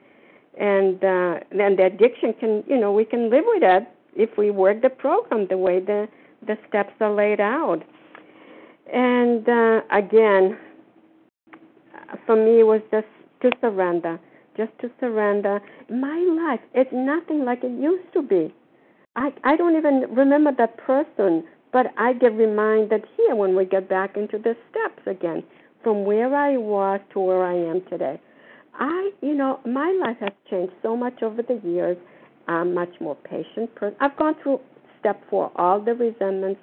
And 0.58 1.04
uh 1.04 1.40
then 1.52 1.76
the 1.76 1.86
addiction 1.86 2.34
can 2.40 2.64
you 2.68 2.80
know 2.80 2.92
we 2.92 3.06
can 3.06 3.30
live 3.30 3.44
with 3.48 3.64
it 3.64 3.88
if 4.16 4.38
we 4.38 4.52
work 4.52 4.82
the 4.82 4.90
program 4.90 5.48
the 5.50 5.58
way 5.58 5.80
the 5.80 6.08
the 6.46 6.58
steps 6.68 6.94
are 7.02 7.14
laid 7.14 7.42
out. 7.42 7.82
And 8.94 9.50
uh 9.50 9.82
again 9.92 10.58
for 12.26 12.36
me 12.36 12.60
it 12.60 12.68
was 12.68 12.82
just 12.92 13.08
to 13.42 13.52
surrender 13.62 14.20
just 14.56 14.72
to 14.80 14.90
surrender. 15.00 15.62
My 15.90 16.20
life 16.46 16.62
is 16.74 16.88
nothing 16.92 17.46
like 17.46 17.64
it 17.64 17.72
used 17.72 18.12
to 18.14 18.22
be. 18.22 18.54
I 19.16 19.32
I 19.44 19.56
don't 19.56 19.76
even 19.76 20.06
remember 20.10 20.52
that 20.58 20.78
person, 20.78 21.44
but 21.72 21.88
I 21.98 22.14
get 22.14 22.34
reminded 22.34 23.06
here 23.18 23.36
when 23.36 23.56
we 23.56 23.66
get 23.66 23.90
back 23.90 24.18
into 24.18 24.38
the 24.38 24.56
steps 24.70 25.04
again, 25.06 25.44
from 25.84 26.06
where 26.06 26.34
I 26.36 26.58
was 26.58 27.02
to 27.14 27.20
where 27.20 27.44
I 27.44 27.56
am 27.56 27.82
today. 27.90 28.20
I, 28.76 29.12
you 29.22 29.36
know, 29.36 29.60
my 29.66 29.92
life 30.04 30.18
has 30.20 30.34
changed 30.50 30.74
so 30.82 30.98
much 30.98 31.22
over 31.22 31.42
the 31.42 31.62
years. 31.64 31.98
I'm 32.48 32.74
much 32.74 32.94
more 33.00 33.16
patient 33.16 33.74
person. 33.76 33.96
I've 34.00 34.18
gone 34.18 34.36
through 34.42 34.60
step 35.00 35.22
four, 35.30 35.52
all 35.56 35.80
the 35.80 35.94
resentments 35.94 36.60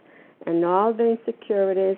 and 0.47 0.64
all 0.64 0.93
the 0.93 1.16
insecurities 1.16 1.97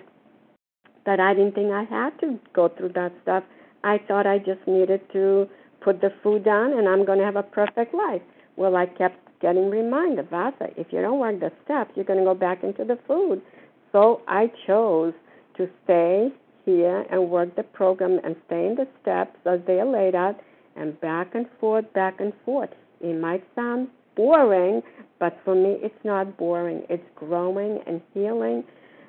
that 1.07 1.19
I 1.19 1.35
didn't 1.35 1.55
think 1.55 1.73
I 1.73 1.85
had 1.85 2.19
to 2.21 2.39
go 2.55 2.69
through 2.69 2.91
that 2.91 3.13
stuff. 3.23 3.45
I 3.85 3.99
thought 4.07 4.27
I 4.27 4.39
just 4.39 4.61
needed 4.67 5.01
to 5.13 5.49
put 5.83 6.01
the 6.01 6.11
food 6.23 6.45
down 6.45 6.73
and 6.79 6.89
I'm 6.89 7.05
going 7.05 7.19
to 7.19 7.25
have 7.25 7.37
a 7.37 7.43
perfect 7.43 7.95
life. 7.95 8.23
Well, 8.57 8.77
I 8.77 8.87
kept 8.87 9.17
getting 9.41 9.71
reminded, 9.71 10.31
Vasa, 10.31 10.69
if 10.77 10.89
you 10.91 11.01
don't 11.01 11.19
work 11.19 11.41
the 11.41 11.51
steps, 11.65 11.93
you're 11.95 12.05
going 12.05 12.19
to 12.19 12.25
go 12.25 12.35
back 12.35 12.63
into 12.63 12.85
the 12.85 12.99
food. 13.07 13.43
So 13.91 14.23
I 14.29 14.51
chose 14.67 15.13
to 15.57 15.69
stay 15.85 16.29
here 16.65 17.05
and 17.11 17.29
work 17.29 17.57
the 17.57 17.63
program 17.63 18.21
and 18.25 18.37
stay 18.47 18.67
in 18.67 18.77
the 18.77 18.87
steps 19.03 19.37
as 19.47 19.61
they 19.67 19.81
are 19.81 19.91
laid 19.91 20.15
out 20.15 20.39
and 20.77 20.99
back 21.01 21.35
and 21.35 21.47
forth, 21.61 21.93
back 21.93 22.21
and 22.21 22.33
forth. 22.45 22.71
It 23.01 23.21
might 23.21 23.45
sound 23.55 23.89
boring, 24.17 24.83
but 25.19 25.37
for 25.45 25.55
me, 25.55 25.77
it's 25.83 26.05
not 26.05 26.37
boring. 26.37 26.83
It's 26.89 27.05
growing 27.17 27.81
and 27.87 28.01
healing. 28.15 28.65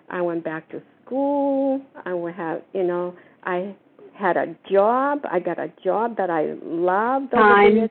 I 0.09 0.21
went 0.21 0.43
back 0.43 0.69
to 0.71 0.81
school. 1.05 1.81
I 2.05 2.13
would 2.13 2.33
have, 2.33 2.61
you 2.73 2.83
know, 2.83 3.15
I 3.43 3.75
had 4.15 4.37
a 4.37 4.55
job. 4.71 5.21
I 5.29 5.39
got 5.39 5.59
a 5.59 5.71
job 5.83 6.17
that 6.17 6.29
I 6.29 6.55
loved. 6.63 7.31
Time. 7.31 7.89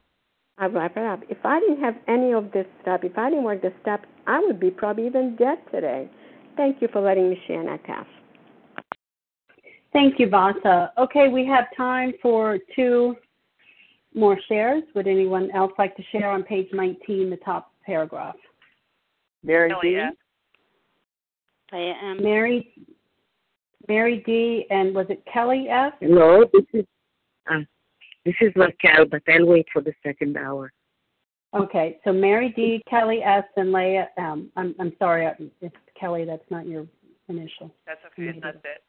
I 0.59 0.67
wrap 0.67 0.97
it 0.97 1.05
up. 1.05 1.21
If 1.29 1.39
I 1.45 1.61
didn't 1.61 1.81
have 1.81 1.95
any 2.09 2.33
of 2.33 2.53
this 2.53 2.67
stuff, 2.83 3.01
if 3.03 3.17
I 3.19 3.31
didn't 3.31 3.45
work 3.45 3.63
this 3.63 3.73
stuff, 3.83 4.01
I 4.27 4.39
would 4.39 4.61
be 4.61 4.71
probably 4.71 5.07
even 5.07 5.35
dead 5.37 5.59
today. 5.73 6.09
Thank 6.57 6.83
you 6.83 6.89
for 6.93 7.01
letting 7.01 7.31
me 7.31 7.41
share 7.47 7.65
that 7.65 7.83
path. 7.85 8.07
Thank 9.93 10.19
you, 10.19 10.29
Vasa. 10.29 10.93
Okay, 10.99 11.29
we 11.29 11.47
have 11.47 11.65
time 11.77 12.13
for 12.23 12.59
two 12.77 13.17
more 14.15 14.39
shares. 14.49 14.83
Would 14.95 15.07
anyone 15.07 15.51
else 15.53 15.73
like 15.79 15.97
to 15.97 16.03
share 16.13 16.31
on 16.31 16.43
page 16.43 16.69
19, 16.73 17.31
the 17.31 17.37
top 17.39 17.73
paragraph? 17.85 18.37
Mary 19.43 19.73
D. 19.83 20.01
I 21.73 21.79
am. 21.79 22.23
Mary 22.23 22.73
Mary 23.89 24.23
D. 24.27 24.67
and 24.71 24.95
was 24.95 25.07
it 25.09 25.23
Kelly 25.33 25.67
F? 25.69 25.95
No, 26.01 26.45
this 26.53 26.65
is 26.73 26.85
uh, 27.51 27.61
this 28.25 28.35
is 28.41 28.53
Raquel, 28.55 29.07
but 29.11 29.23
I'll 29.29 29.47
wait 29.47 29.67
for 29.73 29.83
the 29.83 29.93
second 30.05 30.37
hour. 30.37 30.73
Okay, 31.55 31.99
so 32.05 32.13
Mary 32.13 32.53
D, 32.57 32.83
Kelly 32.89 33.23
S, 33.23 33.45
and 33.57 33.73
Leah 33.73 34.09
M. 34.17 34.25
Um, 34.25 34.51
I'm 34.57 34.75
I'm 34.79 34.93
sorry, 34.99 35.27
uh, 35.27 35.33
it's 35.61 35.75
Kelly. 35.99 36.25
That's 36.25 36.49
not 36.51 36.67
your 36.67 36.87
initial. 37.29 37.71
That's 37.87 38.01
okay. 38.13 38.39
That's 38.43 38.59
it. 38.65 38.83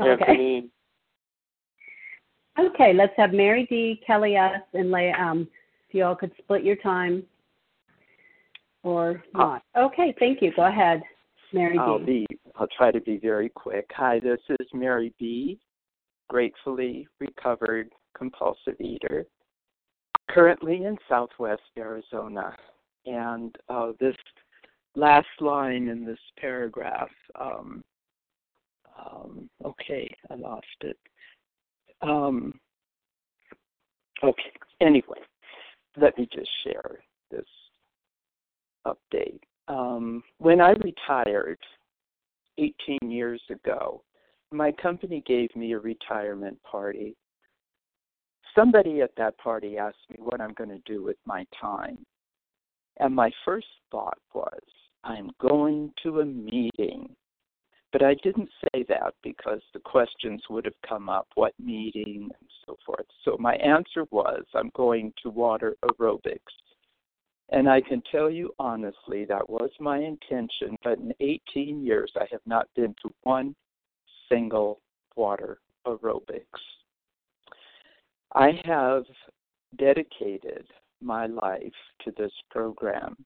Okay. 0.00 0.62
Okay, 2.58 2.92
let's 2.92 3.12
have 3.16 3.32
Mary 3.32 3.66
D, 3.68 4.00
Kelly 4.06 4.36
S, 4.36 4.60
and 4.74 4.90
Leah 4.90 5.14
M. 5.18 5.28
Um, 5.28 5.48
if 5.88 5.94
you 5.94 6.04
all 6.04 6.14
could 6.14 6.32
split 6.38 6.64
your 6.64 6.76
time 6.76 7.22
or 8.82 9.22
uh, 9.34 9.38
not. 9.38 9.62
Okay, 9.76 10.14
thank 10.18 10.42
you. 10.42 10.52
Go 10.54 10.66
ahead, 10.66 11.02
Mary 11.52 11.74
D. 11.74 11.78
I'll 11.78 12.04
be 12.04 12.26
I'll 12.58 12.68
try 12.76 12.90
to 12.90 13.00
be 13.00 13.18
very 13.18 13.48
quick. 13.48 13.88
Hi, 13.94 14.18
this 14.18 14.40
is 14.48 14.66
Mary 14.74 15.14
B., 15.18 15.60
gratefully 16.28 17.06
recovered 17.20 17.90
compulsive 18.16 18.74
eater, 18.80 19.26
currently 20.28 20.84
in 20.84 20.96
southwest 21.08 21.62
Arizona. 21.76 22.56
And 23.06 23.54
uh, 23.68 23.92
this 24.00 24.16
last 24.96 25.28
line 25.40 25.86
in 25.86 26.04
this 26.04 26.18
paragraph, 26.36 27.10
um, 27.40 27.84
um, 28.98 29.48
okay, 29.64 30.12
I 30.28 30.34
lost 30.34 30.66
it. 30.80 30.98
Um, 32.02 32.58
okay, 34.24 34.52
anyway, 34.80 35.18
let 35.96 36.18
me 36.18 36.28
just 36.32 36.50
share 36.64 36.98
this 37.30 37.46
update. 38.84 39.40
Um, 39.68 40.24
when 40.38 40.60
I 40.60 40.70
retired, 40.70 41.58
18 42.58 43.10
years 43.10 43.40
ago, 43.50 44.02
my 44.50 44.72
company 44.72 45.22
gave 45.26 45.54
me 45.54 45.72
a 45.72 45.78
retirement 45.78 46.58
party. 46.62 47.16
somebody 48.54 49.02
at 49.02 49.14
that 49.16 49.38
party 49.38 49.78
asked 49.78 49.98
me 50.10 50.16
what 50.18 50.40
I'm 50.40 50.54
going 50.54 50.70
to 50.70 50.80
do 50.84 51.02
with 51.02 51.16
my 51.26 51.46
time. 51.60 51.98
And 52.98 53.14
my 53.14 53.30
first 53.44 53.68
thought 53.90 54.18
was, 54.34 54.60
I'm 55.04 55.30
going 55.40 55.92
to 56.02 56.20
a 56.20 56.24
meeting. 56.24 57.14
But 57.92 58.02
I 58.02 58.14
didn't 58.22 58.50
say 58.64 58.84
that 58.88 59.14
because 59.22 59.60
the 59.72 59.80
questions 59.80 60.42
would 60.50 60.64
have 60.64 60.74
come 60.86 61.08
up 61.08 61.26
what 61.36 61.54
meeting 61.58 62.28
and 62.38 62.50
so 62.66 62.76
forth. 62.84 63.06
So 63.24 63.36
my 63.38 63.54
answer 63.54 64.04
was, 64.10 64.42
I'm 64.54 64.70
going 64.74 65.12
to 65.22 65.30
water 65.30 65.76
aerobics. 65.84 66.38
And 67.50 67.68
I 67.68 67.80
can 67.80 68.02
tell 68.12 68.30
you 68.30 68.52
honestly, 68.58 69.24
that 69.24 69.48
was 69.48 69.70
my 69.80 69.98
intention, 69.98 70.76
but 70.84 70.98
in 70.98 71.12
18 71.20 71.84
years, 71.84 72.12
I 72.16 72.26
have 72.30 72.42
not 72.46 72.68
been 72.76 72.94
to 73.02 73.10
one 73.22 73.54
single 74.28 74.80
water 75.16 75.58
aerobics. 75.86 76.44
I 78.34 78.60
have 78.64 79.04
dedicated 79.78 80.66
my 81.00 81.26
life 81.26 81.72
to 82.04 82.12
this 82.16 82.32
program. 82.50 83.16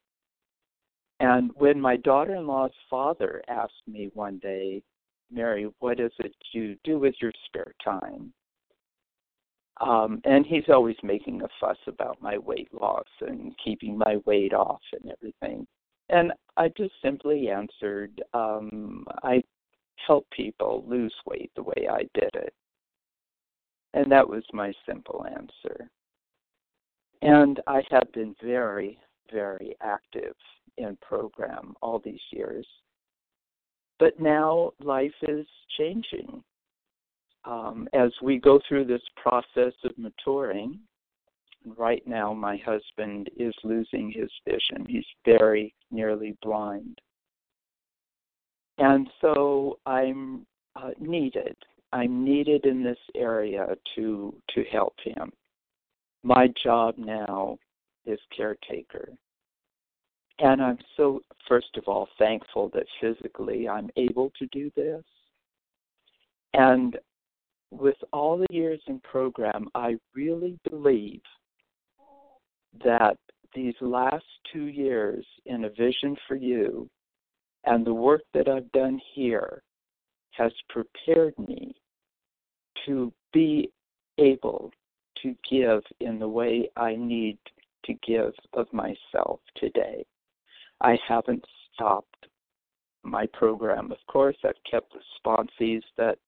And 1.18 1.51
when 1.55 1.81
my 1.81 1.97
daughter 1.97 2.37
in 2.37 2.47
law's 2.47 2.73
father 2.89 3.43
asked 3.49 3.83
me 3.87 4.11
one 4.14 4.39
day, 4.39 4.83
Mary, 5.31 5.68
what 5.81 5.99
is 5.99 6.12
it 6.18 6.35
you 6.53 6.77
do 6.85 6.99
with 6.99 7.14
your 7.20 7.33
spare 7.47 7.73
time? 7.83 8.33
Um, 9.81 10.20
and 10.25 10.45
he's 10.47 10.68
always 10.68 10.97
making 11.03 11.43
a 11.43 11.49
fuss 11.61 11.79
about 11.87 12.20
my 12.20 12.39
weight 12.39 12.68
loss 12.73 13.07
and 13.20 13.55
keeping 13.64 13.97
my 13.97 14.18
weight 14.27 14.53
off 14.53 14.83
and 14.93 15.11
everything. 15.11 15.66
And 16.09 16.33
I 16.57 16.68
just 16.77 16.93
simply 17.03 17.49
answered, 17.49 18.23
um, 18.35 19.07
I 19.23 19.43
help 20.07 20.27
people 20.31 20.85
lose 20.87 21.14
weight 21.27 21.51
the 21.57 21.62
way 21.62 21.89
I 21.91 22.03
did 22.14 22.31
it. 22.35 22.53
And 23.95 24.11
that 24.12 24.29
was 24.29 24.45
my 24.53 24.73
simple 24.87 25.25
answer. 25.27 25.91
And 27.23 27.61
I 27.66 27.83
have 27.91 28.11
been 28.12 28.35
very, 28.43 28.99
very 29.31 29.77
active 29.81 30.35
in 30.77 30.97
program 31.01 31.75
all 31.81 32.01
these 32.05 32.20
years. 32.31 32.66
But 33.99 34.18
now 34.18 34.73
life 34.83 35.14
is 35.23 35.47
changing. 35.79 36.43
Um, 37.45 37.88
as 37.93 38.12
we 38.22 38.38
go 38.38 38.61
through 38.68 38.84
this 38.84 39.03
process 39.16 39.72
of 39.84 39.99
maturing, 39.99 40.78
right 41.76 42.07
now 42.07 42.32
my 42.32 42.57
husband 42.59 43.30
is 43.36 43.55
losing 43.64 44.11
his 44.11 44.30
vision. 44.49 44.86
He's 44.88 45.07
very 45.24 45.74
nearly 45.90 46.36
blind. 46.43 47.01
And 48.78 49.09
so 49.20 49.78
I'm 49.86 50.47
uh, 50.76 50.90
needed. 50.99 51.57
I'm 51.93 52.24
needed 52.24 52.64
in 52.64 52.82
this 52.82 52.99
area 53.14 53.76
to 53.95 54.34
to 54.55 54.64
help 54.64 54.95
him. 55.05 55.30
My 56.22 56.49
job 56.62 56.95
now 56.97 57.59
is 58.07 58.18
caretaker. 58.34 59.09
And 60.38 60.62
I'm 60.62 60.78
so 60.97 61.20
first 61.49 61.76
of 61.76 61.84
all 61.86 62.09
thankful 62.18 62.70
that 62.74 62.86
physically 63.01 63.68
I'm 63.68 63.90
able 63.97 64.32
to 64.38 64.47
do 64.47 64.70
this. 64.74 65.05
And 66.55 66.99
with 67.73 67.97
all 68.12 68.37
the 68.37 68.47
years 68.51 68.81
in 68.87 69.01
program, 69.01 69.68
I 69.75 69.97
really 70.14 70.59
believe 70.68 71.23
that 72.85 73.16
these 73.55 73.75
last 73.81 74.25
two 74.53 74.66
years 74.66 75.25
in 75.47 75.64
A 75.64 75.70
Vision 75.70 76.16
for 76.29 76.37
You 76.37 76.89
and 77.64 77.85
the 77.85 77.95
work 77.95 78.23
that 78.35 78.49
I've 78.49 78.70
done 78.73 79.01
here 79.14 79.62
has 80.33 80.53
prepared 80.68 81.35
me 81.39 81.75
to 82.87 83.12
be 83.33 83.70
able 84.18 84.70
to 85.23 85.35
give 85.51 85.83
in 86.01 86.18
the 86.18 86.29
way 86.29 86.68
I 86.77 86.95
need 86.95 87.39
to 87.85 87.95
give 88.07 88.33
of 88.53 88.66
myself 88.73 89.41
today. 89.57 90.05
I 90.81 90.99
haven't 91.07 91.45
stopped 91.73 92.27
my 93.03 93.27
program. 93.33 93.93
Of 93.93 93.99
course, 94.11 94.37
I've 94.45 94.53
kept 94.70 94.93
the 94.93 95.01
sponsees 95.25 95.83
that 95.97 96.18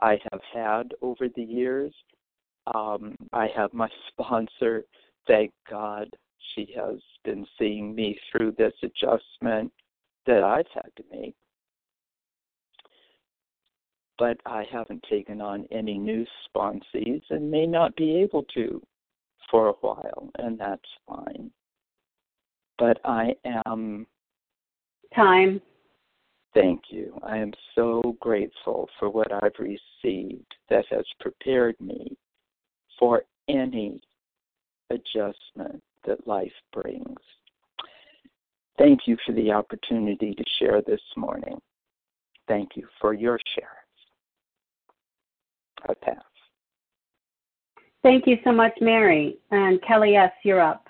I 0.00 0.18
have 0.30 0.40
had 0.52 0.94
over 1.02 1.28
the 1.34 1.42
years. 1.42 1.94
Um, 2.74 3.14
I 3.32 3.48
have 3.54 3.72
my 3.72 3.88
sponsor, 4.08 4.84
thank 5.26 5.52
God. 5.70 6.08
She 6.54 6.72
has 6.76 6.98
been 7.24 7.46
seeing 7.58 7.94
me 7.94 8.18
through 8.30 8.54
this 8.58 8.74
adjustment 8.82 9.72
that 10.26 10.42
I've 10.42 10.66
had 10.72 10.90
to 10.96 11.04
make. 11.10 11.34
But 14.18 14.38
I 14.46 14.64
haven't 14.70 15.04
taken 15.10 15.40
on 15.40 15.66
any 15.72 15.98
new 15.98 16.24
sponsees 16.48 17.22
and 17.30 17.50
may 17.50 17.66
not 17.66 17.96
be 17.96 18.16
able 18.16 18.44
to 18.54 18.80
for 19.50 19.68
a 19.68 19.72
while, 19.80 20.30
and 20.38 20.58
that's 20.58 20.82
fine. 21.06 21.50
But 22.78 22.98
I 23.04 23.34
am. 23.44 24.06
Time. 25.14 25.60
Thank 26.54 26.82
you. 26.90 27.18
I 27.24 27.36
am 27.38 27.52
so 27.74 28.16
grateful 28.20 28.88
for 28.98 29.10
what 29.10 29.32
I've 29.32 29.58
received 29.58 30.54
that 30.70 30.84
has 30.90 31.04
prepared 31.20 31.74
me 31.80 32.16
for 32.98 33.24
any 33.48 34.00
adjustment 34.90 35.82
that 36.06 36.26
life 36.28 36.52
brings. 36.72 37.18
Thank 38.78 39.00
you 39.06 39.16
for 39.26 39.32
the 39.32 39.50
opportunity 39.50 40.34
to 40.34 40.44
share 40.58 40.80
this 40.82 41.00
morning. 41.16 41.60
Thank 42.46 42.70
you 42.76 42.86
for 43.00 43.14
your 43.14 43.38
share. 43.56 43.68
I 45.88 45.94
pass. 45.94 46.22
Thank 48.02 48.26
you 48.26 48.36
so 48.44 48.52
much, 48.52 48.72
Mary. 48.80 49.38
And 49.50 49.82
Kelly 49.82 50.16
S., 50.16 50.32
you're 50.44 50.60
up. 50.60 50.86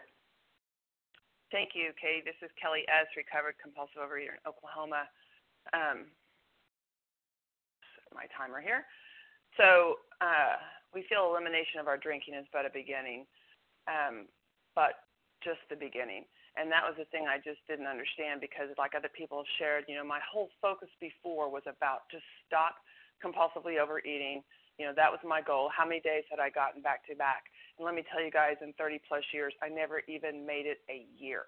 Thank 1.53 1.71
you, 1.75 1.93
Katie. 2.01 2.23
This 2.25 2.35
is 2.43 2.51
Kelly 2.61 2.83
S., 2.89 3.07
recovered 3.17 3.55
compulsive 3.63 4.03
overeater 4.03 4.35
in 4.35 4.45
Oklahoma. 4.47 5.05
Um, 5.73 6.07
my 8.15 8.31
timer 8.37 8.63
here. 8.63 8.87
So 9.59 9.99
uh, 10.23 10.59
we 10.95 11.05
feel 11.11 11.27
elimination 11.27 11.83
of 11.83 11.91
our 11.91 11.99
drinking 11.99 12.35
is 12.39 12.47
but 12.55 12.67
a 12.67 12.71
beginning, 12.71 13.27
um, 13.91 14.31
but 14.75 15.11
just 15.43 15.61
the 15.69 15.77
beginning. 15.77 16.25
And 16.55 16.71
that 16.71 16.87
was 16.87 16.95
the 16.95 17.11
thing 17.11 17.27
I 17.27 17.43
just 17.43 17.59
didn't 17.67 17.91
understand 17.91 18.39
because, 18.39 18.71
like 18.79 18.95
other 18.95 19.11
people 19.11 19.43
shared, 19.59 19.91
you 19.91 19.99
know, 19.99 20.07
my 20.07 20.23
whole 20.23 20.55
focus 20.63 20.89
before 21.03 21.51
was 21.51 21.67
about 21.67 22.07
just 22.15 22.23
stop 22.47 22.79
compulsively 23.19 23.83
overeating. 23.83 24.47
You 24.79 24.87
know, 24.87 24.95
that 24.95 25.11
was 25.11 25.19
my 25.27 25.43
goal. 25.43 25.71
How 25.75 25.83
many 25.83 25.99
days 25.99 26.23
had 26.31 26.39
I 26.39 26.51
gotten 26.51 26.83
back 26.83 27.07
to 27.11 27.15
back? 27.19 27.51
And 27.79 27.87
let 27.87 27.95
me 27.95 28.07
tell 28.07 28.23
you 28.23 28.31
guys, 28.31 28.55
in 28.63 28.73
30 28.79 29.03
plus 29.07 29.23
years, 29.35 29.55
I 29.63 29.69
never 29.69 30.03
even 30.07 30.47
made 30.47 30.67
it 30.67 30.79
a 30.87 31.07
year. 31.19 31.43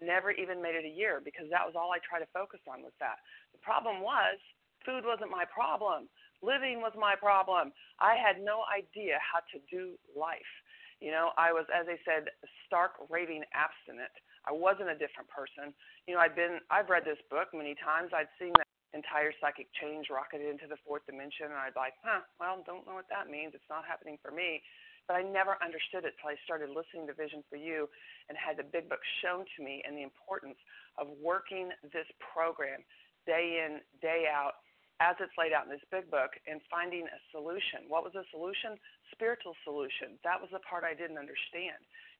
Never 0.00 0.30
even 0.32 0.62
made 0.62 0.74
it 0.76 0.84
a 0.84 0.92
year 0.92 1.20
because 1.24 1.46
that 1.50 1.64
was 1.64 1.74
all 1.76 1.92
I 1.92 1.98
tried 2.04 2.20
to 2.20 2.30
focus 2.34 2.60
on 2.68 2.82
was 2.82 2.92
that. 3.00 3.16
The 3.52 3.58
problem 3.60 4.00
was 4.02 4.38
food 4.84 5.04
wasn't 5.04 5.30
my 5.30 5.44
problem. 5.48 6.08
Living 6.42 6.80
was 6.80 6.92
my 6.98 7.14
problem. 7.16 7.72
I 8.00 8.14
had 8.16 8.42
no 8.42 8.62
idea 8.68 9.18
how 9.22 9.40
to 9.52 9.58
do 9.72 9.96
life. 10.14 10.52
You 11.00 11.12
know, 11.12 11.32
I 11.36 11.52
was, 11.52 11.66
as 11.72 11.86
I 11.88 11.96
said, 12.04 12.28
stark 12.66 12.92
raving 13.10 13.44
abstinent. 13.52 14.12
I 14.46 14.52
wasn't 14.52 14.90
a 14.90 14.98
different 14.98 15.28
person. 15.28 15.74
You 16.06 16.14
know, 16.14 16.20
I've 16.20 16.36
been 16.36 16.60
I've 16.70 16.88
read 16.88 17.04
this 17.04 17.20
book 17.30 17.48
many 17.54 17.74
times. 17.76 18.12
I'd 18.14 18.32
seen 18.38 18.56
that 18.58 18.66
entire 18.94 19.32
psychic 19.40 19.68
change 19.80 20.08
rocketed 20.10 20.48
into 20.48 20.66
the 20.68 20.80
fourth 20.86 21.04
dimension 21.04 21.46
and 21.52 21.60
I'd 21.60 21.76
like, 21.76 21.94
huh, 22.04 22.24
well, 22.40 22.62
don't 22.64 22.86
know 22.86 22.94
what 22.94 23.08
that 23.10 23.28
means. 23.28 23.52
It's 23.54 23.68
not 23.68 23.84
happening 23.84 24.16
for 24.22 24.30
me. 24.32 24.62
But 25.06 25.18
I 25.18 25.22
never 25.22 25.54
understood 25.62 26.02
it 26.02 26.18
till 26.18 26.34
I 26.34 26.38
started 26.42 26.70
listening 26.74 27.06
to 27.06 27.14
Vision 27.14 27.46
for 27.48 27.54
You 27.54 27.88
and 28.28 28.34
had 28.34 28.58
the 28.58 28.66
big 28.66 28.90
book 28.90 29.02
shown 29.22 29.46
to 29.56 29.58
me 29.62 29.82
and 29.86 29.96
the 29.96 30.02
importance 30.02 30.58
of 30.98 31.06
working 31.22 31.70
this 31.94 32.10
program 32.18 32.82
day 33.26 33.62
in, 33.62 33.80
day 34.02 34.26
out 34.26 34.62
as 34.98 35.14
it's 35.20 35.34
laid 35.36 35.52
out 35.52 35.68
in 35.68 35.70
this 35.70 35.84
big 35.92 36.08
book 36.08 36.32
and 36.48 36.60
finding 36.72 37.04
a 37.04 37.20
solution. 37.28 37.84
What 37.86 38.02
was 38.02 38.16
the 38.16 38.24
solution? 38.32 38.80
Spiritual 39.12 39.52
solution. 39.62 40.16
That 40.24 40.40
was 40.40 40.48
the 40.50 40.62
part 40.64 40.88
I 40.88 40.96
didn't 40.96 41.20
understand. 41.20 41.76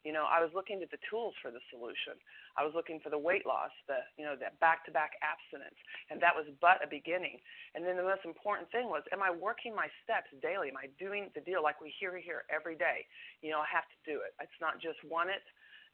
You 0.07 0.14
know, 0.14 0.22
I 0.22 0.38
was 0.38 0.54
looking 0.54 0.86
at 0.86 0.94
the 0.94 1.02
tools 1.11 1.34
for 1.42 1.50
the 1.50 1.59
solution. 1.66 2.14
I 2.54 2.62
was 2.62 2.78
looking 2.78 3.02
for 3.02 3.11
the 3.11 3.18
weight 3.18 3.42
loss, 3.42 3.74
the 3.90 4.07
you 4.14 4.22
know, 4.22 4.38
that 4.38 4.54
back-to-back 4.62 5.18
abstinence, 5.18 5.74
and 6.14 6.22
that 6.22 6.30
was 6.30 6.46
but 6.62 6.78
a 6.78 6.86
beginning. 6.86 7.42
And 7.74 7.82
then 7.82 7.98
the 7.98 8.07
most 8.07 8.22
important 8.22 8.70
thing 8.70 8.86
was, 8.86 9.02
am 9.11 9.18
I 9.18 9.34
working 9.34 9.74
my 9.74 9.90
steps 10.07 10.30
daily? 10.38 10.70
Am 10.70 10.78
I 10.78 10.94
doing 11.02 11.34
the 11.34 11.42
deal 11.42 11.59
like 11.59 11.82
we 11.82 11.90
hear 11.98 12.14
here 12.14 12.46
every 12.46 12.78
day? 12.78 13.02
You 13.42 13.50
know, 13.50 13.59
I 13.59 13.66
have 13.66 13.90
to 13.90 13.98
do 14.07 14.22
it. 14.22 14.30
It's 14.38 14.62
not 14.62 14.78
just 14.78 15.02
want 15.02 15.34
it 15.34 15.42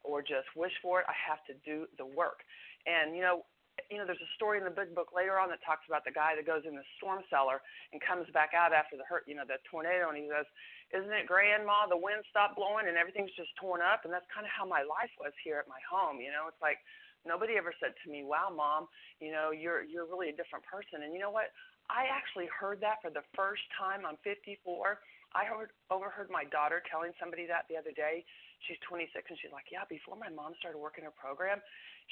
or 0.05 0.21
just 0.21 0.45
wish 0.53 0.77
for 0.85 1.01
it. 1.01 1.09
I 1.09 1.17
have 1.17 1.41
to 1.49 1.57
do 1.65 1.89
the 1.97 2.05
work. 2.05 2.45
And 2.85 3.17
you 3.17 3.25
know, 3.25 3.49
you 3.89 3.97
know, 3.97 4.05
there's 4.05 4.21
a 4.21 4.33
story 4.37 4.61
in 4.61 4.65
the 4.65 4.73
big 4.73 4.93
book 4.93 5.09
later 5.09 5.41
on 5.41 5.49
that 5.49 5.61
talks 5.65 5.89
about 5.89 6.05
the 6.05 6.13
guy 6.13 6.37
that 6.37 6.45
goes 6.45 6.61
in 6.69 6.77
the 6.77 6.85
storm 7.01 7.25
cellar 7.29 7.61
and 7.89 7.97
comes 8.01 8.29
back 8.29 8.53
out 8.53 8.69
after 8.69 8.93
the 8.93 9.05
hurt, 9.09 9.25
you 9.25 9.33
know, 9.33 9.45
the 9.45 9.57
tornado, 9.65 10.13
and 10.13 10.17
he 10.17 10.29
says, 10.29 10.45
"Isn't 10.93 11.11
it, 11.11 11.25
Grandma? 11.25 11.87
The 11.89 11.97
wind 11.97 12.23
stopped 12.29 12.55
blowing 12.55 12.87
and 12.87 12.97
everything's 12.97 13.33
just 13.33 13.55
torn 13.57 13.81
up." 13.81 14.05
And 14.05 14.13
that's 14.13 14.29
kind 14.33 14.45
of 14.45 14.53
how 14.53 14.65
my 14.65 14.83
life 14.85 15.11
was 15.19 15.33
here 15.43 15.57
at 15.57 15.67
my 15.67 15.81
home. 15.89 16.21
You 16.21 16.29
know, 16.31 16.45
it's 16.47 16.61
like 16.61 16.79
nobody 17.25 17.57
ever 17.57 17.73
said 17.81 17.97
to 18.03 18.11
me, 18.11 18.23
"Wow, 18.23 18.53
Mom, 18.53 18.87
you 19.19 19.31
know, 19.33 19.51
you're 19.51 19.81
you're 19.83 20.05
really 20.05 20.29
a 20.29 20.37
different 20.37 20.63
person." 20.65 21.03
And 21.03 21.13
you 21.13 21.19
know 21.19 21.31
what? 21.33 21.51
I 21.89 22.05
actually 22.07 22.47
heard 22.47 22.79
that 22.81 23.01
for 23.01 23.09
the 23.09 23.25
first 23.35 23.63
time. 23.77 24.05
I'm 24.05 24.17
54. 24.23 25.01
I 25.35 25.45
heard, 25.45 25.73
overheard 25.89 26.29
my 26.29 26.45
daughter 26.45 26.81
telling 26.85 27.11
somebody 27.19 27.47
that 27.47 27.65
the 27.67 27.75
other 27.75 27.91
day. 27.91 28.23
She's 28.69 28.77
26 28.87 29.11
and 29.27 29.37
she's 29.41 29.51
like, 29.51 29.67
"Yeah, 29.71 29.83
before 29.89 30.15
my 30.15 30.29
mom 30.29 30.55
started 30.55 30.77
working 30.77 31.03
her 31.03 31.11
program, 31.11 31.59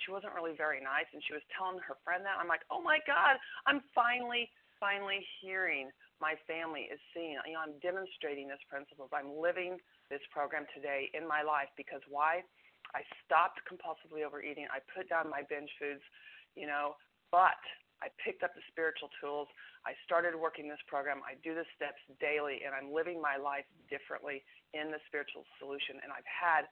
she 0.04 0.12
wasn't 0.12 0.34
really 0.34 0.54
very 0.58 0.82
nice." 0.82 1.06
And 1.14 1.24
she 1.24 1.32
was 1.32 1.44
telling 1.56 1.80
her 1.80 1.96
friend 2.04 2.26
that. 2.26 2.38
I'm 2.42 2.50
like, 2.50 2.66
"Oh 2.70 2.82
my 2.82 3.00
God, 3.06 3.38
I'm 3.66 3.80
finally, 3.94 4.52
finally 4.80 5.26
hearing 5.40 5.94
my 6.22 6.38
family 6.46 6.86
is 6.88 7.02
seeing. 7.12 7.36
You 7.50 7.58
know, 7.58 7.66
I'm 7.66 7.82
demonstrating 7.82 8.48
this 8.48 8.62
principles. 8.70 9.10
I'm 9.10 9.34
living 9.34 9.82
this 10.14 10.22
program 10.30 10.70
today 10.72 11.10
in 11.18 11.26
my 11.26 11.42
life 11.42 11.74
because 11.76 12.06
why? 12.08 12.46
I 12.94 13.02
stopped 13.26 13.66
compulsively 13.66 14.22
overeating. 14.22 14.70
I 14.70 14.80
put 14.94 15.10
down 15.10 15.30
my 15.30 15.42
binge 15.50 15.74
foods, 15.82 16.04
you 16.54 16.70
know, 16.70 16.96
but 17.34 17.60
I 18.04 18.14
picked 18.22 18.46
up 18.46 18.54
the 18.54 18.66
spiritual 18.70 19.10
tools. 19.18 19.50
I 19.86 19.98
started 20.06 20.38
working 20.38 20.70
this 20.70 20.82
program. 20.86 21.26
I 21.26 21.38
do 21.42 21.58
the 21.58 21.66
steps 21.74 22.02
daily, 22.22 22.62
and 22.66 22.74
I'm 22.74 22.94
living 22.94 23.22
my 23.22 23.38
life 23.38 23.66
differently 23.90 24.46
in 24.78 24.94
the 24.94 25.02
spiritual 25.10 25.46
solution. 25.58 26.02
And 26.02 26.14
I've 26.14 26.28
had 26.28 26.70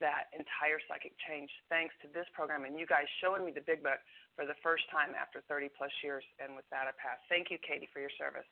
that 0.00 0.32
entire 0.32 0.80
psychic 0.88 1.12
change 1.28 1.52
thanks 1.68 1.92
to 2.00 2.08
this 2.14 2.24
program 2.32 2.64
and 2.64 2.78
you 2.78 2.86
guys 2.88 3.04
showing 3.20 3.44
me 3.44 3.52
the 3.52 3.60
big 3.66 3.84
book 3.84 4.00
for 4.32 4.46
the 4.46 4.56
first 4.64 4.86
time 4.88 5.12
after 5.12 5.44
30 5.44 5.68
plus 5.76 5.92
years. 6.00 6.24
And 6.40 6.56
with 6.56 6.64
that, 6.72 6.88
I 6.88 6.94
pass. 6.96 7.20
Thank 7.28 7.52
you, 7.52 7.58
Katie, 7.60 7.90
for 7.92 8.00
your 8.00 8.12
service. 8.16 8.48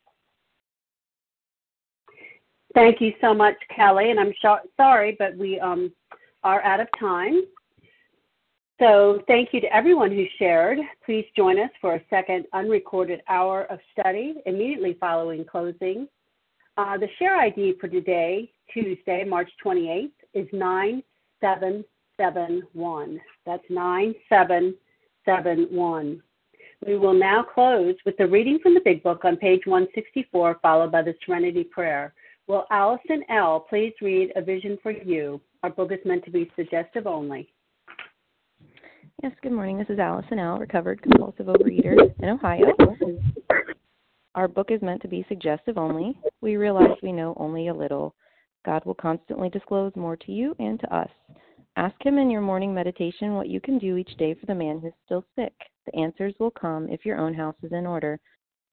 Thank 2.74 3.00
you 3.00 3.14
so 3.20 3.32
much, 3.34 3.56
Kelly. 3.74 4.10
And 4.10 4.20
I'm 4.20 4.32
sh- 4.32 4.68
sorry, 4.76 5.16
but 5.18 5.34
we 5.36 5.58
um, 5.60 5.92
are 6.44 6.62
out 6.62 6.80
of 6.80 6.86
time. 6.98 7.42
So 8.78 9.22
thank 9.26 9.52
you 9.52 9.60
to 9.60 9.74
everyone 9.74 10.12
who 10.12 10.24
shared. 10.38 10.78
Please 11.04 11.26
join 11.36 11.58
us 11.58 11.70
for 11.80 11.96
a 11.96 12.00
second 12.08 12.44
unrecorded 12.52 13.20
hour 13.28 13.64
of 13.64 13.80
study 13.92 14.36
immediately 14.46 14.96
following 15.00 15.44
closing. 15.44 16.06
Uh, 16.76 16.96
the 16.96 17.08
share 17.18 17.36
ID 17.36 17.74
for 17.80 17.88
today, 17.88 18.48
Tuesday, 18.72 19.24
March 19.24 19.50
28th, 19.64 20.12
is 20.32 20.46
9771. 20.52 23.20
That's 23.44 23.64
9771. 23.68 26.22
We 26.86 26.96
will 26.96 27.14
now 27.14 27.42
close 27.42 27.96
with 28.06 28.16
the 28.16 28.28
reading 28.28 28.60
from 28.62 28.74
the 28.74 28.80
Big 28.84 29.02
Book 29.02 29.24
on 29.24 29.36
page 29.36 29.62
164, 29.64 30.60
followed 30.62 30.92
by 30.92 31.02
the 31.02 31.16
Serenity 31.26 31.64
Prayer. 31.64 32.14
Will 32.48 32.64
Allison 32.70 33.22
L. 33.28 33.66
please 33.68 33.92
read 34.00 34.32
A 34.34 34.40
Vision 34.40 34.78
for 34.82 34.90
You? 34.90 35.38
Our 35.62 35.68
book 35.68 35.92
is 35.92 35.98
meant 36.06 36.24
to 36.24 36.30
be 36.30 36.50
suggestive 36.56 37.06
only. 37.06 37.46
Yes, 39.22 39.32
good 39.42 39.52
morning. 39.52 39.76
This 39.76 39.90
is 39.90 39.98
Allison 39.98 40.38
L., 40.38 40.58
recovered 40.58 41.02
compulsive 41.02 41.44
overeater 41.44 42.10
in 42.20 42.28
Ohio. 42.30 42.64
Our 44.34 44.48
book 44.48 44.70
is 44.70 44.80
meant 44.80 45.02
to 45.02 45.08
be 45.08 45.26
suggestive 45.28 45.76
only. 45.76 46.18
We 46.40 46.56
realize 46.56 46.96
we 47.02 47.12
know 47.12 47.34
only 47.36 47.68
a 47.68 47.74
little. 47.74 48.14
God 48.64 48.82
will 48.86 48.94
constantly 48.94 49.50
disclose 49.50 49.92
more 49.94 50.16
to 50.16 50.32
you 50.32 50.56
and 50.58 50.80
to 50.80 50.96
us. 50.96 51.10
Ask 51.76 51.96
Him 52.00 52.16
in 52.16 52.30
your 52.30 52.40
morning 52.40 52.72
meditation 52.72 53.34
what 53.34 53.50
you 53.50 53.60
can 53.60 53.78
do 53.78 53.98
each 53.98 54.16
day 54.16 54.32
for 54.32 54.46
the 54.46 54.54
man 54.54 54.80
who's 54.80 54.94
still 55.04 55.24
sick. 55.36 55.52
The 55.84 56.00
answers 56.00 56.32
will 56.40 56.52
come 56.52 56.88
if 56.88 57.04
your 57.04 57.18
own 57.18 57.34
house 57.34 57.56
is 57.62 57.72
in 57.72 57.86
order. 57.86 58.18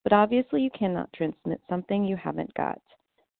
But 0.02 0.14
obviously, 0.14 0.62
you 0.62 0.70
cannot 0.70 1.12
transmit 1.12 1.60
something 1.68 2.06
you 2.06 2.16
haven't 2.16 2.54
got. 2.54 2.80